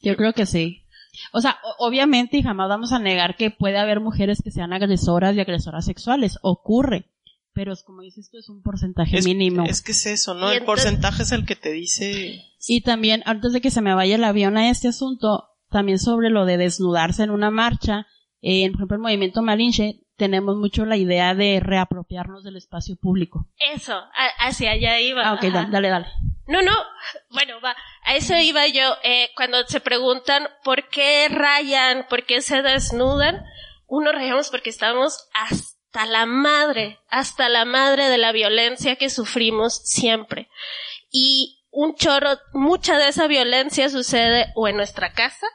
Yo 0.02 0.16
creo 0.16 0.34
que 0.34 0.46
sí. 0.48 0.86
O 1.34 1.42
sea, 1.42 1.60
obviamente 1.78 2.38
y 2.38 2.42
jamás 2.44 2.68
vamos 2.70 2.92
a 2.94 3.00
negar 3.00 3.36
que 3.36 3.52
puede 3.52 3.78
haber 3.78 4.00
mujeres 4.00 4.42
que 4.44 4.50
sean 4.50 4.74
agresoras 4.74 5.36
y 5.36 5.40
agresoras 5.42 5.86
sexuales. 5.86 6.40
Ocurre. 6.42 7.06
Pero 7.54 7.74
es 7.74 7.84
como 7.84 8.02
dices 8.02 8.30
tú, 8.32 8.38
es 8.40 8.48
un 8.50 8.64
porcentaje 8.64 9.18
es, 9.18 9.26
mínimo. 9.26 9.66
es 9.68 9.82
que 9.82 9.92
es 9.92 10.06
eso, 10.06 10.34
¿no? 10.34 10.48
Y 10.48 10.56
El 10.56 10.60
entonces- 10.62 10.86
porcentaje 10.86 11.24
es 11.24 11.32
el 11.34 11.46
que 11.46 11.58
te 11.58 11.72
dice... 11.72 12.42
Y 12.66 12.82
también, 12.82 13.22
antes 13.26 13.52
de 13.54 13.60
que 13.62 13.72
se 13.72 13.82
me 13.82 13.94
vaya 13.94 14.16
el 14.16 14.24
avión 14.24 14.56
a 14.58 14.70
este 14.70 14.88
asunto, 14.88 15.50
también 15.72 15.98
sobre 15.98 16.30
lo 16.30 16.46
de 16.46 16.58
desnudarse 16.58 17.24
en 17.24 17.32
una 17.32 17.50
marcha, 17.50 18.06
eh, 18.42 18.64
en, 18.64 18.74
por 18.74 18.82
ejemplo, 18.82 18.96
el 18.98 19.02
movimiento 19.02 19.42
Malinche, 19.42 20.02
tenemos 20.18 20.56
mucho 20.56 20.86
la 20.86 20.98
idea 20.98 21.34
de 21.34 21.60
reapropiarnos 21.60 22.44
del 22.44 22.58
espacio 22.58 22.96
público. 22.96 23.48
Eso, 23.74 24.00
hacia 24.38 24.72
allá 24.72 25.00
iba. 25.00 25.28
Ah, 25.28 25.34
ok, 25.34 25.46
ajá. 25.46 25.68
dale, 25.72 25.90
dale. 25.90 26.08
No, 26.48 26.62
no, 26.62 26.74
bueno, 27.30 27.60
va, 27.62 27.76
a 28.04 28.16
eso 28.16 28.36
iba 28.38 28.68
yo. 28.68 28.96
Eh, 29.04 29.30
cuando 29.36 29.66
se 29.68 29.80
preguntan 29.80 30.48
por 30.64 30.90
qué 30.90 31.28
rayan, 31.30 32.06
por 32.10 32.26
qué 32.26 32.42
se 32.42 32.62
desnudan, 32.62 33.44
uno 33.88 34.12
rayamos 34.12 34.50
porque 34.50 34.70
estamos 34.70 35.28
hasta 35.34 36.06
la 36.06 36.26
madre, 36.26 37.00
hasta 37.10 37.50
la 37.50 37.66
madre 37.66 38.10
de 38.10 38.18
la 38.18 38.32
violencia 38.32 38.98
que 38.98 39.10
sufrimos 39.10 39.82
siempre. 39.86 40.50
Y 41.10 41.66
un 41.72 41.96
chorro, 41.96 42.38
mucha 42.54 42.98
de 42.98 43.08
esa 43.08 43.28
violencia 43.28 43.90
sucede 43.90 44.52
o 44.56 44.68
en 44.68 44.76
nuestra 44.76 45.14
casa, 45.14 45.48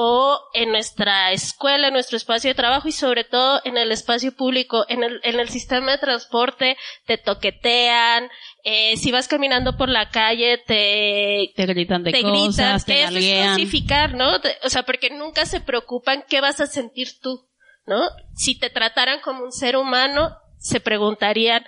o 0.00 0.38
en 0.54 0.70
nuestra 0.70 1.32
escuela, 1.32 1.88
en 1.88 1.92
nuestro 1.92 2.16
espacio 2.16 2.50
de 2.50 2.54
trabajo 2.54 2.86
y 2.86 2.92
sobre 2.92 3.24
todo 3.24 3.60
en 3.64 3.76
el 3.76 3.90
espacio 3.90 4.30
público, 4.30 4.84
en 4.88 5.02
el, 5.02 5.20
en 5.24 5.40
el 5.40 5.48
sistema 5.48 5.90
de 5.90 5.98
transporte 5.98 6.76
te 7.04 7.18
toquetean, 7.18 8.28
eh, 8.62 8.96
si 8.96 9.10
vas 9.10 9.26
caminando 9.26 9.76
por 9.76 9.88
la 9.88 10.08
calle 10.10 10.58
te, 10.58 11.52
te 11.56 11.66
gritan 11.66 12.04
de 12.04 12.12
cosas, 12.22 12.84
te 12.84 13.02
eso 13.02 13.18
es 13.18 13.56
crucificar, 13.56 14.14
¿no? 14.14 14.36
O 14.62 14.70
sea, 14.70 14.84
porque 14.84 15.10
nunca 15.10 15.46
se 15.46 15.60
preocupan 15.60 16.22
qué 16.28 16.40
vas 16.40 16.60
a 16.60 16.68
sentir 16.68 17.18
tú, 17.20 17.48
¿no? 17.84 18.08
Si 18.36 18.56
te 18.56 18.70
trataran 18.70 19.18
como 19.18 19.42
un 19.42 19.50
ser 19.50 19.76
humano, 19.76 20.36
se 20.58 20.78
preguntarían, 20.78 21.64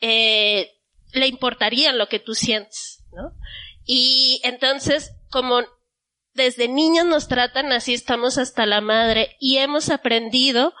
eh, 0.00 0.80
le 1.12 1.26
importarían 1.26 1.98
lo 1.98 2.08
que 2.08 2.20
tú 2.20 2.32
sientes, 2.32 3.04
¿no? 3.12 3.32
Y 3.84 4.40
entonces, 4.44 5.12
como 5.28 5.60
desde 6.36 6.68
niños 6.68 7.06
nos 7.06 7.28
tratan 7.28 7.72
así, 7.72 7.94
estamos 7.94 8.38
hasta 8.38 8.66
la 8.66 8.80
madre 8.80 9.36
y 9.40 9.58
hemos 9.58 9.90
aprendido 9.90 10.74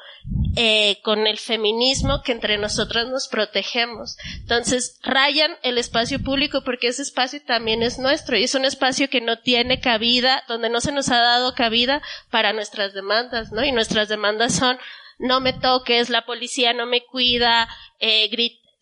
eh, 0.56 0.98
con 1.02 1.26
el 1.26 1.38
feminismo 1.38 2.22
que 2.22 2.32
entre 2.32 2.58
nosotras 2.58 3.08
nos 3.08 3.28
protegemos. 3.28 4.16
Entonces, 4.40 4.98
rayan 5.02 5.56
el 5.62 5.78
espacio 5.78 6.22
público 6.22 6.62
porque 6.64 6.88
ese 6.88 7.02
espacio 7.02 7.40
también 7.44 7.82
es 7.82 7.98
nuestro 7.98 8.36
y 8.36 8.44
es 8.44 8.54
un 8.54 8.64
espacio 8.64 9.08
que 9.08 9.20
no 9.20 9.38
tiene 9.38 9.80
cabida, 9.80 10.44
donde 10.48 10.70
no 10.70 10.80
se 10.80 10.92
nos 10.92 11.10
ha 11.10 11.18
dado 11.18 11.54
cabida 11.54 12.02
para 12.30 12.52
nuestras 12.52 12.94
demandas, 12.94 13.52
¿no? 13.52 13.64
Y 13.64 13.72
nuestras 13.72 14.08
demandas 14.08 14.54
son 14.54 14.78
no 15.18 15.40
me 15.40 15.52
toques, 15.52 16.10
la 16.10 16.26
policía 16.26 16.72
no 16.72 16.86
me 16.86 17.04
cuida, 17.04 17.68
eh, 18.00 18.28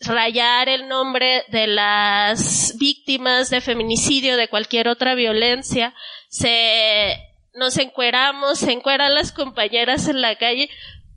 rayar 0.01 0.68
el 0.68 0.88
nombre 0.88 1.45
de 1.49 1.66
las 1.66 2.76
víctimas 2.78 3.51
de 3.51 3.61
feminicidio, 3.61 4.36
de 4.36 4.49
cualquier 4.49 4.88
otra 4.88 5.14
violencia, 5.14 5.95
se 6.28 7.16
nos 7.55 7.78
encueramos, 7.78 8.59
se 8.59 8.72
encueran 8.72 9.14
las 9.14 9.32
compañeras 9.32 10.09
en 10.09 10.20
la 10.20 10.36
calle 10.36 10.68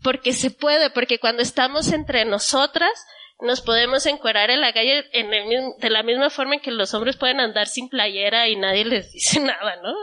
porque 0.02 0.34
se 0.34 0.52
puede, 0.52 0.90
porque 0.90 1.20
cuando 1.20 1.42
estamos 1.42 1.92
entre 1.92 2.24
nosotras, 2.26 2.92
nos 3.40 3.62
podemos 3.62 4.06
encuerar 4.08 4.50
en 4.50 4.62
la 4.62 4.74
calle 4.74 5.06
en 5.14 5.32
el 5.32 5.74
de 5.78 5.90
la 5.92 6.02
misma 6.02 6.32
forma 6.32 6.56
en 6.56 6.60
que 6.60 6.72
los 6.72 6.94
hombres 6.96 7.18
pueden 7.18 7.40
andar 7.40 7.68
sin 7.68 7.88
playera 7.88 8.48
y 8.48 8.56
nadie 8.56 8.86
les 8.86 9.12
dice 9.12 9.40
nada, 9.42 9.76
¿no? 9.84 9.94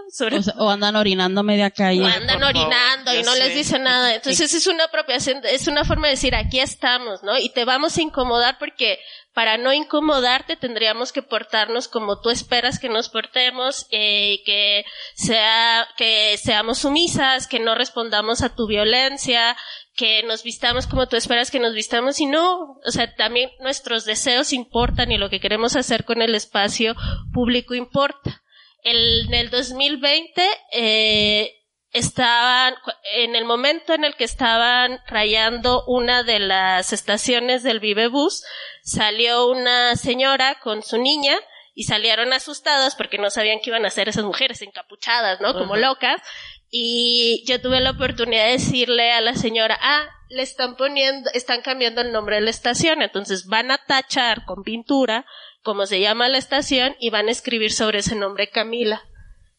o, 0.58 0.70
andan 0.70 0.94
orinando 0.94 1.42
media 1.42 1.70
calle. 1.70 2.02
O 2.02 2.06
andan 2.06 2.42
orinando 2.42 3.12
y 3.14 3.22
no 3.22 3.34
les 3.34 3.54
dice 3.54 3.78
nada. 3.78 4.14
Entonces 4.14 4.54
es 4.54 4.66
una 4.68 4.84
apropiación, 4.84 5.40
es 5.44 5.66
una 5.66 5.84
forma 5.84 6.06
de 6.06 6.12
decir 6.12 6.34
aquí 6.34 6.60
estamos, 6.60 7.22
¿no? 7.24 7.36
Y 7.36 7.48
te 7.48 7.64
vamos 7.64 7.96
a 7.98 8.02
incomodar 8.02 8.58
porque 8.58 8.98
para 9.34 9.58
no 9.58 9.72
incomodarte 9.72 10.56
tendríamos 10.56 11.12
que 11.12 11.22
portarnos 11.22 11.88
como 11.88 12.20
tú 12.20 12.30
esperas 12.30 12.78
que 12.78 12.88
nos 12.88 13.08
portemos, 13.08 13.86
eh, 13.90 14.42
que 14.46 14.84
sea, 15.14 15.88
que 15.96 16.36
seamos 16.38 16.78
sumisas, 16.78 17.48
que 17.48 17.58
no 17.58 17.74
respondamos 17.74 18.42
a 18.42 18.54
tu 18.54 18.68
violencia, 18.68 19.56
que 19.96 20.22
nos 20.22 20.44
vistamos 20.44 20.86
como 20.86 21.08
tú 21.08 21.16
esperas 21.16 21.50
que 21.50 21.58
nos 21.58 21.74
vistamos 21.74 22.20
y 22.20 22.26
no, 22.26 22.78
o 22.84 22.90
sea, 22.90 23.12
también 23.16 23.50
nuestros 23.58 24.04
deseos 24.04 24.52
importan 24.52 25.10
y 25.10 25.18
lo 25.18 25.28
que 25.30 25.40
queremos 25.40 25.74
hacer 25.74 26.04
con 26.04 26.22
el 26.22 26.34
espacio 26.34 26.94
público 27.32 27.74
importa. 27.74 28.42
El, 28.82 29.26
en 29.26 29.34
el 29.34 29.50
2020 29.50 30.42
eh, 30.72 31.50
estaban, 31.94 32.74
en 33.14 33.36
el 33.36 33.44
momento 33.44 33.94
en 33.94 34.04
el 34.04 34.14
que 34.16 34.24
estaban 34.24 34.98
rayando 35.06 35.84
una 35.86 36.24
de 36.24 36.40
las 36.40 36.92
estaciones 36.92 37.62
del 37.62 37.80
Vivebus, 37.80 38.44
salió 38.84 39.48
una 39.48 39.96
señora 39.96 40.60
con 40.60 40.82
su 40.82 40.98
niña 40.98 41.36
y 41.74 41.84
salieron 41.84 42.32
asustadas 42.32 42.94
porque 42.94 43.18
no 43.18 43.30
sabían 43.30 43.58
qué 43.60 43.70
iban 43.70 43.84
a 43.84 43.88
hacer 43.88 44.08
esas 44.08 44.24
mujeres 44.24 44.62
encapuchadas, 44.62 45.40
¿no? 45.40 45.54
Como 45.54 45.74
locas 45.74 46.22
y 46.70 47.44
yo 47.46 47.60
tuve 47.60 47.80
la 47.80 47.92
oportunidad 47.92 48.46
de 48.46 48.52
decirle 48.52 49.12
a 49.12 49.20
la 49.20 49.34
señora, 49.34 49.78
ah, 49.80 50.08
le 50.28 50.42
están 50.42 50.76
poniendo, 50.76 51.30
están 51.32 51.62
cambiando 51.62 52.00
el 52.00 52.12
nombre 52.12 52.36
de 52.36 52.42
la 52.42 52.50
estación, 52.50 53.02
entonces 53.02 53.46
van 53.46 53.70
a 53.70 53.78
tachar 53.78 54.44
con 54.44 54.62
pintura 54.62 55.24
como 55.62 55.86
se 55.86 56.00
llama 56.00 56.28
la 56.28 56.38
estación 56.38 56.96
y 56.98 57.10
van 57.10 57.28
a 57.28 57.30
escribir 57.30 57.72
sobre 57.72 58.00
ese 58.00 58.16
nombre 58.16 58.50
Camila. 58.50 59.02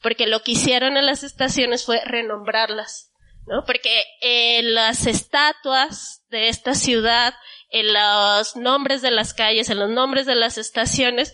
Porque 0.01 0.27
lo 0.27 0.41
que 0.43 0.51
hicieron 0.51 0.97
en 0.97 1.05
las 1.05 1.23
estaciones 1.23 1.85
fue 1.85 1.99
renombrarlas, 2.03 3.11
¿no? 3.47 3.63
Porque 3.65 4.03
en 4.21 4.75
las 4.75 5.07
estatuas 5.07 6.21
de 6.29 6.49
esta 6.49 6.75
ciudad, 6.75 7.33
en 7.75 7.91
los 7.91 8.55
nombres 8.55 9.01
de 9.01 9.11
las 9.11 9.33
calles, 9.33 9.69
en 9.69 9.79
los 9.79 9.89
nombres 9.89 10.25
de 10.25 10.35
las 10.35 10.57
estaciones, 10.57 11.33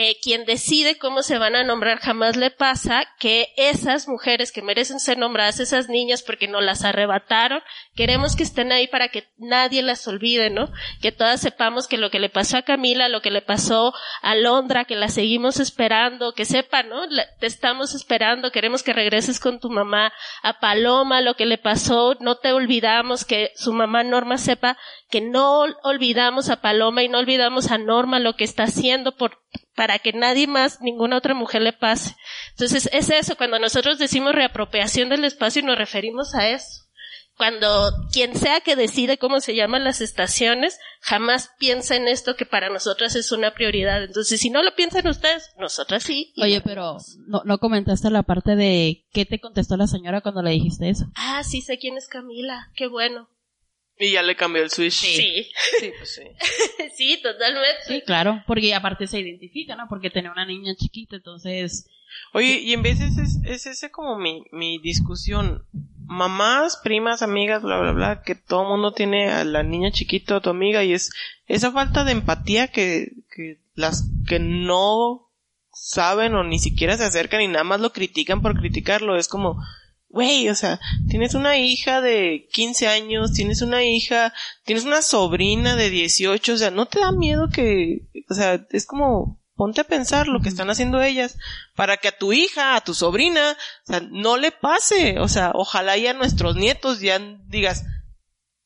eh, 0.00 0.16
quien 0.22 0.44
decide 0.44 0.96
cómo 0.96 1.22
se 1.22 1.38
van 1.38 1.56
a 1.56 1.64
nombrar 1.64 1.98
jamás 1.98 2.36
le 2.36 2.52
pasa 2.52 3.04
que 3.18 3.48
esas 3.56 4.06
mujeres 4.06 4.52
que 4.52 4.62
merecen 4.62 5.00
ser 5.00 5.18
nombradas, 5.18 5.58
esas 5.58 5.88
niñas 5.88 6.22
porque 6.22 6.46
no 6.46 6.60
las 6.60 6.84
arrebataron, 6.84 7.64
queremos 7.96 8.36
que 8.36 8.44
estén 8.44 8.70
ahí 8.70 8.86
para 8.86 9.08
que 9.08 9.28
nadie 9.38 9.82
las 9.82 10.06
olvide, 10.06 10.50
¿no? 10.50 10.70
Que 11.02 11.10
todas 11.10 11.40
sepamos 11.40 11.88
que 11.88 11.98
lo 11.98 12.10
que 12.10 12.20
le 12.20 12.28
pasó 12.28 12.58
a 12.58 12.62
Camila, 12.62 13.08
lo 13.08 13.22
que 13.22 13.32
le 13.32 13.42
pasó 13.42 13.92
a 14.22 14.36
Londra, 14.36 14.84
que 14.84 14.94
la 14.94 15.08
seguimos 15.08 15.58
esperando, 15.58 16.32
que 16.32 16.44
sepa, 16.44 16.84
¿no? 16.84 17.08
te 17.40 17.48
estamos 17.48 17.96
esperando, 17.96 18.52
queremos 18.52 18.84
que 18.84 18.92
regreses 18.92 19.40
con 19.40 19.58
tu 19.58 19.68
mamá 19.68 20.12
a 20.44 20.60
Paloma, 20.60 21.22
lo 21.22 21.34
que 21.34 21.44
le 21.44 21.58
pasó, 21.58 22.14
no 22.20 22.36
te 22.36 22.52
olvidamos, 22.52 23.24
que 23.24 23.50
su 23.56 23.72
mamá 23.72 24.04
Norma 24.04 24.38
sepa 24.38 24.78
que 25.10 25.20
no 25.20 25.64
olvidamos 25.82 26.50
a 26.50 26.60
Paloma 26.60 27.02
y 27.02 27.08
no 27.08 27.18
olvidamos 27.18 27.72
a 27.72 27.78
Norma 27.78 28.20
lo 28.20 28.34
que 28.34 28.44
está 28.44 28.64
haciendo 28.64 29.16
por 29.16 29.40
para 29.78 30.00
que 30.00 30.12
nadie 30.12 30.48
más, 30.48 30.80
ninguna 30.80 31.18
otra 31.18 31.34
mujer 31.34 31.62
le 31.62 31.72
pase. 31.72 32.16
Entonces, 32.50 32.90
es 32.92 33.10
eso, 33.10 33.36
cuando 33.36 33.60
nosotros 33.60 33.96
decimos 33.96 34.34
reapropiación 34.34 35.08
del 35.08 35.22
espacio 35.22 35.62
nos 35.62 35.78
referimos 35.78 36.34
a 36.34 36.48
eso. 36.48 36.82
Cuando 37.36 37.92
quien 38.12 38.34
sea 38.34 38.60
que 38.60 38.74
decide 38.74 39.18
cómo 39.18 39.38
se 39.38 39.54
llaman 39.54 39.84
las 39.84 40.00
estaciones, 40.00 40.80
jamás 41.00 41.50
piensa 41.60 41.94
en 41.94 42.08
esto 42.08 42.34
que 42.34 42.44
para 42.44 42.70
nosotras 42.70 43.14
es 43.14 43.30
una 43.30 43.54
prioridad. 43.54 44.02
Entonces, 44.02 44.40
si 44.40 44.50
no 44.50 44.64
lo 44.64 44.74
piensan 44.74 45.06
ustedes, 45.06 45.48
nosotras 45.56 46.02
sí. 46.02 46.32
Oye, 46.42 46.60
pero 46.60 46.96
no, 47.28 47.42
no 47.44 47.58
comentaste 47.58 48.10
la 48.10 48.24
parte 48.24 48.56
de 48.56 49.06
qué 49.12 49.26
te 49.26 49.38
contestó 49.38 49.76
la 49.76 49.86
señora 49.86 50.22
cuando 50.22 50.42
le 50.42 50.50
dijiste 50.50 50.90
eso. 50.90 51.04
Ah, 51.14 51.44
sí 51.44 51.60
sé 51.60 51.78
quién 51.78 51.96
es 51.96 52.08
Camila. 52.08 52.72
Qué 52.74 52.88
bueno. 52.88 53.28
Y 53.98 54.12
ya 54.12 54.22
le 54.22 54.36
cambió 54.36 54.62
el 54.62 54.70
switch. 54.70 54.92
Sí. 54.92 55.50
Sí, 55.80 55.92
pues 55.98 56.14
sí. 56.14 56.22
sí, 56.94 57.20
totalmente. 57.22 57.82
Sí, 57.86 58.02
claro, 58.02 58.42
porque 58.46 58.74
aparte 58.74 59.06
se 59.06 59.20
identifica, 59.20 59.74
¿no? 59.74 59.86
Porque 59.88 60.10
tiene 60.10 60.30
una 60.30 60.46
niña 60.46 60.74
chiquita, 60.76 61.16
entonces... 61.16 61.88
Oye, 62.32 62.60
y 62.60 62.72
en 62.72 62.82
veces 62.82 63.18
es, 63.18 63.38
es 63.44 63.66
ese 63.66 63.90
como 63.90 64.18
mi, 64.18 64.44
mi 64.52 64.78
discusión. 64.78 65.64
Mamás, 66.06 66.78
primas, 66.82 67.22
amigas, 67.22 67.62
bla, 67.62 67.78
bla, 67.80 67.92
bla, 67.92 68.22
que 68.22 68.34
todo 68.34 68.62
el 68.62 68.68
mundo 68.68 68.92
tiene 68.92 69.30
a 69.30 69.44
la 69.44 69.62
niña 69.62 69.90
chiquita, 69.90 70.36
a 70.36 70.40
tu 70.40 70.48
amiga, 70.48 70.82
y 70.84 70.94
es 70.94 71.10
esa 71.46 71.70
falta 71.70 72.04
de 72.04 72.12
empatía 72.12 72.68
que, 72.68 73.12
que 73.34 73.58
las 73.74 74.08
que 74.26 74.38
no 74.38 75.28
saben 75.72 76.34
o 76.34 76.44
ni 76.44 76.58
siquiera 76.58 76.96
se 76.96 77.04
acercan 77.04 77.40
y 77.40 77.48
nada 77.48 77.64
más 77.64 77.80
lo 77.80 77.92
critican 77.92 78.42
por 78.42 78.58
criticarlo, 78.58 79.16
es 79.16 79.28
como, 79.28 79.62
güey, 80.18 80.48
o 80.48 80.54
sea, 80.56 80.80
tienes 81.08 81.34
una 81.34 81.58
hija 81.58 82.00
de 82.00 82.48
15 82.52 82.88
años, 82.88 83.32
tienes 83.32 83.62
una 83.62 83.84
hija, 83.84 84.34
tienes 84.64 84.84
una 84.84 85.00
sobrina 85.00 85.76
de 85.76 85.90
18, 85.90 86.54
o 86.54 86.56
sea, 86.56 86.72
no 86.72 86.86
te 86.86 86.98
da 86.98 87.12
miedo 87.12 87.48
que, 87.50 88.08
o 88.28 88.34
sea, 88.34 88.66
es 88.70 88.84
como, 88.84 89.40
ponte 89.54 89.80
a 89.80 89.84
pensar 89.84 90.26
lo 90.26 90.40
que 90.40 90.48
están 90.48 90.70
haciendo 90.70 91.00
ellas 91.00 91.38
para 91.76 91.98
que 91.98 92.08
a 92.08 92.18
tu 92.18 92.32
hija, 92.32 92.74
a 92.74 92.80
tu 92.80 92.94
sobrina, 92.94 93.56
o 93.84 93.86
sea, 93.86 94.00
no 94.10 94.36
le 94.38 94.50
pase, 94.50 95.20
o 95.20 95.28
sea, 95.28 95.52
ojalá 95.54 95.96
ya 95.96 96.14
nuestros 96.14 96.56
nietos 96.56 96.98
ya 96.98 97.20
digas, 97.46 97.84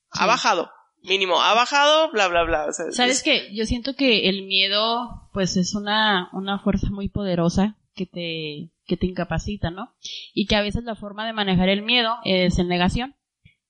ha 0.08 0.24
bajado, 0.24 0.70
mínimo, 1.02 1.38
ha 1.42 1.52
bajado, 1.52 2.10
bla, 2.12 2.28
bla, 2.28 2.44
bla. 2.44 2.64
O 2.64 2.72
sea, 2.72 2.90
¿Sabes 2.92 3.22
qué? 3.22 3.54
Yo 3.54 3.66
siento 3.66 3.94
que 3.94 4.30
el 4.30 4.46
miedo, 4.46 5.28
pues 5.34 5.58
es 5.58 5.74
una, 5.74 6.30
una 6.32 6.58
fuerza 6.60 6.88
muy 6.88 7.10
poderosa 7.10 7.76
que 7.94 8.06
te, 8.06 8.71
que 8.86 8.96
te 8.96 9.06
incapacita, 9.06 9.70
¿no? 9.70 9.94
Y 10.34 10.46
que 10.46 10.56
a 10.56 10.62
veces 10.62 10.84
la 10.84 10.94
forma 10.94 11.26
de 11.26 11.32
manejar 11.32 11.68
el 11.68 11.82
miedo 11.82 12.16
es 12.24 12.58
en 12.58 12.68
negación. 12.68 13.14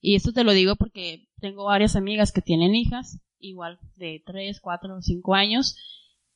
Y 0.01 0.17
esto 0.17 0.33
te 0.33 0.45
lo 0.45 0.53
digo 0.53 0.77
porque 0.77 1.29
tengo 1.41 1.65
varias 1.65 1.97
amigas 1.97 2.33
que 2.33 2.43
tienen 2.43 2.75
hijas, 2.75 3.21
igual 3.39 3.79
de 3.97 4.23
3, 4.25 4.61
4, 4.61 5.01
5 5.01 5.35
años, 5.35 5.77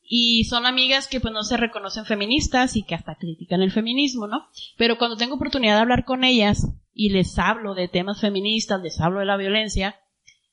y 0.09 0.45
son 0.45 0.67
amigas 0.67 1.09
que 1.09 1.21
pues 1.21 1.35
no 1.35 1.43
se 1.43 1.57
reconocen 1.57 2.05
feministas 2.05 2.77
y 2.77 2.85
que 2.85 2.95
hasta 2.95 3.17
critican 3.17 3.63
el 3.63 3.73
feminismo, 3.73 4.29
¿no? 4.29 4.47
Pero 4.77 4.99
cuando 4.99 5.17
tengo 5.17 5.35
oportunidad 5.35 5.75
de 5.75 5.81
hablar 5.81 6.05
con 6.05 6.23
ellas 6.23 6.69
y 6.95 7.11
les 7.11 7.39
hablo 7.39 7.75
de 7.75 7.89
temas 7.89 8.21
feministas, 8.21 8.81
les 8.83 9.01
hablo 9.01 9.19
de 9.19 9.27
la 9.27 9.37
violencia, 9.37 9.97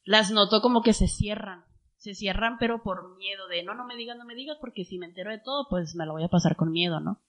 las 0.04 0.32
noto 0.32 0.62
como 0.62 0.82
que 0.82 0.94
se 0.94 1.08
cierran, 1.08 1.66
se 2.04 2.16
cierran 2.16 2.58
pero 2.60 2.84
por 2.84 3.16
miedo 3.16 3.48
de 3.48 3.64
no, 3.64 3.74
no 3.76 3.86
me 3.86 3.96
digas, 3.96 4.18
no 4.18 4.26
me 4.26 4.36
digas, 4.36 4.58
porque 4.60 4.84
si 4.84 4.98
me 4.98 5.06
entero 5.06 5.32
de 5.32 5.40
todo, 5.40 5.68
pues 5.70 5.96
me 5.96 6.06
lo 6.06 6.12
voy 6.12 6.24
a 6.24 6.28
pasar 6.28 6.58
con 6.58 6.70
miedo, 6.70 7.00
¿no? 7.00 7.22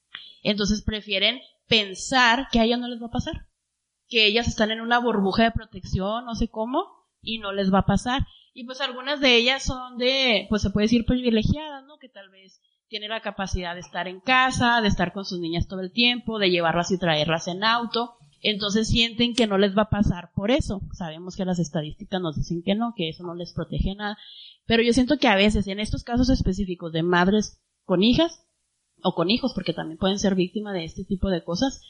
Entonces 0.43 0.83
prefieren 0.83 1.41
pensar 1.69 2.49
que 2.51 2.59
a 2.59 2.65
ellas 2.65 2.81
no 2.81 2.89
les 2.89 3.01
va 3.01 3.07
a 3.07 3.13
pasar, 3.13 3.47
que 4.09 4.27
ellas 4.27 4.49
están 4.49 4.73
en 4.73 4.81
una 4.81 4.99
burbuja 4.99 5.45
de 5.45 5.53
protección, 5.53 6.25
no 6.25 6.35
sé 6.35 6.49
cómo, 6.49 6.89
y 7.23 7.39
no 7.39 7.53
les 7.53 7.73
va 7.73 7.81
a 7.81 7.87
pasar. 7.87 8.27
Y 8.53 8.65
pues 8.65 8.81
algunas 8.81 9.21
de 9.21 9.37
ellas 9.37 9.63
son 9.63 9.97
de, 9.97 10.47
pues 10.49 10.63
se 10.63 10.71
puede 10.71 10.87
decir 10.87 11.05
privilegiadas, 11.05 11.85
¿no? 11.85 11.99
Que 11.99 12.09
tal 12.09 12.29
vez 12.31 12.61
tienen 12.89 13.11
la 13.11 13.23
capacidad 13.23 13.75
de 13.75 13.81
estar 13.81 14.09
en 14.09 14.19
casa, 14.19 14.81
de 14.81 14.89
estar 14.89 15.13
con 15.13 15.25
sus 15.25 15.39
niñas 15.39 15.69
todo 15.69 15.83
el 15.83 15.93
tiempo, 15.93 16.41
de 16.41 16.51
llevarlas 16.51 16.91
y 16.91 16.99
traerlas 16.99 17.47
en 17.47 17.63
auto, 17.63 18.17
entonces 18.51 18.89
sienten 18.89 19.35
que 19.35 19.47
no 19.47 19.59
les 19.59 19.77
va 19.77 19.83
a 19.83 19.91
pasar 19.91 20.31
por 20.35 20.51
eso. 20.51 20.83
Sabemos 20.93 21.35
que 21.35 21.45
las 21.45 21.59
estadísticas 21.59 22.21
nos 22.21 22.37
dicen 22.37 22.63
que 22.63 22.75
no, 22.75 22.93
que 22.95 23.09
eso 23.09 23.25
no 23.25 23.35
les 23.35 23.53
protege 23.53 23.95
nada. 23.95 24.19
Pero 24.67 24.83
yo 24.83 24.93
siento 24.93 25.19
que 25.19 25.29
a 25.29 25.35
veces, 25.35 25.67
en 25.67 25.81
estos 25.81 26.05
casos 26.05 26.29
específicos 26.29 26.93
de 26.93 27.03
madres 27.03 27.61
con 27.85 28.03
hijas, 28.03 28.45
o 29.03 29.15
con 29.15 29.31
hijos, 29.31 29.53
porque 29.55 29.73
también 29.73 29.99
pueden 29.99 30.19
ser 30.19 30.35
víctimas 30.35 30.75
de 30.75 30.85
este 30.85 31.05
tipo 31.05 31.29
de 31.29 31.45
cosas, 31.45 31.83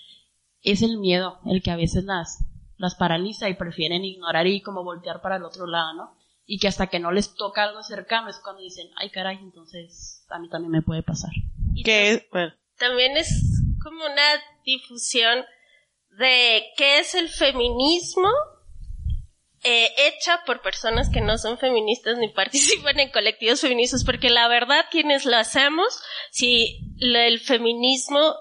es 0.63 0.83
el 0.83 0.99
miedo 0.99 1.39
el 1.47 1.63
que 1.63 1.71
a 1.71 1.77
veces 1.77 2.05
las, 2.05 2.45
las 2.77 2.95
paraliza 2.95 3.49
y 3.49 3.55
prefieren 3.55 4.05
ignorar 4.05 4.47
y 4.47 4.63
como 4.63 4.83
voltear 4.83 5.23
para 5.23 5.37
el 5.37 5.45
otro 5.45 5.67
lado, 5.67 5.95
¿no? 5.95 6.17
Y 6.47 6.59
que 6.59 6.69
hasta 6.69 6.89
que 6.89 6.99
no 6.99 7.13
les 7.13 7.35
toca 7.35 7.65
algo 7.65 7.83
cercano 7.83 8.29
es 8.29 8.39
cuando 8.39 8.63
dicen, 8.63 8.89
ay 8.97 9.11
caray, 9.11 9.39
entonces 9.39 10.25
a 10.29 10.39
mí 10.39 10.49
también 10.49 10.73
me 10.73 10.83
puede 10.83 11.03
pasar. 11.03 11.31
Que, 11.85 12.29
bueno. 12.33 12.53
También 12.79 13.17
es 13.17 13.63
como 13.83 14.05
una 14.05 14.23
difusión 14.65 15.45
de 16.19 16.65
qué 16.77 17.01
es 17.01 17.15
el 17.15 17.29
feminismo 17.29 18.29
eh, 19.67 19.89
hecha 19.97 20.43
por 20.45 20.61
personas 20.61 21.09
que 21.09 21.23
no 21.23 21.39
son 21.39 21.57
feministas 21.57 22.19
ni 22.19 22.29
participan 22.35 23.01
en 23.01 23.11
colectivos 23.11 23.63
feministas, 23.63 24.05
porque 24.05 24.29
la 24.29 24.47
verdad 24.47 24.85
quienes 24.91 25.25
lo 25.25 25.37
hacemos, 25.37 26.03
si 26.31 26.81
el 27.01 27.41
feminismo, 27.41 28.35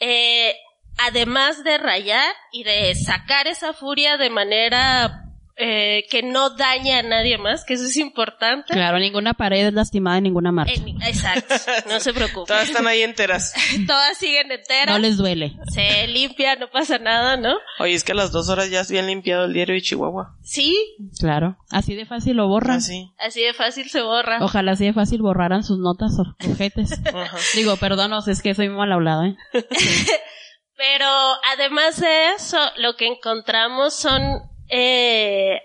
eh, 0.00 0.56
además 0.96 1.64
de 1.64 1.76
rayar 1.76 2.34
y 2.50 2.64
de 2.64 2.94
sacar 2.94 3.46
esa 3.46 3.74
furia 3.74 4.16
de 4.16 4.30
manera 4.30 5.27
eh, 5.58 6.04
que 6.08 6.22
no 6.22 6.50
daña 6.50 7.00
a 7.00 7.02
nadie 7.02 7.36
más, 7.36 7.64
que 7.64 7.74
eso 7.74 7.84
es 7.84 7.96
importante. 7.96 8.72
Claro, 8.72 8.98
ninguna 8.98 9.34
pared 9.34 9.66
es 9.66 9.72
lastimada 9.72 10.18
en 10.18 10.24
ninguna 10.24 10.52
marcha. 10.52 10.80
exacto, 11.06 11.54
no 11.88 11.98
se 11.98 12.14
preocupen. 12.14 12.46
Todas 12.46 12.68
están 12.68 12.86
ahí 12.86 13.02
enteras. 13.02 13.52
Todas 13.86 14.16
siguen 14.16 14.52
enteras. 14.52 14.94
No 14.94 14.98
les 14.98 15.16
duele. 15.16 15.56
Se 15.72 16.06
limpia, 16.06 16.54
no 16.56 16.70
pasa 16.70 16.98
nada, 16.98 17.36
¿no? 17.36 17.56
Oye, 17.80 17.94
es 17.94 18.04
que 18.04 18.12
a 18.12 18.14
las 18.14 18.30
dos 18.30 18.48
horas 18.48 18.70
ya 18.70 18.80
has 18.80 18.90
bien 18.90 19.06
limpiado 19.06 19.46
el 19.46 19.52
diario 19.52 19.74
de 19.74 19.82
Chihuahua. 19.82 20.36
Sí. 20.42 20.76
Claro, 21.18 21.58
así 21.70 21.94
de 21.94 22.06
fácil 22.06 22.36
lo 22.36 22.46
borran. 22.46 22.76
Así. 22.76 23.10
Así 23.18 23.42
de 23.42 23.52
fácil 23.52 23.90
se 23.90 24.00
borra. 24.02 24.38
Ojalá 24.40 24.72
así 24.72 24.86
de 24.86 24.92
fácil 24.92 25.22
borraran 25.22 25.64
sus 25.64 25.78
notas 25.78 26.12
o 26.18 26.36
objetes. 26.48 27.00
Digo, 27.56 27.76
perdónos, 27.76 28.28
es 28.28 28.42
que 28.42 28.54
soy 28.54 28.68
mal 28.68 28.92
hablado, 28.92 29.24
¿eh? 29.24 29.36
Pero 30.76 31.08
además 31.52 32.00
de 32.00 32.34
eso, 32.36 32.58
lo 32.76 32.94
que 32.94 33.08
encontramos 33.08 33.94
son 33.94 34.22
eh, 34.68 35.62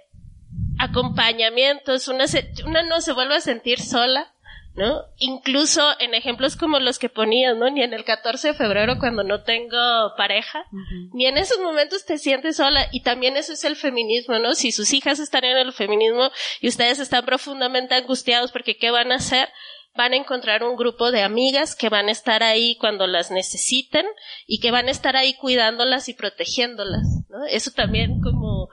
acompañamientos, 0.79 2.07
una, 2.07 2.25
una 2.65 2.83
no 2.83 3.01
se 3.01 3.13
vuelve 3.13 3.35
a 3.35 3.41
sentir 3.41 3.79
sola, 3.79 4.33
¿no? 4.75 5.03
Incluso 5.17 5.81
en 5.99 6.13
ejemplos 6.15 6.55
como 6.55 6.79
los 6.79 6.97
que 6.97 7.09
ponías, 7.09 7.55
¿no? 7.55 7.69
Ni 7.69 7.83
en 7.83 7.93
el 7.93 8.03
14 8.03 8.49
de 8.49 8.53
febrero 8.53 8.97
cuando 8.99 9.23
no 9.23 9.43
tengo 9.43 9.77
pareja, 10.17 10.65
ni 11.13 11.27
en 11.27 11.37
esos 11.37 11.59
momentos 11.59 12.05
te 12.05 12.17
sientes 12.17 12.57
sola 12.57 12.87
y 12.91 13.01
también 13.01 13.37
eso 13.37 13.53
es 13.53 13.63
el 13.63 13.75
feminismo, 13.75 14.39
¿no? 14.39 14.55
Si 14.55 14.71
sus 14.71 14.93
hijas 14.93 15.19
están 15.19 15.43
en 15.43 15.57
el 15.57 15.73
feminismo 15.73 16.31
y 16.59 16.67
ustedes 16.67 16.99
están 16.99 17.23
profundamente 17.23 17.93
angustiados 17.93 18.51
porque 18.51 18.77
¿qué 18.77 18.91
van 18.91 19.11
a 19.11 19.15
hacer? 19.15 19.49
van 19.95 20.13
a 20.13 20.17
encontrar 20.17 20.63
un 20.63 20.75
grupo 20.75 21.11
de 21.11 21.21
amigas 21.21 21.75
que 21.75 21.89
van 21.89 22.07
a 22.07 22.11
estar 22.11 22.41
ahí 22.41 22.75
cuando 22.77 23.05
las 23.05 23.29
necesiten 23.29 24.07
y 24.47 24.59
que 24.59 24.71
van 24.71 24.87
a 24.87 24.91
estar 24.91 25.15
ahí 25.15 25.35
cuidándolas 25.35 26.09
y 26.09 26.15
protegiéndolas, 26.15 27.03
¿no? 27.29 27.45
Eso 27.45 27.69
también 27.69 28.19
como 28.21 28.69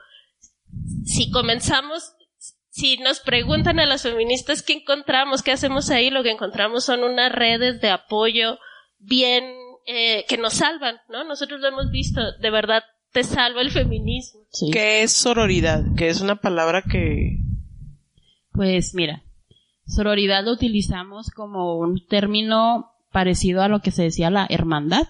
si 1.05 1.31
comenzamos, 1.31 2.13
si 2.69 2.97
nos 2.97 3.19
preguntan 3.19 3.79
a 3.79 3.85
las 3.85 4.03
feministas 4.03 4.63
qué 4.63 4.73
encontramos, 4.73 5.41
qué 5.41 5.51
hacemos 5.51 5.89
ahí, 5.89 6.09
lo 6.09 6.23
que 6.23 6.31
encontramos 6.31 6.85
son 6.85 7.03
unas 7.03 7.31
redes 7.31 7.81
de 7.81 7.89
apoyo 7.89 8.57
bien 8.99 9.43
eh, 9.85 10.25
que 10.27 10.37
nos 10.37 10.53
salvan, 10.53 10.97
¿no? 11.09 11.23
Nosotros 11.23 11.59
lo 11.59 11.67
hemos 11.67 11.91
visto, 11.91 12.21
de 12.39 12.49
verdad 12.51 12.83
te 13.11 13.23
salva 13.23 13.61
el 13.61 13.71
feminismo. 13.71 14.41
¿Qué 14.71 15.03
es 15.03 15.11
sororidad? 15.11 15.83
Que 15.97 16.09
es 16.09 16.21
una 16.21 16.37
palabra 16.37 16.83
que... 16.89 17.39
Pues 18.53 18.93
mira, 18.93 19.23
sororidad 19.85 20.43
lo 20.43 20.51
utilizamos 20.51 21.29
como 21.29 21.77
un 21.77 22.05
término 22.07 22.91
parecido 23.11 23.61
a 23.61 23.67
lo 23.67 23.81
que 23.81 23.91
se 23.91 24.03
decía 24.03 24.29
la 24.29 24.45
hermandad, 24.49 25.07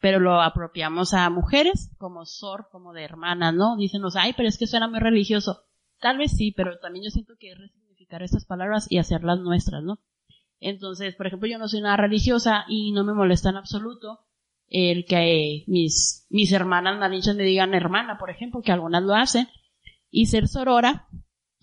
pero 0.00 0.18
lo 0.18 0.40
apropiamos 0.40 1.12
a 1.14 1.28
mujeres 1.30 1.94
como 1.98 2.24
sor, 2.24 2.68
como 2.72 2.92
de 2.92 3.04
hermana, 3.04 3.52
¿no? 3.52 3.76
Dicen, 3.76 4.02
ay, 4.14 4.32
pero 4.36 4.48
es 4.48 4.58
que 4.58 4.66
suena 4.66 4.88
muy 4.88 4.98
religioso. 4.98 5.64
Tal 6.00 6.18
vez 6.18 6.32
sí, 6.36 6.52
pero 6.52 6.78
también 6.78 7.04
yo 7.04 7.10
siento 7.10 7.34
que 7.38 7.52
es 7.52 7.58
resignificar 7.58 8.22
estas 8.22 8.46
palabras 8.46 8.86
y 8.90 8.98
hacerlas 8.98 9.40
nuestras, 9.40 9.82
¿no? 9.82 10.00
Entonces, 10.58 11.14
por 11.14 11.26
ejemplo, 11.26 11.48
yo 11.48 11.58
no 11.58 11.68
soy 11.68 11.82
nada 11.82 11.98
religiosa 11.98 12.64
y 12.68 12.92
no 12.92 13.04
me 13.04 13.14
molesta 13.14 13.50
en 13.50 13.56
absoluto 13.56 14.20
el 14.68 15.04
que 15.04 15.64
mis, 15.66 16.26
mis 16.30 16.52
hermanas 16.52 16.98
malinchas 16.98 17.36
me 17.36 17.42
digan 17.42 17.74
hermana, 17.74 18.18
por 18.18 18.30
ejemplo, 18.30 18.62
que 18.62 18.72
algunas 18.72 19.02
lo 19.02 19.14
hacen. 19.14 19.48
Y 20.10 20.26
ser 20.26 20.48
sorora 20.48 21.08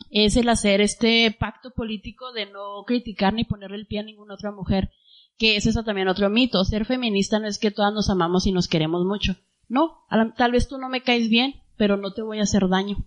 es 0.09 0.35
el 0.35 0.49
hacer 0.49 0.81
este 0.81 1.35
pacto 1.37 1.71
político 1.71 2.31
de 2.33 2.45
no 2.45 2.83
criticar 2.85 3.33
ni 3.33 3.45
ponerle 3.45 3.77
el 3.77 3.87
pie 3.87 3.99
a 3.99 4.03
ninguna 4.03 4.35
otra 4.35 4.51
mujer 4.51 4.91
que 5.37 5.55
es 5.55 5.65
eso 5.65 5.83
también 5.83 6.07
otro 6.07 6.29
mito. 6.29 6.63
Ser 6.63 6.85
feminista 6.85 7.39
no 7.39 7.47
es 7.47 7.59
que 7.59 7.71
todas 7.71 7.93
nos 7.93 8.09
amamos 8.09 8.47
y 8.47 8.51
nos 8.51 8.67
queremos 8.67 9.05
mucho. 9.05 9.35
No, 9.69 10.05
tal 10.37 10.51
vez 10.51 10.67
tú 10.67 10.77
no 10.77 10.89
me 10.89 11.01
caes 11.01 11.29
bien, 11.29 11.55
pero 11.77 11.97
no 11.97 12.13
te 12.13 12.21
voy 12.21 12.39
a 12.39 12.43
hacer 12.43 12.67
daño. 12.67 12.97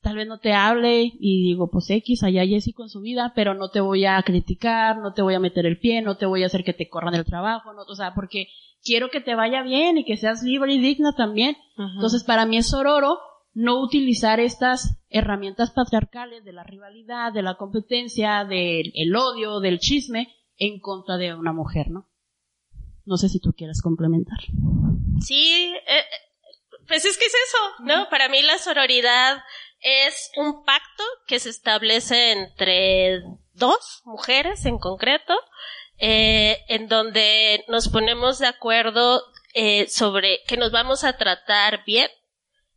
Tal 0.00 0.16
vez 0.16 0.28
no 0.28 0.38
te 0.38 0.52
hable 0.52 1.12
y 1.18 1.42
digo, 1.42 1.68
pues 1.68 1.90
X, 1.90 2.22
allá 2.22 2.46
Jessie 2.46 2.72
con 2.72 2.88
su 2.88 3.00
vida, 3.00 3.32
pero 3.34 3.54
no 3.54 3.70
te 3.70 3.80
voy 3.80 4.04
a 4.04 4.22
criticar, 4.22 4.98
no 4.98 5.14
te 5.14 5.22
voy 5.22 5.34
a 5.34 5.40
meter 5.40 5.66
el 5.66 5.80
pie, 5.80 6.00
no 6.00 6.16
te 6.16 6.26
voy 6.26 6.44
a 6.44 6.46
hacer 6.46 6.62
que 6.62 6.72
te 6.72 6.88
corran 6.88 7.14
del 7.14 7.24
trabajo, 7.24 7.72
no, 7.72 7.82
o 7.82 7.94
sea, 7.96 8.14
porque 8.14 8.46
quiero 8.84 9.10
que 9.10 9.20
te 9.20 9.34
vaya 9.34 9.62
bien 9.62 9.98
y 9.98 10.04
que 10.04 10.16
seas 10.16 10.44
libre 10.44 10.74
y 10.74 10.78
digna 10.78 11.14
también. 11.16 11.56
Entonces, 11.76 12.22
para 12.22 12.46
mí 12.46 12.56
es 12.56 12.68
sororo 12.68 13.18
no 13.52 13.80
utilizar 13.80 14.38
estas 14.38 15.02
herramientas 15.08 15.70
patriarcales 15.70 16.44
de 16.44 16.52
la 16.52 16.62
rivalidad, 16.62 17.32
de 17.32 17.42
la 17.42 17.54
competencia, 17.54 18.44
del 18.44 19.16
odio, 19.16 19.60
del 19.60 19.80
chisme, 19.80 20.28
en 20.58 20.80
contra 20.80 21.16
de 21.16 21.34
una 21.34 21.52
mujer, 21.52 21.90
¿no? 21.90 22.08
No 23.04 23.16
sé 23.16 23.28
si 23.28 23.40
tú 23.40 23.52
quieres 23.52 23.82
complementar. 23.82 24.38
Sí, 25.20 25.72
eh, 25.86 26.04
pues 26.88 27.04
es 27.04 27.16
que 27.18 27.26
es 27.26 27.34
eso, 27.34 27.84
¿no? 27.84 28.08
Para 28.10 28.28
mí 28.28 28.42
la 28.42 28.58
sororidad 28.58 29.42
es 29.80 30.30
un 30.36 30.64
pacto 30.64 31.04
que 31.26 31.38
se 31.38 31.50
establece 31.50 32.32
entre 32.32 33.22
dos 33.52 34.02
mujeres 34.04 34.64
en 34.66 34.78
concreto, 34.78 35.34
eh, 35.98 36.58
en 36.68 36.88
donde 36.88 37.64
nos 37.68 37.88
ponemos 37.88 38.38
de 38.38 38.46
acuerdo 38.46 39.22
eh, 39.54 39.88
sobre 39.88 40.40
que 40.46 40.56
nos 40.56 40.72
vamos 40.72 41.04
a 41.04 41.16
tratar 41.16 41.84
bien, 41.84 42.10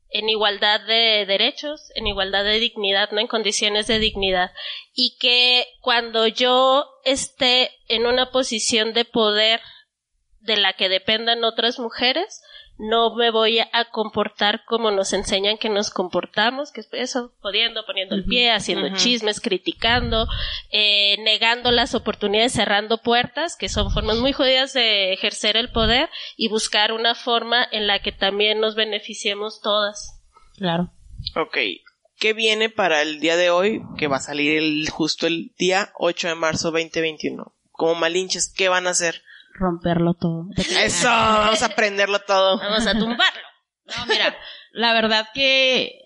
en 0.10 0.30
igualdad 0.30 0.82
de 0.82 1.26
derechos, 1.28 1.92
en 1.96 2.08
igualdad 2.08 2.44
de 2.44 2.60
dignidad, 2.60 3.12
no 3.12 3.20
en 3.20 3.28
condiciones 3.28 3.88
de 3.88 4.00
dignidad. 4.00 4.52
Y 4.94 5.18
que 5.20 5.68
cuando 5.82 6.28
yo 6.28 6.86
esté 7.06 7.72
en 7.88 8.06
una 8.06 8.32
posición 8.32 8.94
de 8.94 9.06
poder 9.06 9.62
de 10.40 10.58
la 10.58 10.74
que 10.74 10.90
dependan 10.90 11.44
otras 11.44 11.80
mujeres, 11.80 12.42
no 12.80 13.14
me 13.14 13.30
voy 13.30 13.60
a 13.60 13.86
comportar 13.92 14.64
como 14.66 14.90
nos 14.90 15.12
enseñan 15.12 15.58
que 15.58 15.68
nos 15.68 15.92
comportamos, 15.92 16.72
que 16.72 16.80
es 16.80 16.88
eso, 16.94 17.34
jodiendo, 17.42 17.86
poniendo 17.86 18.16
el 18.16 18.24
pie, 18.24 18.52
haciendo 18.52 18.96
chismes, 18.96 19.42
criticando, 19.42 20.28
eh, 20.72 21.18
negando 21.22 21.72
las 21.72 21.94
oportunidades, 21.94 22.54
cerrando 22.54 23.00
puertas, 23.00 23.58
que 23.58 23.68
son 23.68 23.92
formas 23.92 24.18
muy 24.18 24.32
jodidas 24.32 24.72
de 24.72 25.12
ejercer 25.12 25.58
el 25.58 25.72
poder 25.72 26.10
y 26.38 26.48
buscar 26.48 26.94
una 26.94 27.16
forma 27.16 27.68
en 27.70 27.86
la 27.86 28.02
que 28.02 28.14
también 28.14 28.62
nos 28.62 28.76
beneficiemos 28.76 29.60
todas. 29.62 30.22
Claro. 30.56 30.90
Ok. 31.36 31.58
¿Qué 32.18 32.34
viene 32.34 32.70
para 32.70 33.02
el 33.02 33.20
día 33.20 33.36
de 33.36 33.50
hoy? 33.50 33.82
Que 33.98 34.08
va 34.08 34.18
a 34.18 34.22
salir 34.22 34.58
el, 34.58 34.90
justo 34.90 35.28
el 35.28 35.54
día 35.58 35.92
8 35.96 36.30
de 36.30 36.36
marzo 36.36 36.72
2021. 36.72 37.54
Como 37.72 37.96
malinches, 37.96 38.54
¿qué 38.56 38.70
van 38.70 38.88
a 38.88 38.92
hacer? 38.92 39.22
Romperlo 39.60 40.14
todo. 40.14 40.48
Eso, 40.84 41.08
vamos 41.08 41.62
a 41.62 41.70
prenderlo 41.70 42.20
todo. 42.20 42.58
Vamos 42.58 42.88
a 42.88 42.94
tumbarlo. 42.94 43.42
No, 43.86 44.06
mira, 44.08 44.36
la 44.72 44.94
verdad 44.94 45.28
que 45.34 46.00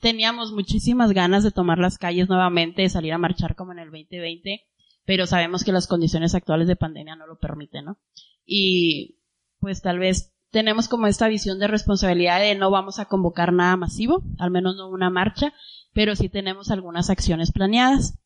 teníamos 0.00 0.52
muchísimas 0.52 1.12
ganas 1.12 1.44
de 1.44 1.50
tomar 1.50 1.78
las 1.78 1.98
calles 1.98 2.28
nuevamente, 2.28 2.82
de 2.82 2.90
salir 2.90 3.12
a 3.12 3.18
marchar 3.18 3.54
como 3.56 3.72
en 3.72 3.80
el 3.80 3.90
2020, 3.90 4.66
pero 5.04 5.26
sabemos 5.26 5.64
que 5.64 5.72
las 5.72 5.86
condiciones 5.86 6.34
actuales 6.34 6.68
de 6.68 6.76
pandemia 6.76 7.16
no 7.16 7.26
lo 7.26 7.38
permiten, 7.38 7.86
¿no? 7.86 7.98
Y 8.44 9.18
pues 9.60 9.82
tal 9.82 9.98
vez 9.98 10.32
tenemos 10.50 10.88
como 10.88 11.06
esta 11.06 11.28
visión 11.28 11.58
de 11.58 11.68
responsabilidad 11.68 12.40
de 12.40 12.54
no 12.54 12.70
vamos 12.70 12.98
a 12.98 13.06
convocar 13.06 13.52
nada 13.52 13.76
masivo, 13.76 14.22
al 14.38 14.50
menos 14.50 14.76
no 14.76 14.88
una 14.88 15.10
marcha, 15.10 15.52
pero 15.92 16.16
sí 16.16 16.28
tenemos 16.28 16.70
algunas 16.70 17.10
acciones 17.10 17.52
planeadas. 17.52 18.18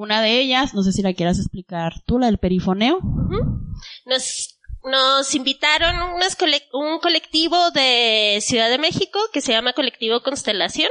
Una 0.00 0.22
de 0.22 0.40
ellas, 0.40 0.72
no 0.72 0.82
sé 0.82 0.92
si 0.92 1.02
la 1.02 1.12
quieras 1.12 1.38
explicar 1.38 2.00
tú, 2.06 2.18
la 2.18 2.24
del 2.24 2.38
perifoneo. 2.38 3.00
Nos, 4.06 4.58
nos 4.82 5.34
invitaron 5.34 5.94
unas 6.14 6.38
un 6.72 7.00
colectivo 7.00 7.70
de 7.72 8.38
Ciudad 8.40 8.70
de 8.70 8.78
México 8.78 9.18
que 9.30 9.42
se 9.42 9.52
llama 9.52 9.74
Colectivo 9.74 10.22
Constelación. 10.22 10.88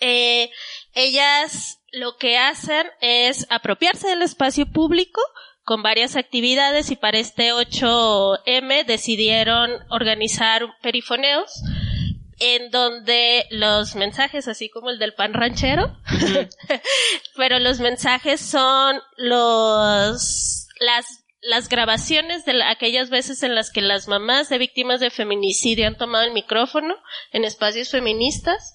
Eh, 0.00 0.50
ellas 0.92 1.78
lo 1.90 2.18
que 2.18 2.36
hacen 2.36 2.86
es 3.00 3.46
apropiarse 3.48 4.08
del 4.08 4.20
espacio 4.20 4.70
público 4.70 5.22
con 5.64 5.82
varias 5.82 6.16
actividades 6.16 6.90
y 6.90 6.96
para 6.96 7.16
este 7.16 7.54
8M 7.54 8.84
decidieron 8.84 9.70
organizar 9.88 10.66
perifoneos 10.82 11.62
en 12.38 12.70
donde 12.70 13.46
los 13.50 13.94
mensajes, 13.94 14.48
así 14.48 14.68
como 14.68 14.90
el 14.90 14.98
del 14.98 15.14
pan 15.14 15.32
ranchero, 15.34 15.96
pero 17.36 17.58
los 17.58 17.80
mensajes 17.80 18.40
son 18.40 19.00
los 19.16 20.66
las 20.80 21.06
las 21.42 21.68
grabaciones 21.68 22.44
de 22.44 22.54
la- 22.54 22.70
aquellas 22.70 23.08
veces 23.08 23.42
en 23.44 23.54
las 23.54 23.70
que 23.70 23.80
las 23.80 24.08
mamás 24.08 24.48
de 24.48 24.58
víctimas 24.58 24.98
de 24.98 25.10
feminicidio 25.10 25.86
han 25.86 25.96
tomado 25.96 26.24
el 26.24 26.32
micrófono 26.32 26.94
en 27.30 27.44
espacios 27.44 27.90
feministas 27.90 28.72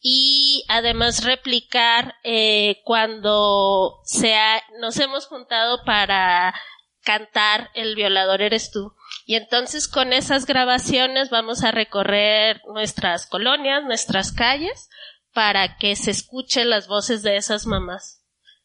y 0.00 0.64
además 0.68 1.24
replicar 1.24 2.14
eh, 2.22 2.80
cuando 2.84 3.98
se 4.04 4.34
ha- 4.36 4.62
nos 4.78 4.98
hemos 5.00 5.26
juntado 5.26 5.82
para 5.84 6.54
cantar 7.02 7.70
El 7.74 7.96
violador 7.96 8.40
eres 8.42 8.70
tú. 8.70 8.92
Y 9.32 9.34
entonces 9.34 9.88
con 9.88 10.12
esas 10.12 10.44
grabaciones 10.44 11.30
vamos 11.30 11.64
a 11.64 11.70
recorrer 11.70 12.60
nuestras 12.66 13.24
colonias, 13.24 13.82
nuestras 13.82 14.30
calles, 14.30 14.90
para 15.32 15.78
que 15.78 15.96
se 15.96 16.10
escuchen 16.10 16.68
las 16.68 16.86
voces 16.86 17.22
de 17.22 17.38
esas 17.38 17.66
mamás. 17.66 18.22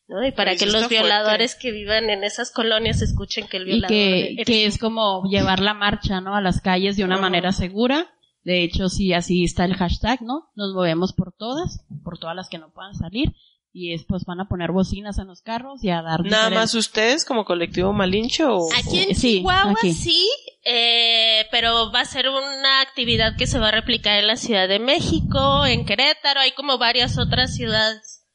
¿no? 0.09 0.27
Y 0.27 0.33
para 0.33 0.57
que 0.57 0.65
los 0.65 0.89
violadores 0.89 1.55
que 1.55 1.71
vivan 1.71 2.09
en 2.09 2.25
esas 2.25 2.51
colonias 2.51 3.01
escuchen 3.01 3.47
que 3.47 3.55
el 3.55 3.63
Y 3.63 3.65
violador 3.65 3.87
que, 3.87 4.65
es 4.65 4.77
como 4.77 5.23
llevar 5.29 5.61
la 5.61 5.73
marcha, 5.73 6.19
¿no? 6.19 6.35
A 6.35 6.41
las 6.41 6.59
calles 6.59 6.97
de 6.97 7.05
una 7.05 7.17
manera 7.17 7.53
segura. 7.53 8.13
De 8.43 8.61
hecho, 8.61 8.89
sí, 8.89 9.13
así 9.13 9.45
está 9.45 9.63
el 9.63 9.75
hashtag, 9.75 10.21
¿no? 10.21 10.49
Nos 10.53 10.73
movemos 10.73 11.13
por 11.13 11.31
todas, 11.31 11.85
por 12.03 12.19
todas 12.19 12.35
las 12.35 12.49
que 12.49 12.57
no 12.57 12.73
puedan 12.73 12.93
salir. 12.93 13.31
Y 13.79 13.93
es, 13.93 14.05
pues 14.05 14.25
van 14.25 14.39
a 14.39 14.47
poner 14.47 14.71
bocinas 14.71 15.19
en 15.19 15.27
los 15.27 15.41
carros 15.43 15.83
y 15.83 15.89
a 15.91 16.01
dar 16.01 16.21
Nada 16.23 16.49
diferentes- 16.49 16.55
más 16.55 16.73
ustedes 16.73 17.23
como 17.25 17.45
colectivo 17.45 17.93
Malinche 17.93 18.43
o... 18.45 18.67
Aquí 18.75 18.99
en 18.99 19.13
Sí, 19.15 19.37
Chihuahua 19.37 19.73
aquí. 19.77 19.93
sí, 19.93 20.27
eh, 20.65 21.45
pero 21.51 21.91
va 21.91 21.99
a 22.01 22.05
ser 22.05 22.27
una 22.27 22.81
actividad 22.81 23.35
que 23.37 23.45
se 23.45 23.59
va 23.59 23.67
a 23.67 23.71
replicar 23.71 24.17
en 24.17 24.25
la 24.25 24.35
Ciudad 24.35 24.67
de 24.67 24.79
México, 24.79 25.63
en 25.67 25.85
Querétaro, 25.85 26.39
hay 26.39 26.53
como 26.53 26.79
varias 26.79 27.19
otras 27.19 27.55
ciudades. 27.55 28.25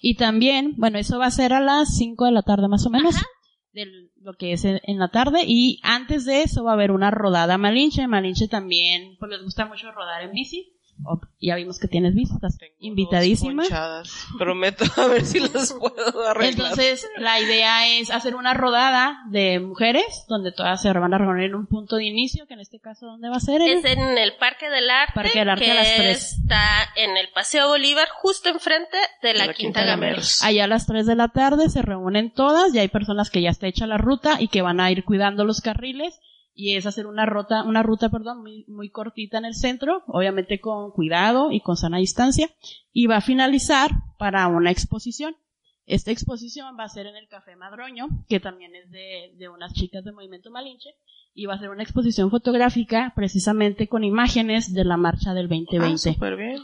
Y 0.00 0.16
también, 0.16 0.72
bueno, 0.78 0.98
eso 0.98 1.18
va 1.18 1.26
a 1.26 1.30
ser 1.30 1.52
a 1.52 1.60
las 1.60 1.94
5 1.98 2.24
de 2.24 2.32
la 2.32 2.42
tarde 2.42 2.66
más 2.68 2.86
o 2.86 2.90
menos, 2.90 3.16
de 3.72 3.86
lo 4.22 4.32
que 4.38 4.52
es 4.52 4.64
en, 4.64 4.80
en 4.84 4.98
la 4.98 5.08
tarde. 5.08 5.44
Y 5.46 5.78
antes 5.82 6.24
de 6.24 6.42
eso 6.42 6.64
va 6.64 6.70
a 6.70 6.74
haber 6.74 6.90
una 6.90 7.10
rodada 7.10 7.58
Malinche. 7.58 8.06
Malinche 8.06 8.48
también, 8.48 9.16
pues 9.18 9.30
les 9.30 9.42
gusta 9.42 9.66
mucho 9.66 9.90
rodar 9.92 10.22
en 10.22 10.32
bici. 10.32 10.72
Ya 11.40 11.54
vimos 11.54 11.78
que 11.78 11.86
tienes 11.86 12.14
estás 12.16 12.58
Tengo 12.58 12.74
invitadísima. 12.80 13.62
dos 13.62 13.70
ponchadas. 13.70 14.26
Prometo 14.38 14.84
a 14.96 15.06
ver 15.06 15.24
si 15.24 15.40
las 15.40 15.72
puedo 15.72 16.26
arreglar. 16.26 16.52
Entonces, 16.52 17.06
la 17.18 17.40
idea 17.40 17.86
es 17.98 18.10
hacer 18.10 18.34
una 18.34 18.54
rodada 18.54 19.18
de 19.28 19.60
mujeres, 19.60 20.24
donde 20.28 20.52
todas 20.52 20.82
se 20.82 20.92
van 20.92 21.14
a 21.14 21.18
reunir 21.18 21.46
en 21.46 21.54
un 21.54 21.66
punto 21.66 21.96
de 21.96 22.04
inicio, 22.04 22.46
que 22.46 22.54
en 22.54 22.60
este 22.60 22.80
caso, 22.80 23.06
¿dónde 23.06 23.28
va 23.28 23.36
a 23.36 23.40
ser? 23.40 23.60
Es 23.62 23.84
en 23.84 24.18
el 24.18 24.36
Parque 24.36 24.68
del 24.70 24.88
Arte, 24.90 25.12
Parque 25.14 25.38
del 25.38 25.50
Arte 25.50 25.64
que 25.64 25.70
a 25.70 25.74
las 25.74 25.94
tres. 25.96 26.32
está 26.32 26.88
en 26.96 27.16
el 27.16 27.28
Paseo 27.30 27.68
Bolívar, 27.68 28.08
justo 28.10 28.48
enfrente 28.48 28.96
de 29.22 29.34
la, 29.34 29.52
Quinta 29.52 29.84
Gameros. 29.84 30.42
Allá 30.42 30.64
a 30.64 30.68
las 30.68 30.86
3 30.86 31.06
de 31.06 31.14
la 31.14 31.28
tarde 31.28 31.68
se 31.70 31.82
reúnen 31.82 32.30
todas 32.30 32.74
y 32.74 32.78
hay 32.78 32.88
personas 32.88 33.30
que 33.30 33.42
ya 33.42 33.50
está 33.50 33.66
hecha 33.66 33.86
la 33.86 33.98
ruta 33.98 34.36
y 34.40 34.48
que 34.48 34.62
van 34.62 34.80
a 34.80 34.90
ir 34.90 35.04
cuidando 35.04 35.44
los 35.44 35.60
carriles 35.60 36.18
y 36.58 36.74
es 36.74 36.86
hacer 36.86 37.06
una 37.06 37.26
ruta, 37.26 37.62
una 37.64 37.82
ruta, 37.82 38.08
perdón, 38.08 38.40
muy, 38.40 38.64
muy 38.66 38.88
cortita 38.88 39.36
en 39.36 39.44
el 39.44 39.54
centro, 39.54 40.02
obviamente 40.06 40.58
con 40.58 40.90
cuidado 40.90 41.52
y 41.52 41.60
con 41.60 41.76
sana 41.76 41.98
distancia 41.98 42.48
y 42.92 43.06
va 43.06 43.18
a 43.18 43.20
finalizar 43.20 43.90
para 44.18 44.48
una 44.48 44.70
exposición. 44.70 45.36
Esta 45.84 46.10
exposición 46.10 46.74
va 46.78 46.84
a 46.84 46.88
ser 46.88 47.06
en 47.06 47.14
el 47.14 47.28
Café 47.28 47.54
Madroño, 47.56 48.08
que 48.28 48.40
también 48.40 48.74
es 48.74 48.90
de, 48.90 49.34
de 49.36 49.48
unas 49.50 49.74
chicas 49.74 50.02
de 50.02 50.12
Movimiento 50.12 50.50
Malinche, 50.50 50.90
y 51.34 51.44
va 51.44 51.54
a 51.54 51.58
ser 51.58 51.68
una 51.68 51.82
exposición 51.82 52.30
fotográfica 52.30 53.12
precisamente 53.14 53.86
con 53.86 54.02
imágenes 54.02 54.72
de 54.72 54.84
la 54.84 54.96
marcha 54.96 55.34
del 55.34 55.48
2020. 55.48 56.16
Ah, 56.20 56.34
bien. 56.34 56.58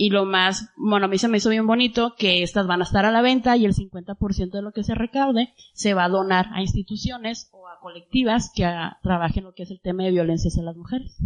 Y 0.00 0.10
lo 0.10 0.26
más, 0.26 0.70
bueno, 0.76 1.06
a 1.06 1.08
mí 1.08 1.18
se 1.18 1.26
me 1.26 1.38
hizo 1.38 1.50
bien 1.50 1.66
bonito 1.66 2.14
que 2.16 2.44
estas 2.44 2.68
van 2.68 2.82
a 2.82 2.84
estar 2.84 3.04
a 3.04 3.10
la 3.10 3.20
venta 3.20 3.56
y 3.56 3.64
el 3.64 3.74
50% 3.74 4.52
de 4.52 4.62
lo 4.62 4.70
que 4.70 4.84
se 4.84 4.94
recaude 4.94 5.52
se 5.72 5.92
va 5.92 6.04
a 6.04 6.08
donar 6.08 6.46
a 6.54 6.60
instituciones 6.60 7.48
o 7.50 7.66
a 7.66 7.80
colectivas 7.80 8.52
que 8.54 8.62
trabajen 9.02 9.42
lo 9.42 9.54
que 9.54 9.64
es 9.64 9.72
el 9.72 9.80
tema 9.80 10.04
de 10.04 10.12
violencia 10.12 10.50
hacia 10.50 10.62
las 10.62 10.76
mujeres. 10.76 11.16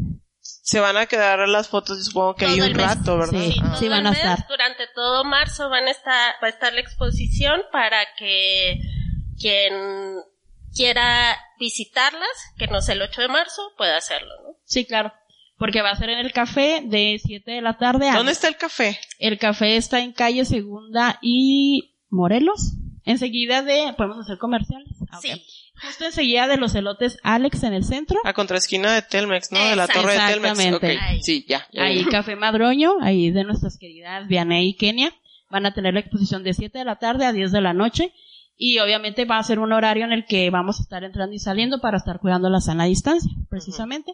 Se 0.41 0.81
van 0.81 0.97
a 0.97 1.05
quedar 1.05 1.47
las 1.51 1.69
fotos, 1.69 2.03
supongo 2.03 2.35
que 2.35 2.47
Todo 2.47 2.55
hay 2.55 2.61
un 2.63 2.75
rato, 2.75 3.19
¿verdad? 3.19 3.41
Sí. 3.41 3.57
Ah. 3.63 3.77
Todo 3.79 3.91
van 3.91 4.07
a 4.07 4.09
el 4.09 4.15
mes, 4.15 4.25
estar. 4.25 4.49
Durante 4.49 4.85
todo 4.95 5.25
marzo 5.25 5.69
van 5.69 5.85
a 5.85 5.91
estar, 5.91 6.35
va 6.43 6.47
a 6.47 6.51
estar 6.51 6.73
la 6.73 6.81
exposición 6.81 7.61
para 7.73 7.99
que 8.17 8.81
quien 9.39 10.15
quiera 10.75 11.37
visitarlas, 11.61 12.55
que 12.57 12.69
no 12.69 12.81
sea 12.81 12.95
el 12.95 13.03
8 13.03 13.21
de 13.21 13.29
marzo, 13.29 13.71
pueda 13.77 13.99
hacerlo, 13.99 14.33
¿no? 14.43 14.57
Sí, 14.65 14.87
claro. 14.87 15.13
Porque 15.63 15.81
va 15.81 15.91
a 15.91 15.97
ser 15.97 16.11
en 16.11 16.19
el 16.19 16.33
café 16.33 16.83
de 16.85 17.21
7 17.25 17.49
de 17.49 17.61
la 17.61 17.79
tarde 17.79 18.09
a... 18.09 18.17
¿Dónde 18.17 18.33
está 18.33 18.49
el 18.49 18.57
café? 18.57 18.99
El 19.21 19.39
café 19.39 19.77
está 19.77 20.01
en 20.01 20.11
calle 20.11 20.45
Segunda 20.45 21.21
y 21.23 21.95
Morelos. 22.11 22.73
Enseguida 23.05 23.63
de... 23.63 23.95
¿Podemos 23.97 24.19
hacer 24.19 24.39
comerciales? 24.39 24.89
Ah, 25.09 25.19
ok. 25.19 25.23
Sí. 25.23 25.47
Justo 25.81 26.05
enseguida 26.05 26.49
de 26.49 26.57
los 26.57 26.75
elotes 26.75 27.19
Alex 27.23 27.63
en 27.63 27.75
el 27.75 27.85
centro. 27.85 28.19
A 28.25 28.33
contraesquina 28.33 28.93
de 28.93 29.03
Telmex, 29.03 29.53
¿no? 29.53 29.65
De 29.65 29.77
la 29.77 29.87
torre 29.87 30.15
de 30.15 30.19
Telmex. 30.33 30.59
Exactamente. 30.59 30.97
Ok, 30.97 31.23
Sí, 31.23 31.47
ya. 31.49 31.65
ya, 31.71 31.85
Ahí 31.85 32.03
ya. 32.03 32.11
Café 32.11 32.35
Madroño, 32.35 32.95
ahí 33.01 33.31
de 33.31 33.45
nuestras 33.45 33.79
queridas 33.79 34.27
Vianey 34.27 34.71
y 34.71 34.75
Kenia, 34.75 35.15
van 35.49 35.65
a 35.67 35.75
tener 35.75 35.95
la 35.95 36.01
exposición 36.01 36.43
de 36.43 36.55
7 36.55 36.77
de 36.77 36.85
la 36.85 36.97
tarde 36.97 37.25
a 37.25 37.33
10 37.33 37.53
de 37.53 37.61
la 37.61 37.73
noche 37.73 38.13
y 38.57 38.79
obviamente 38.79 39.25
va 39.25 39.39
a 39.39 39.43
ser 39.43 39.59
un 39.59 39.73
horario 39.73 40.05
en 40.05 40.13
el 40.13 40.25
que 40.25 40.51
vamos 40.51 40.79
a 40.79 40.83
estar 40.83 41.05
entrando 41.05 41.35
y 41.35 41.39
saliendo 41.39 41.81
para 41.81 41.97
estar 41.97 42.21
cuidando 42.21 42.49
la 42.49 42.61
sana 42.61 42.85
distancia, 42.85 43.31
precisamente. 43.49 44.13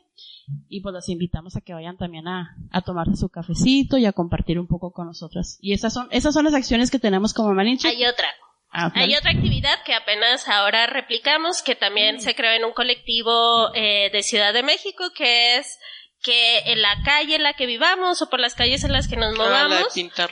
Y 0.69 0.81
pues 0.81 0.95
los 0.95 1.09
invitamos 1.09 1.57
a 1.57 1.61
que 1.61 1.75
vayan 1.75 1.97
también 1.97 2.27
a, 2.29 2.57
a 2.71 2.81
tomarse 2.81 3.17
su 3.17 3.29
cafecito 3.29 3.99
y 3.99 4.07
a 4.07 4.13
compartir 4.13 4.59
un 4.59 4.67
poco 4.67 4.93
con 4.93 5.07
nosotras. 5.07 5.59
Y 5.61 5.73
esas 5.75 5.93
son, 5.93 6.09
esas 6.11 6.33
son 6.33 6.45
las 6.45 6.55
acciones 6.55 6.91
que 6.91 6.99
tenemos 6.99 7.35
como 7.35 7.53
Malinche. 7.53 7.89
Hay 7.89 8.05
otra. 8.07 8.27
Ah, 8.71 8.93
Hay 8.95 9.15
otra 9.17 9.31
actividad 9.31 9.83
que 9.87 9.95
apenas 9.95 10.47
ahora 10.47 10.87
replicamos, 10.87 11.63
que 11.63 11.75
también 11.75 12.21
se 12.21 12.35
creó 12.35 12.53
en 12.53 12.65
un 12.67 12.73
colectivo 12.73 13.75
eh, 13.75 14.11
de 14.13 14.23
Ciudad 14.23 14.53
de 14.53 14.63
México, 14.63 15.05
que 15.17 15.57
es 15.57 15.79
que 16.23 16.73
en 16.73 16.83
la 16.83 16.97
calle 17.05 17.37
en 17.37 17.43
la 17.43 17.53
que 17.55 17.67
vivamos 17.67 18.21
o 18.23 18.29
por 18.29 18.41
las 18.41 18.55
calles 18.55 18.83
en 18.85 18.93
las 18.93 19.07
que 19.09 19.17
nos 19.17 19.35
Ah, 19.35 19.37
movamos. 19.39 19.79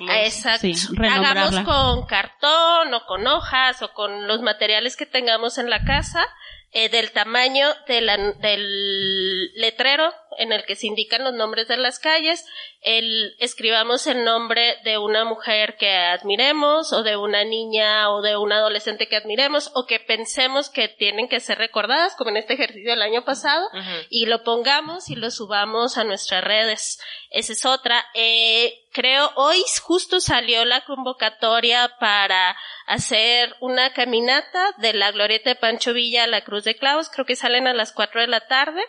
Ah, 0.09 0.23
Exacto. 0.25 0.61
Sí, 0.61 0.75
Hagamos 0.99 1.61
con 1.61 2.07
cartón 2.07 2.93
o 2.95 3.07
con 3.07 3.27
hojas 3.27 3.83
o 3.83 3.93
con 3.93 4.27
los 4.27 4.41
materiales 4.43 4.97
que 4.97 5.07
tengamos 5.07 5.59
en 5.59 5.71
la 5.71 5.85
casa 5.85 6.25
eh, 6.73 6.89
del 6.89 7.11
tamaño 7.13 7.69
de 7.87 8.01
la- 8.01 8.33
del 8.33 9.53
letrero 9.55 10.13
en 10.39 10.53
el 10.53 10.65
que 10.65 10.77
se 10.77 10.87
indican 10.87 11.25
los 11.25 11.33
nombres 11.33 11.69
de 11.69 11.77
las 11.79 11.99
calles. 11.99 12.45
El, 12.83 13.35
escribamos 13.39 14.07
el 14.07 14.23
nombre 14.25 14.77
de 14.85 14.99
una 14.99 15.25
mujer 15.25 15.77
que 15.79 15.91
admiremos 15.97 16.93
o 16.93 17.03
de 17.03 17.17
una 17.17 17.43
niña 17.45 18.11
o 18.11 18.21
de 18.21 18.37
un 18.37 18.53
adolescente 18.53 19.09
que 19.09 19.17
admiremos 19.17 19.71
o 19.75 19.87
que 19.87 19.99
pensemos 19.99 20.69
que 20.69 20.89
tienen 20.89 21.29
que 21.29 21.41
ser 21.41 21.59
recordadas, 21.59 22.15
como 22.17 22.31
en 22.31 22.37
este 22.37 22.55
ejercicio 22.55 22.91
del 22.91 23.03
año 23.03 23.25
pasado 23.25 23.67
y 24.11 24.27
lo 24.27 24.45
pongamos 24.45 25.09
y 25.09 25.17
lo 25.17 25.31
subamos 25.31 25.97
a 25.97 26.05
nuestras 26.05 26.45
redes. 26.45 27.01
Esa 27.31 27.53
es 27.55 27.65
otra. 27.65 28.05
Eh, 28.15 28.86
creo 28.97 29.31
hoy 29.35 29.63
justo 29.83 30.21
salió 30.21 30.65
la 30.65 30.81
convocatoria 30.87 31.97
para 32.01 32.57
hacer 32.87 33.55
una 33.61 33.93
caminata 33.93 34.73
de 34.79 34.95
la 34.95 35.11
glorieta 35.11 35.51
de 35.51 35.57
Pancho 35.57 35.93
Villa 35.93 36.25
a 36.25 36.27
la 36.27 36.45
Cruz 36.45 36.65
de 36.65 36.77
Clavos. 36.77 37.11
Creo 37.11 37.27
que 37.27 37.37
salen 37.37 37.67
a 37.67 37.75
las 37.75 37.93
4 37.93 38.23
de 38.23 38.27
la 38.27 38.47
tarde. 38.49 38.83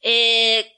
Eh, 0.00 0.72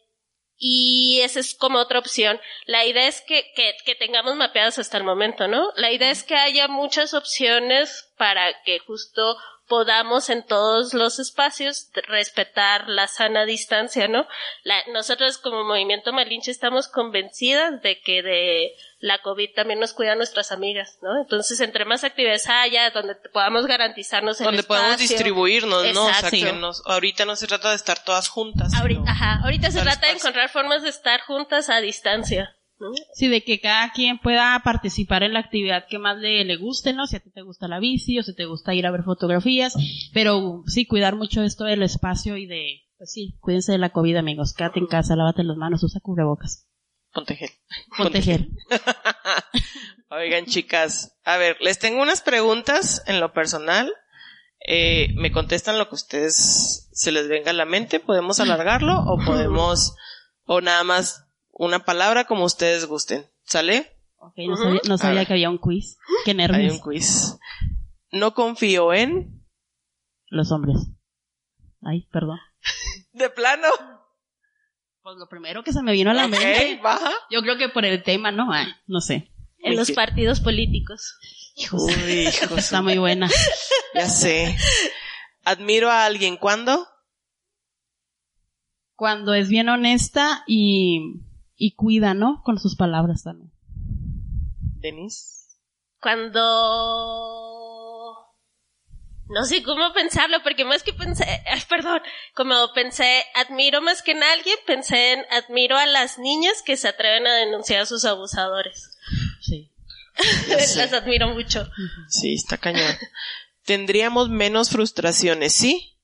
y 0.57 1.21
esa 1.23 1.39
es 1.39 1.55
como 1.55 1.79
otra 1.79 2.01
opción. 2.01 2.41
La 2.67 2.85
idea 2.85 3.07
es 3.07 3.21
que, 3.21 3.53
que, 3.55 3.77
que 3.85 3.95
tengamos 3.95 4.35
mapeadas 4.35 4.81
hasta 4.81 4.99
el 4.99 5.05
momento, 5.05 5.47
¿no? 5.47 5.69
La 5.77 5.93
idea 5.93 6.11
es 6.11 6.25
que 6.25 6.35
haya 6.35 6.67
muchas 6.67 7.15
opciones 7.15 8.13
para 8.19 8.63
que 8.65 8.81
justo 8.81 9.37
podamos 9.69 10.29
en 10.31 10.45
todos 10.45 10.93
los 10.95 11.19
espacios 11.19 11.89
respetar 12.09 12.89
la 12.89 13.07
sana 13.09 13.45
distancia, 13.45 14.09
¿no? 14.09 14.27
La- 14.65 14.83
nosotros 14.93 15.39
como 15.39 15.65
Movimiento 15.65 16.13
Malinche 16.13 16.51
estamos 16.51 16.89
convencidas 16.89 17.81
de 17.83 18.01
que 18.01 18.23
de 18.23 18.73
la 18.99 19.19
COVID 19.23 19.51
también 19.55 19.81
nos 19.81 19.95
cuidan 19.95 20.19
nuestras 20.19 20.53
amigas, 20.53 20.99
¿no? 21.03 21.21
Entonces, 21.21 21.59
entre 21.61 21.85
más 21.85 22.05
actividades 22.05 22.49
haya, 22.49 22.91
donde 22.91 23.15
podamos 23.33 23.67
garantizarnos 23.67 24.41
el 24.41 24.45
Donde 24.47 24.61
espacio. 24.61 24.97
distribuirnos, 24.99 25.93
¿no? 25.95 26.07
O 26.07 26.13
sea, 26.15 26.31
que 26.31 26.53
nos, 26.53 26.83
ahorita 26.87 27.25
no 27.25 27.35
se 27.37 27.47
trata 27.47 27.71
de 27.71 27.77
estar 27.77 28.05
todas 28.05 28.29
juntas. 28.29 28.73
Ahorita, 28.75 29.01
sino- 29.01 29.11
ajá, 29.11 29.41
ahorita 29.45 29.71
se 29.71 29.81
trata 29.81 30.07
de 30.07 30.13
encontrar 30.13 30.49
formas 30.51 30.83
de 30.83 30.89
estar 30.91 31.21
juntas 31.23 31.69
a 31.71 31.81
distancia. 31.81 32.57
¿No? 32.83 32.93
Sí, 33.15 33.29
de 33.29 33.43
que 33.43 33.61
cada 33.61 33.93
quien 33.93 34.19
pueda 34.19 34.61
participar 34.65 35.23
en 35.23 35.33
la 35.33 35.41
actividad 35.41 35.87
que 35.89 35.99
más 35.99 36.19
le, 36.19 36.45
le 36.45 36.57
guste, 36.57 36.93
¿no? 36.93 37.07
Si 37.07 37.17
a 37.17 37.21
ti 37.21 37.31
te 37.31 37.43
gusta 37.43 37.69
la 37.69 37.79
bici 37.79 38.19
o 38.19 38.23
si 38.23 38.35
te 38.35 38.45
gusta 38.45 38.75
ir 38.75 38.87
a 38.87 38.91
ver 38.91 39.05
fotografías, 39.05 39.75
pero 40.13 40.65
sí, 40.67 40.87
cuidar 40.87 41.17
mucho 41.17 41.43
esto 41.43 41.65
del 41.65 41.83
espacio 41.83 42.37
y 42.37 42.47
de, 42.47 42.83
pues 42.99 43.13
sí, 43.13 43.37
cuídense 43.41 43.73
de 43.73 43.79
la 43.79 43.91
COVID, 43.91 44.17
amigos. 44.17 44.53
Quédate 44.53 44.81
en 44.81 44.87
casa, 44.87 45.17
lávate 45.17 45.45
las 45.45 45.57
manos, 45.57 45.83
usa 45.83 46.01
cubrebocas. 46.01 46.69
Ponte 47.13 47.37
gel. 47.37 47.51
Ponte 47.97 48.23
gel. 48.23 48.51
Oigan, 50.11 50.47
chicas, 50.47 51.17
a 51.25 51.37
ver, 51.37 51.57
les 51.61 51.79
tengo 51.79 52.03
unas 52.03 52.21
preguntas 52.21 53.03
en 53.07 53.21
lo 53.21 53.33
personal. 53.33 53.93
Eh, 54.67 55.09
me 55.15 55.33
contestan 55.33 55.79
lo 55.79 55.89
que 55.89 55.95
ustedes 55.95 56.89
se 56.93 57.13
les 57.13 57.29
venga 57.29 57.51
a 57.51 57.55
la 57.55 57.65
mente. 57.65 58.01
Podemos 58.01 58.41
alargarlo 58.41 59.01
o 59.07 59.19
podemos, 59.25 59.95
o 60.45 60.61
nada 60.61 60.85
más 60.85 61.32
una 61.63 61.85
palabra 61.85 62.25
como 62.25 62.45
ustedes 62.45 62.87
gusten. 62.87 63.31
¿Sale? 63.45 63.97
Ok, 64.17 64.35
no 64.49 64.57
sabía, 64.57 64.81
no 64.89 64.99
sabía 64.99 65.21
ver. 65.21 65.27
que 65.29 65.33
había 65.35 65.51
un 65.51 65.59
quiz. 65.59 65.97
Qué 66.25 66.33
Hay 66.33 66.37
nervios. 66.37 66.75
un 66.75 66.81
quiz. 66.81 67.39
No 68.11 68.35
confío 68.35 68.93
en. 68.93 69.45
Los 70.27 70.51
hombres. 70.51 70.77
Ay, 71.83 72.09
perdón. 72.13 72.39
De 73.13 73.31
plano. 73.31 73.69
Pues 75.03 75.17
lo 75.17 75.29
primero 75.29 75.63
que 75.63 75.73
se 75.73 75.83
me 75.83 75.93
vino 75.93 76.11
a 76.11 76.15
la 76.15 76.27
mente. 76.27 76.75
Ok, 76.77 76.83
baja. 76.83 77.13
Yo 77.31 77.43
creo 77.43 77.57
que 77.57 77.69
por 77.69 77.85
el 77.85 78.03
tema, 78.03 78.33
¿no? 78.33 78.53
Ay, 78.53 78.67
no 78.87 79.01
sé. 79.01 79.31
En 79.59 79.77
los 79.77 79.93
partidos 79.93 80.41
políticos. 80.41 81.17
Uy, 81.71 82.29
hijos. 82.29 82.51
Está 82.59 82.83
muy 82.83 82.99
buena. 82.99 83.29
Ya 83.95 84.09
sé. 84.09 84.57
Admiro 85.45 85.91
a 85.91 86.07
alguien 86.07 86.39
cuando. 86.39 86.89
Cuando 88.97 89.35
es 89.35 89.49
bien 89.49 89.69
honesta 89.69 90.45
y, 90.47 91.21
y 91.63 91.77
cuida, 91.77 92.13
¿no? 92.13 92.43
Con 92.43 92.59
sus 92.59 92.75
palabras 92.75 93.23
también. 93.23 93.53
Denis. 94.81 95.61
Cuando... 96.01 96.41
No 99.29 99.45
sé 99.45 99.63
cómo 99.63 99.93
pensarlo, 99.93 100.43
porque 100.43 100.65
más 100.65 100.83
que 100.83 100.93
pensé, 100.93 101.25
ay, 101.47 101.63
perdón, 101.69 102.01
como 102.35 102.57
pensé, 102.75 103.23
admiro 103.37 103.81
más 103.81 104.03
que 104.03 104.11
en 104.11 104.25
alguien, 104.25 104.57
pensé 104.67 105.13
en 105.13 105.25
admiro 105.31 105.79
a 105.79 105.87
las 105.87 106.19
niñas 106.19 106.65
que 106.67 106.77
se 106.77 106.89
atreven 106.89 107.29
a 107.29 107.35
denunciar 107.37 107.83
a 107.83 107.87
sus 107.87 108.05
abusadores. 108.05 108.99
Sí. 109.41 109.71
Las 110.49 110.93
admiro 110.93 111.29
mucho. 111.29 111.71
Sí, 112.09 112.35
está 112.35 112.57
cañón. 112.57 112.97
Tendríamos 113.65 114.29
menos 114.29 114.69
frustraciones, 114.71 115.53
¿sí? 115.53 115.97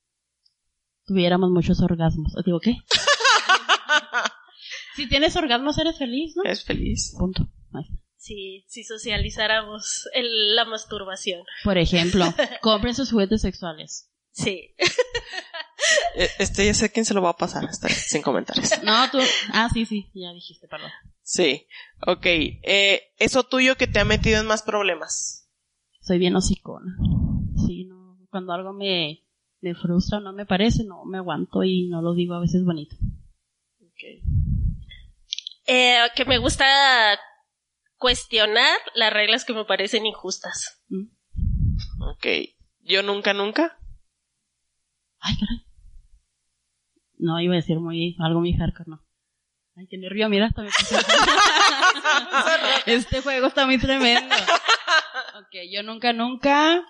Tuviéramos 1.04 1.50
muchos 1.50 1.80
orgasmos. 1.80 2.32
¿O 2.36 2.42
Digo, 2.42 2.60
¿qué? 2.60 2.76
Si 4.98 5.08
tienes 5.08 5.34
orgasmos, 5.36 5.78
eres 5.78 5.96
feliz, 5.98 6.34
¿no? 6.36 6.42
Es 6.44 6.64
feliz. 6.64 7.14
Punto. 7.18 7.48
Ay. 7.72 7.84
Si, 8.16 8.64
si 8.68 8.84
socializáramos 8.84 10.08
el- 10.14 10.54
la 10.56 10.64
masturbación. 10.66 11.42
Por 11.64 11.78
ejemplo, 11.78 12.24
compren 12.60 12.94
sus 12.94 13.10
juguetes 13.10 13.40
sexuales. 13.42 14.10
Sí. 14.32 14.74
Eh, 16.16 16.28
Este 16.40 16.66
ya 16.66 16.74
sé 16.74 16.90
quién 16.90 17.04
se 17.06 17.14
lo 17.14 17.22
va 17.22 17.30
a 17.30 17.36
pasar, 17.36 17.64
está 17.64 17.88
sin 17.88 18.20
comentarios. 18.20 18.70
No, 18.82 19.08
tú. 19.10 19.18
Ah, 19.52 19.70
sí, 19.72 19.86
sí, 19.86 20.10
ya 20.12 20.32
dijiste, 20.32 20.66
perdón. 20.68 20.90
Sí, 21.22 21.66
ok. 22.06 22.26
Eh, 22.26 23.02
eso 23.18 23.44
tuyo 23.44 23.76
que 23.76 23.86
te 23.86 24.00
ha 24.00 24.04
metido 24.04 24.40
en 24.40 24.46
más 24.46 24.62
problemas. 24.62 25.48
Soy 26.00 26.18
bien 26.18 26.34
hocicona. 26.36 26.96
Sí, 27.66 27.84
no. 27.84 28.18
Cuando 28.30 28.52
algo 28.52 28.72
me, 28.72 29.24
me 29.60 29.74
frustra 29.76 30.18
o 30.18 30.20
no 30.20 30.32
me 30.32 30.44
parece, 30.46 30.82
no 30.84 31.04
me 31.04 31.18
aguanto 31.18 31.62
y 31.62 31.86
no 31.88 32.02
lo 32.02 32.14
digo 32.14 32.34
a 32.34 32.40
veces 32.40 32.64
bonito. 32.64 32.96
Ok. 33.80 34.26
Eh, 35.70 35.98
que 36.16 36.24
me 36.24 36.38
gusta 36.38 36.64
cuestionar 37.98 38.78
las 38.94 39.12
reglas 39.12 39.44
que 39.44 39.52
me 39.52 39.64
parecen 39.66 40.06
injustas. 40.06 40.82
Ok. 42.00 42.26
Yo 42.80 43.02
nunca, 43.02 43.34
nunca. 43.34 43.78
Ay, 45.20 45.34
caray. 45.38 45.66
No, 47.18 47.38
iba 47.40 47.52
a 47.52 47.56
decir 47.56 47.78
muy, 47.80 48.16
algo 48.18 48.40
muy 48.40 48.54
hardcore, 48.54 48.88
no. 48.88 49.04
Ay, 49.76 49.86
qué 49.90 49.98
nervio, 49.98 50.28
mira, 50.28 50.46
hasta 50.46 50.62
me 50.62 50.70
puse- 50.70 50.96
Este 52.86 53.20
juego 53.20 53.48
está 53.48 53.66
muy 53.66 53.78
tremendo. 53.78 54.34
Ok, 55.34 55.54
yo 55.70 55.82
nunca, 55.82 56.12
nunca 56.14 56.82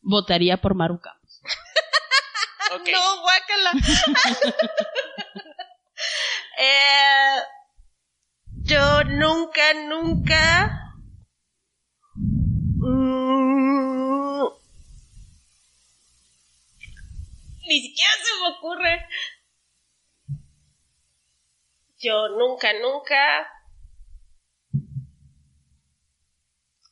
votaría 0.00 0.56
por 0.56 0.74
Maru 0.74 0.98
Campos. 1.00 1.42
No, 2.70 3.20
guácala. 3.20 3.72
eh, 6.58 7.36
yo 8.68 9.02
nunca, 9.04 9.74
nunca. 9.88 10.92
mm, 12.16 14.44
ni 17.66 17.80
siquiera 17.80 18.12
se 18.22 18.42
me 18.42 18.48
ocurre. 18.56 19.06
Yo 21.98 22.28
nunca, 22.28 22.72
nunca. 22.74 23.48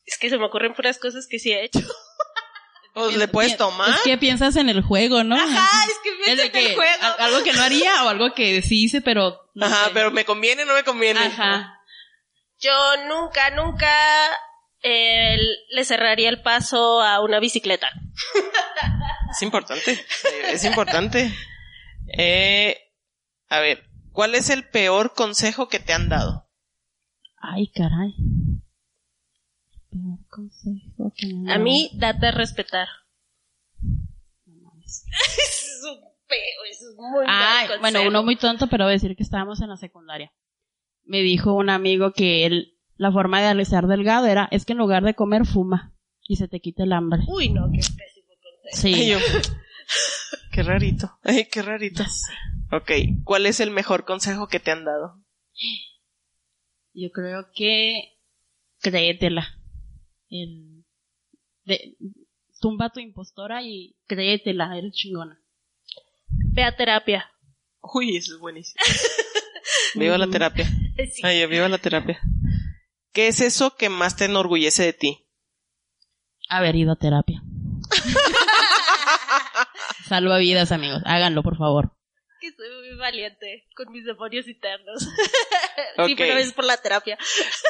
Es 0.05 0.17
que 0.17 0.29
se 0.29 0.37
me 0.37 0.45
ocurren 0.45 0.73
puras 0.73 0.99
cosas 0.99 1.27
que 1.27 1.39
sí 1.39 1.51
he 1.51 1.63
hecho. 1.63 1.79
Pues 2.97 3.15
le 3.15 3.27
puedes 3.27 3.57
tomar. 3.57 3.89
Es 3.89 4.01
que 4.03 4.17
piensas 4.17 4.55
en 4.55 4.69
el 4.69 4.81
juego, 4.81 5.23
¿no? 5.23 5.35
Ajá, 5.35 5.85
es 5.85 5.93
que 6.03 6.09
Es 6.09 6.15
pienso 6.25 6.41
de 6.41 6.45
en 6.47 6.51
que 6.51 6.65
el 6.71 6.75
juego. 6.75 6.91
a- 7.01 7.25
algo 7.25 7.43
que 7.43 7.53
no 7.53 7.61
haría 7.61 8.03
o 8.03 8.09
algo 8.09 8.33
que 8.33 8.61
sí 8.61 8.83
hice, 8.83 9.01
pero 9.01 9.39
no 9.53 9.65
Ajá, 9.65 9.85
sé. 9.85 9.91
pero 9.93 10.11
me 10.11 10.25
conviene 10.25 10.63
o 10.63 10.65
no 10.65 10.73
me 10.73 10.83
conviene. 10.83 11.19
Ajá. 11.19 11.73
Yo 12.59 12.73
nunca, 13.07 13.51
nunca 13.51 13.87
eh, 14.81 15.37
le 15.69 15.85
cerraría 15.85 16.29
el 16.29 16.41
paso 16.41 17.01
a 17.01 17.21
una 17.21 17.39
bicicleta. 17.39 17.89
Es 19.31 19.41
importante. 19.41 19.91
eh, 19.91 20.05
Es 20.53 20.63
importante. 20.63 21.31
Eh, 22.17 22.77
a 23.49 23.59
ver, 23.59 23.83
¿cuál 24.13 24.33
es 24.35 24.49
el 24.49 24.67
peor 24.67 25.13
consejo 25.13 25.67
que 25.67 25.79
te 25.79 25.93
han 25.93 26.07
dado? 26.09 26.49
Ay, 27.39 27.67
caray. 27.75 28.13
Peor 29.91 30.19
consejo 30.29 30.86
A 31.47 31.57
mí, 31.57 31.89
date 31.93 32.27
a 32.27 32.31
respetar. 32.31 32.87
No 34.45 34.61
mames. 34.63 35.05
Es 35.37 35.83
un 35.83 35.99
peo, 36.27 36.63
es 36.69 36.81
un 36.81 37.11
muy 37.11 37.25
Ay, 37.27 37.67
bueno, 37.79 38.01
uno 38.07 38.23
muy 38.23 38.35
tonto, 38.35 38.67
pero 38.67 38.85
voy 38.85 38.91
a 38.91 38.93
decir 38.93 39.15
que 39.15 39.23
estábamos 39.23 39.61
en 39.61 39.69
la 39.69 39.77
secundaria. 39.77 40.33
Me 41.03 41.21
dijo 41.21 41.53
un 41.53 41.69
amigo 41.69 42.11
que 42.11 42.45
él, 42.45 42.77
la 42.95 43.11
forma 43.11 43.41
de 43.41 43.61
estar 43.61 43.87
delgado 43.87 44.27
era, 44.27 44.47
es 44.51 44.65
que 44.65 44.73
en 44.73 44.79
lugar 44.79 45.03
de 45.03 45.13
comer, 45.13 45.45
fuma. 45.45 45.93
Y 46.27 46.35
se 46.35 46.47
te 46.47 46.59
quita 46.59 46.83
el 46.83 46.91
hambre. 46.91 47.21
Uy, 47.27 47.49
no, 47.49 47.69
qué 47.71 47.77
pésimo 47.79 48.33
consejo. 48.41 48.81
Sí. 48.81 48.93
Ay, 48.93 49.11
yo, 49.11 49.19
qué 50.51 50.63
rarito. 50.63 51.17
Ay, 51.23 51.47
qué 51.49 51.61
rarito. 51.61 52.03
Ok, 52.71 52.91
¿cuál 53.23 53.45
es 53.45 53.61
el 53.61 53.71
mejor 53.71 54.03
consejo 54.03 54.47
que 54.47 54.59
te 54.59 54.71
han 54.71 54.83
dado? 54.83 55.23
Yo 56.93 57.11
creo 57.11 57.47
que 57.53 58.19
créetela. 58.81 59.47
El, 60.29 60.76
de, 61.67 61.97
tumba 62.59 62.89
tu 62.89 62.99
impostora 62.99 63.61
y 63.61 63.95
créetela, 64.07 64.75
eres 64.77 64.93
chingona. 64.93 65.39
Ve 66.29 66.63
a 66.63 66.75
terapia. 66.75 67.29
Uy, 67.81 68.17
eso 68.17 68.35
es 68.35 68.39
buenísimo. 68.39 68.81
Viva 69.95 70.17
la 70.17 70.27
terapia. 70.27 70.65
Sí. 70.65 71.21
Ay, 71.23 71.45
viva 71.45 71.69
la 71.69 71.77
terapia. 71.77 72.19
¿Qué 73.11 73.27
es 73.27 73.41
eso 73.41 73.75
que 73.75 73.89
más 73.89 74.15
te 74.15 74.25
enorgullece 74.25 74.83
de 74.83 74.93
ti? 74.93 75.27
Haber 76.49 76.75
ido 76.75 76.93
a 76.93 76.95
terapia. 76.95 77.43
Salva 80.07 80.37
vidas, 80.37 80.71
amigos. 80.71 81.01
Háganlo, 81.05 81.43
por 81.43 81.57
favor. 81.57 81.96
Que 82.39 82.51
soy 82.51 82.67
muy 82.69 82.97
valiente 82.97 83.67
con 83.75 83.91
mis 83.91 84.05
demonios 84.05 84.47
internos. 84.47 85.07
Sí, 86.05 86.15
pero 86.15 86.37
es 86.37 86.53
por 86.53 86.63
la 86.65 86.77
terapia. 86.77 87.17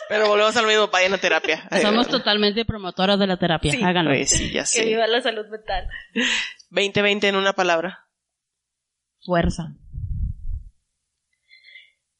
Pero 0.09 0.27
volvemos 0.27 0.55
al 0.57 0.65
mismo, 0.65 0.87
vayan 0.87 1.13
a 1.13 1.17
terapia. 1.17 1.65
Ay, 1.71 1.81
Somos 1.81 2.05
bueno. 2.07 2.19
totalmente 2.19 2.63
promotoras 2.65 3.19
de 3.19 3.27
la 3.27 3.37
terapia. 3.37 3.71
Sí. 3.71 3.81
Háganlo. 3.83 4.11
Ay, 4.11 4.25
sí, 4.25 4.51
ya 4.51 4.61
Que 4.61 4.65
sé. 4.67 4.85
viva 4.85 5.07
la 5.07 5.21
salud 5.21 5.45
mental. 5.47 5.87
2020 6.69 7.27
en 7.27 7.35
una 7.35 7.53
palabra. 7.53 8.05
Fuerza. 9.25 9.73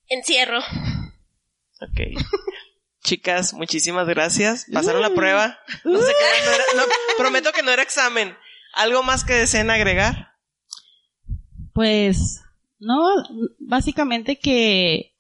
Encierro. 0.08 0.60
Ok. 0.60 2.22
Chicas, 3.04 3.54
muchísimas 3.54 4.08
gracias. 4.08 4.66
Pasaron 4.72 5.02
la 5.02 5.12
prueba. 5.14 5.60
No 5.86 6.00
se 6.02 6.14
crean, 6.14 6.46
no 6.46 6.52
era- 6.52 6.64
no, 6.76 6.84
prometo 7.18 7.52
que 7.54 7.64
no 7.64 7.72
era 7.72 7.82
examen. 7.84 8.38
¿Algo 8.74 9.04
más 9.04 9.24
que 9.24 9.34
deseen 9.34 9.70
agregar? 9.70 10.34
Pues, 11.78 12.42
no, 12.80 13.06
básicamente 13.60 14.40
que, 14.40 15.14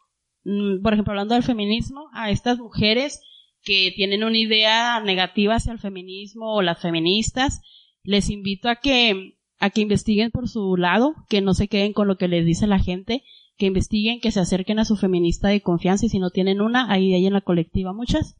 mm, 0.43 0.81
por 0.81 0.93
ejemplo, 0.93 1.11
hablando 1.11 1.35
del 1.35 1.43
feminismo, 1.43 2.09
a 2.13 2.31
estas 2.31 2.57
mujeres 2.57 3.21
que 3.61 3.93
tienen 3.95 4.23
una 4.23 4.39
idea 4.39 4.99
negativa 5.01 5.53
hacia 5.53 5.71
el 5.71 5.77
feminismo 5.77 6.55
o 6.55 6.63
las 6.63 6.81
feministas, 6.81 7.61
les 8.01 8.31
invito 8.31 8.69
a 8.69 8.77
que, 8.77 9.37
a 9.59 9.69
que 9.69 9.81
investiguen 9.81 10.31
por 10.31 10.49
su 10.49 10.77
lado, 10.77 11.13
que 11.29 11.41
no 11.41 11.53
se 11.53 11.67
queden 11.67 11.93
con 11.93 12.07
lo 12.07 12.17
que 12.17 12.27
les 12.27 12.43
dice 12.43 12.65
la 12.65 12.79
gente, 12.79 13.21
que 13.59 13.67
investiguen, 13.67 14.19
que 14.19 14.31
se 14.31 14.39
acerquen 14.39 14.79
a 14.79 14.85
su 14.85 14.97
feminista 14.97 15.49
de 15.49 15.61
confianza 15.61 16.07
y 16.07 16.09
si 16.09 16.17
no 16.17 16.31
tienen 16.31 16.59
una, 16.59 16.91
ahí 16.91 17.13
hay 17.13 17.27
en 17.27 17.33
la 17.33 17.41
colectiva 17.41 17.93
muchas, 17.93 18.35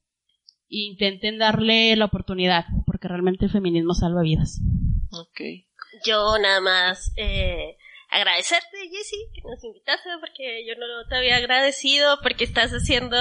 e 0.71 0.87
intenten 0.89 1.37
darle 1.37 1.95
la 1.95 2.05
oportunidad, 2.05 2.65
porque 2.87 3.09
realmente 3.09 3.45
el 3.45 3.51
feminismo 3.51 3.93
salva 3.93 4.23
vidas. 4.23 4.59
Ok. 5.11 5.39
Yo 6.03 6.35
nada 6.39 6.61
más 6.61 7.13
eh, 7.15 7.77
agradecerte, 8.09 8.77
Jessy, 8.89 9.17
que 9.33 9.41
nos 9.41 9.63
invitaste, 9.63 10.09
porque 10.19 10.65
yo 10.65 10.75
no 10.75 11.07
te 11.07 11.15
había 11.15 11.37
agradecido, 11.37 12.19
porque 12.21 12.43
estás 12.43 12.71
haciendo 12.71 13.17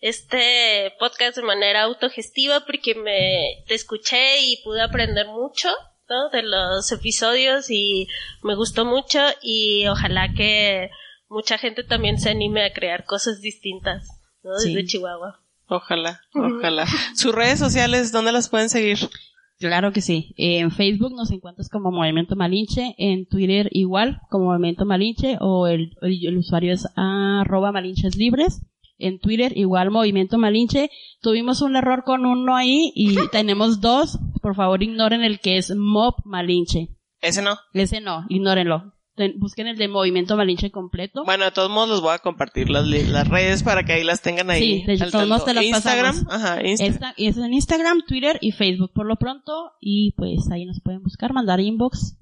este 0.00 0.92
podcast 0.98 1.36
de 1.36 1.42
manera 1.42 1.82
autogestiva, 1.82 2.64
porque 2.66 2.94
me 2.94 3.64
te 3.66 3.74
escuché 3.74 4.40
y 4.40 4.62
pude 4.62 4.82
aprender 4.82 5.26
mucho. 5.26 5.68
¿no? 6.08 6.28
de 6.30 6.42
los 6.42 6.92
episodios 6.92 7.70
y 7.70 8.06
me 8.42 8.54
gustó 8.54 8.84
mucho 8.84 9.18
y 9.40 9.86
ojalá 9.86 10.34
que 10.36 10.90
mucha 11.28 11.56
gente 11.56 11.84
también 11.84 12.18
se 12.18 12.30
anime 12.30 12.64
a 12.66 12.72
crear 12.72 13.04
cosas 13.04 13.40
distintas 13.40 14.08
¿no? 14.42 14.52
desde 14.52 14.80
Sí. 14.80 14.86
Chihuahua. 14.86 15.40
Ojalá, 15.68 16.20
ojalá. 16.34 16.86
Sus 17.14 17.34
redes 17.34 17.58
sociales, 17.58 18.12
¿dónde 18.12 18.32
las 18.32 18.50
pueden 18.50 18.68
seguir? 18.68 18.98
Claro 19.68 19.92
que 19.92 20.00
sí. 20.00 20.34
En 20.36 20.70
Facebook 20.70 21.12
nos 21.16 21.30
encuentras 21.30 21.68
como 21.68 21.90
Movimiento 21.90 22.36
Malinche, 22.36 22.94
en 22.98 23.26
Twitter 23.26 23.68
igual 23.70 24.20
como 24.28 24.46
Movimiento 24.46 24.84
Malinche 24.84 25.38
o 25.40 25.66
el, 25.68 25.96
el- 26.02 26.26
el 26.26 26.36
usuario 26.38 26.72
es 26.74 26.86
arroba 26.96 27.72
malinches 27.72 28.16
libres. 28.16 28.66
En 28.98 29.18
Twitter 29.18 29.52
igual 29.56 29.90
Movimiento 29.90 30.38
Malinche. 30.38 30.90
Tuvimos 31.20 31.62
un 31.62 31.76
error 31.76 32.04
con 32.04 32.26
uno 32.26 32.54
ahí 32.56 32.92
y 32.94 33.16
tenemos 33.30 33.80
dos. 33.80 34.18
Por 34.42 34.54
favor 34.54 34.82
ignoren 34.82 35.22
el 35.22 35.40
que 35.40 35.56
es 35.58 35.74
Mob 35.76 36.14
Malinche. 36.24 36.88
Ese 37.20 37.40
no. 37.42 37.56
Ese 37.72 38.00
no, 38.00 38.24
ignórenlo. 38.28 38.92
Ten- 39.22 39.38
busquen 39.38 39.68
el 39.68 39.76
de 39.76 39.86
Movimiento 39.86 40.36
Malinche 40.36 40.72
completo. 40.72 41.22
Bueno, 41.24 41.44
de 41.44 41.52
todos 41.52 41.70
modos 41.70 41.88
los 41.88 42.00
voy 42.00 42.12
a 42.14 42.18
compartir 42.18 42.68
las, 42.70 42.84
las 42.86 43.28
redes 43.28 43.62
para 43.62 43.84
que 43.84 43.92
ahí 43.92 44.02
las 44.02 44.20
tengan 44.20 44.50
ahí. 44.50 44.80
Sí, 44.80 44.84
de 44.84 44.98
todos 45.10 45.28
modos 45.28 45.44
te 45.44 45.54
las 45.54 45.62
Instagram, 45.64 46.24
pasamos. 46.24 46.34
ajá, 46.34 46.66
Instagram. 46.66 46.94
Esta- 46.94 47.14
es 47.16 47.36
en 47.36 47.54
Instagram, 47.54 48.02
Twitter 48.06 48.38
y 48.40 48.50
Facebook 48.50 48.90
por 48.92 49.06
lo 49.06 49.14
pronto. 49.16 49.72
Y 49.80 50.12
pues 50.16 50.50
ahí 50.50 50.64
nos 50.64 50.80
pueden 50.80 51.02
buscar, 51.04 51.32
mandar 51.32 51.60
inbox. 51.60 52.16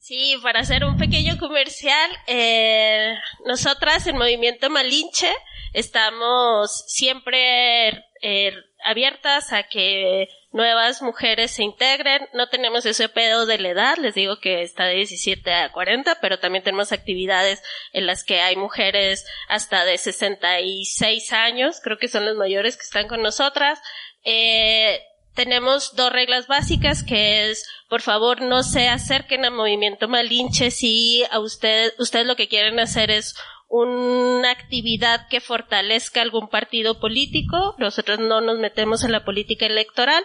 Sí, 0.00 0.36
para 0.42 0.60
hacer 0.60 0.84
un 0.84 0.96
pequeño 0.96 1.36
comercial, 1.38 2.10
eh, 2.28 3.12
nosotras 3.46 4.06
en 4.06 4.16
Movimiento 4.16 4.70
Malinche 4.70 5.28
estamos 5.74 6.84
siempre 6.86 7.90
eh, 8.22 8.52
abiertas 8.84 9.52
a 9.52 9.64
que 9.64 10.28
nuevas 10.50 11.02
mujeres 11.02 11.52
se 11.52 11.62
integren. 11.62 12.26
No 12.32 12.48
tenemos 12.48 12.86
ese 12.86 13.08
pedo 13.08 13.46
de 13.46 13.58
la 13.58 13.68
edad, 13.68 13.96
les 13.98 14.14
digo 14.14 14.38
que 14.38 14.62
está 14.62 14.84
de 14.84 14.94
17 14.94 15.52
a 15.52 15.72
40, 15.72 16.18
pero 16.20 16.38
también 16.38 16.64
tenemos 16.64 16.92
actividades 16.92 17.62
en 17.92 18.06
las 18.06 18.24
que 18.24 18.40
hay 18.40 18.56
mujeres 18.56 19.26
hasta 19.48 19.84
de 19.84 19.98
66 19.98 21.32
años, 21.32 21.80
creo 21.82 21.98
que 21.98 22.08
son 22.08 22.24
las 22.24 22.36
mayores 22.36 22.76
que 22.76 22.84
están 22.84 23.08
con 23.08 23.22
nosotras. 23.22 23.80
Eh, 24.24 25.02
tenemos 25.34 25.94
dos 25.94 26.12
reglas 26.12 26.48
básicas 26.48 27.04
que 27.04 27.48
es, 27.50 27.64
por 27.88 28.02
favor, 28.02 28.40
no 28.40 28.64
se 28.64 28.88
acerquen 28.88 29.44
a 29.44 29.50
Movimiento 29.50 30.08
Malinche 30.08 30.72
si 30.72 31.22
a 31.30 31.38
usted, 31.38 31.92
ustedes 32.00 32.26
lo 32.26 32.34
que 32.34 32.48
quieren 32.48 32.80
hacer 32.80 33.12
es 33.12 33.36
una 33.68 34.50
actividad 34.50 35.28
que 35.28 35.40
fortalezca 35.40 36.22
algún 36.22 36.48
partido 36.48 36.98
político. 37.00 37.74
Nosotros 37.78 38.18
no 38.18 38.40
nos 38.40 38.58
metemos 38.58 39.04
en 39.04 39.12
la 39.12 39.24
política 39.24 39.66
electoral. 39.66 40.24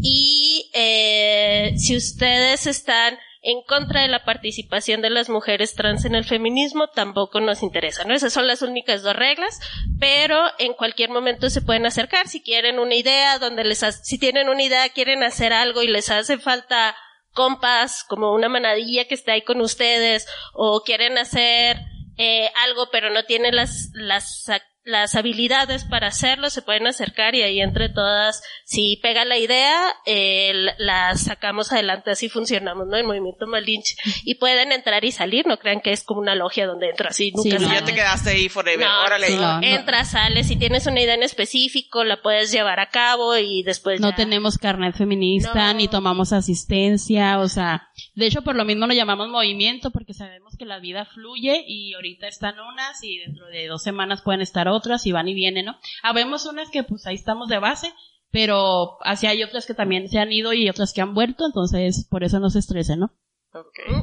Y 0.00 0.70
eh, 0.74 1.74
si 1.76 1.96
ustedes 1.96 2.66
están 2.66 3.18
en 3.46 3.60
contra 3.62 4.00
de 4.02 4.08
la 4.08 4.24
participación 4.24 5.02
de 5.02 5.10
las 5.10 5.28
mujeres 5.28 5.74
trans 5.74 6.06
en 6.06 6.14
el 6.14 6.24
feminismo, 6.24 6.86
tampoco 6.88 7.40
nos 7.40 7.62
interesa, 7.62 8.04
¿no? 8.04 8.14
Esas 8.14 8.32
son 8.32 8.46
las 8.46 8.62
únicas 8.62 9.02
dos 9.02 9.14
reglas, 9.14 9.60
pero 10.00 10.40
en 10.58 10.72
cualquier 10.72 11.10
momento 11.10 11.50
se 11.50 11.60
pueden 11.60 11.84
acercar 11.84 12.26
si 12.26 12.42
quieren 12.42 12.78
una 12.78 12.94
idea, 12.94 13.38
donde 13.38 13.64
les, 13.64 13.82
ha- 13.82 13.92
si 13.92 14.18
tienen 14.18 14.48
una 14.48 14.62
idea, 14.62 14.88
quieren 14.88 15.22
hacer 15.22 15.52
algo 15.52 15.82
y 15.82 15.88
les 15.88 16.10
hace 16.10 16.38
falta 16.38 16.96
compas, 17.32 18.02
como 18.04 18.32
una 18.32 18.48
manadilla 18.48 19.04
que 19.06 19.14
está 19.14 19.32
ahí 19.32 19.42
con 19.42 19.60
ustedes, 19.60 20.26
o 20.54 20.80
quieren 20.82 21.18
hacer 21.18 21.76
eh, 22.16 22.50
algo 22.66 22.88
pero 22.90 23.10
no 23.10 23.24
tienen 23.24 23.56
las, 23.56 23.90
las, 23.94 24.48
las 24.84 25.14
habilidades 25.14 25.84
para 25.84 26.08
hacerlo, 26.08 26.50
se 26.50 26.60
pueden 26.60 26.86
acercar 26.86 27.34
y 27.34 27.42
ahí 27.42 27.60
entre 27.60 27.88
todas, 27.88 28.42
si 28.64 28.98
pega 29.02 29.24
la 29.24 29.38
idea, 29.38 29.80
eh, 30.04 30.52
la- 30.78 31.16
sacamos 31.16 31.72
adelante, 31.72 32.10
así 32.10 32.28
funcionamos, 32.28 32.86
¿no? 32.86 32.96
El 32.98 33.04
movimiento 33.04 33.46
Malinche. 33.46 33.96
Y 34.24 34.34
pueden 34.34 34.72
entrar 34.72 35.04
y 35.06 35.10
salir, 35.12 35.46
no 35.46 35.56
crean 35.58 35.80
que 35.80 35.92
es 35.92 36.04
como 36.04 36.20
una 36.20 36.34
logia 36.34 36.66
donde 36.66 36.90
entras 36.90 37.12
así, 37.12 37.32
nunca 37.34 37.42
Sí, 37.42 37.50
Si 37.50 37.56
no. 37.56 37.60
ya 37.62 37.68
sales. 37.80 37.84
te 37.84 37.94
quedaste 37.94 38.30
ahí 38.30 38.48
forever, 38.50 38.86
No, 38.86 39.04
órale. 39.04 39.26
sí, 39.28 39.36
no. 39.36 39.60
Entras, 39.62 40.10
sales, 40.10 40.48
si 40.48 40.56
tienes 40.56 40.86
una 40.86 41.00
idea 41.00 41.14
en 41.14 41.22
específico, 41.22 42.04
la 42.04 42.20
puedes 42.20 42.52
llevar 42.52 42.78
a 42.78 42.90
cabo 42.90 43.36
y 43.38 43.62
después 43.62 44.00
No 44.00 44.10
ya- 44.10 44.16
tenemos 44.16 44.58
carnet 44.58 44.94
feminista, 44.94 45.72
No. 45.72 45.78
ni 45.78 45.88
tomamos 45.88 46.32
asistencia, 46.34 47.38
o 47.38 47.48
sea, 47.48 47.88
de 48.14 48.26
hecho 48.26 48.42
por 48.42 48.54
lo 48.54 48.64
mismo 48.66 48.86
lo 48.86 48.92
llamamos 48.92 49.28
movimiento 49.28 49.90
porque 49.90 50.12
sabemos 50.12 50.56
que 50.58 50.66
la 50.66 50.78
vida 50.78 51.06
fluye 51.06 51.64
y 51.66 51.94
ahorita 51.94 52.26
están 52.28 52.60
unas 52.60 53.02
y 53.02 53.18
dentro 53.20 53.46
de 53.46 53.66
dos 53.66 53.82
semanas 53.82 54.20
pueden 54.22 54.40
estar 54.42 54.68
otras 54.68 54.73
y 55.04 55.12
van 55.12 55.28
y 55.28 55.34
vienen, 55.34 55.66
¿no? 55.66 55.76
Habemos 56.02 56.46
unas 56.46 56.70
que 56.70 56.82
pues 56.82 57.06
ahí 57.06 57.14
estamos 57.14 57.48
de 57.48 57.58
base, 57.58 57.92
pero 58.30 58.98
así 59.02 59.26
hay 59.26 59.42
otras 59.42 59.66
que 59.66 59.74
también 59.74 60.08
se 60.08 60.18
han 60.18 60.32
ido 60.32 60.52
y 60.52 60.68
otras 60.68 60.92
que 60.92 61.00
han 61.00 61.14
vuelto, 61.14 61.46
entonces 61.46 62.06
por 62.10 62.24
eso 62.24 62.40
no 62.40 62.50
se 62.50 62.58
estresen, 62.58 63.00
¿no? 63.00 63.12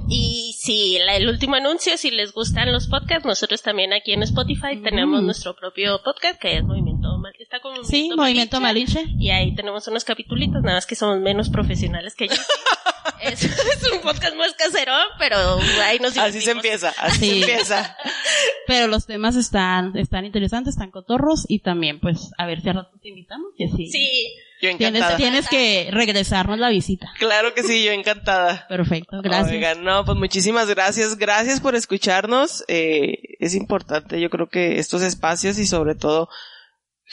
Y 0.10 1.00
la- 1.06 1.16
el 1.16 1.28
último 1.30 1.56
anuncio, 1.56 1.98
si 1.98 2.12
les 2.12 2.32
gustan 2.34 2.72
los 2.72 2.88
podcasts, 2.88 3.26
nosotros 3.26 3.62
también 3.62 3.94
aquí 3.94 4.14
en 4.14 4.24
Spotify 4.24 4.76
Mm. 4.78 4.84
tenemos 4.84 5.24
nuestro 5.24 5.56
propio 5.56 6.02
podcast 6.04 6.40
que 6.40 6.58
es 6.58 6.64
Movimiento 6.64 7.18
Mal- 7.18 7.34
está 7.40 7.60
como 7.60 7.84
Sí, 7.84 8.10
Movimiento 8.16 8.60
Malinche. 8.62 9.06
y 9.20 9.30
ahí 9.30 9.54
tenemos 9.56 9.88
unos 9.88 10.04
capitulitos, 10.06 10.62
nada 10.62 10.78
más 10.78 10.86
que 10.86 10.96
somos 10.96 11.20
menos 11.20 11.50
profesionales 11.50 12.16
que 12.16 12.28
yo. 12.28 12.34
es, 13.22 13.44
es 13.44 13.92
un 13.92 14.02
podcast 14.02 14.36
más 14.36 14.54
caserón, 14.54 15.06
pero 15.20 15.36
ahí 15.84 16.00
nos 16.00 16.18
Así 16.18 16.42
se 16.42 16.52
empieza, 16.52 16.94
así 16.98 17.20
Sí. 17.20 17.30
se 17.30 17.40
empieza. 17.52 17.98
Pero 18.68 18.88
los 18.88 19.06
temas 19.06 19.36
están, 19.36 19.98
están 19.98 20.26
interesantes, 20.26 20.76
están 20.76 20.92
cotorros 20.92 21.46
y 21.50 21.60
también 21.60 22.00
pues 22.00 22.32
a 22.38 22.46
ver 22.46 22.62
si 22.62 22.70
a 22.70 22.74
rato 22.74 22.92
te 23.02 23.10
invitamos, 23.10 23.52
que 23.58 23.68
sí. 23.68 23.88
Sí, 23.88 24.34
Yo 24.62 24.70
Tienes, 24.78 25.00
encantada. 25.00 25.18
tienes 25.18 25.50
que 25.50 25.90
regresarnos 25.92 26.60
la 26.60 26.70
visita. 26.70 27.12
Claro 27.18 27.54
que 27.56 27.64
sí, 27.64 27.84
yo 27.84 27.92
encantada. 27.92 28.68
Perfecto, 28.68 29.22
gracias. 29.24 29.52
Oigan, 29.52 29.84
no, 29.84 30.06
pues 30.06 30.18
muchísimas 30.18 30.70
gracias. 30.70 31.18
Gracias 31.18 31.60
por 31.60 31.74
escucharnos. 31.76 32.64
Eh, 32.68 33.18
es 33.40 33.56
importante, 33.56 34.22
yo 34.22 34.30
creo 34.30 34.50
que 34.50 34.78
estos 34.78 35.02
espacios 35.02 35.58
y 35.58 35.66
sobre 35.66 35.96
todo 35.96 36.30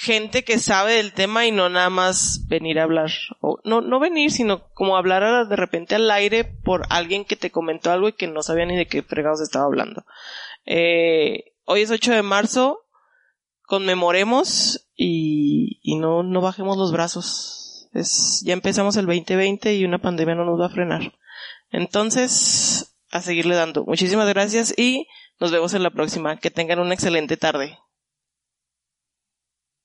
gente 0.00 0.44
que 0.44 0.60
sabe 0.60 0.92
del 0.92 1.12
tema 1.12 1.44
y 1.44 1.50
no 1.50 1.68
nada 1.68 1.90
más 1.90 2.46
venir 2.46 2.78
a 2.78 2.84
hablar. 2.84 3.10
O, 3.40 3.58
no, 3.64 3.80
no 3.80 3.98
venir, 3.98 4.30
sino 4.30 4.68
como 4.74 4.96
hablar 4.96 5.48
de 5.48 5.56
repente 5.56 5.96
al 5.96 6.08
aire 6.12 6.44
por 6.44 6.84
alguien 6.88 7.24
que 7.24 7.34
te 7.34 7.50
comentó 7.50 7.90
algo 7.90 8.08
y 8.08 8.12
que 8.12 8.28
no 8.28 8.42
sabía 8.42 8.64
ni 8.64 8.76
de 8.76 8.86
qué 8.86 9.02
fregados 9.02 9.40
estaba 9.40 9.64
hablando. 9.64 10.04
Eh, 10.66 11.52
hoy 11.64 11.80
es 11.80 11.90
8 11.90 12.12
de 12.12 12.22
marzo. 12.22 12.84
Conmemoremos 13.68 14.88
y, 14.96 15.78
y 15.82 15.96
no, 15.96 16.22
no 16.22 16.40
bajemos 16.40 16.78
los 16.78 16.90
brazos. 16.90 17.90
Es, 17.92 18.40
ya 18.42 18.54
empezamos 18.54 18.96
el 18.96 19.04
2020 19.04 19.74
y 19.74 19.84
una 19.84 19.98
pandemia 19.98 20.34
no 20.34 20.46
nos 20.46 20.58
va 20.58 20.66
a 20.66 20.70
frenar. 20.70 21.12
Entonces, 21.70 22.96
a 23.10 23.20
seguirle 23.20 23.56
dando. 23.56 23.84
Muchísimas 23.84 24.26
gracias 24.26 24.72
y 24.74 25.06
nos 25.38 25.50
vemos 25.50 25.74
en 25.74 25.82
la 25.82 25.90
próxima. 25.90 26.38
Que 26.38 26.50
tengan 26.50 26.78
una 26.78 26.94
excelente 26.94 27.36
tarde. 27.36 27.78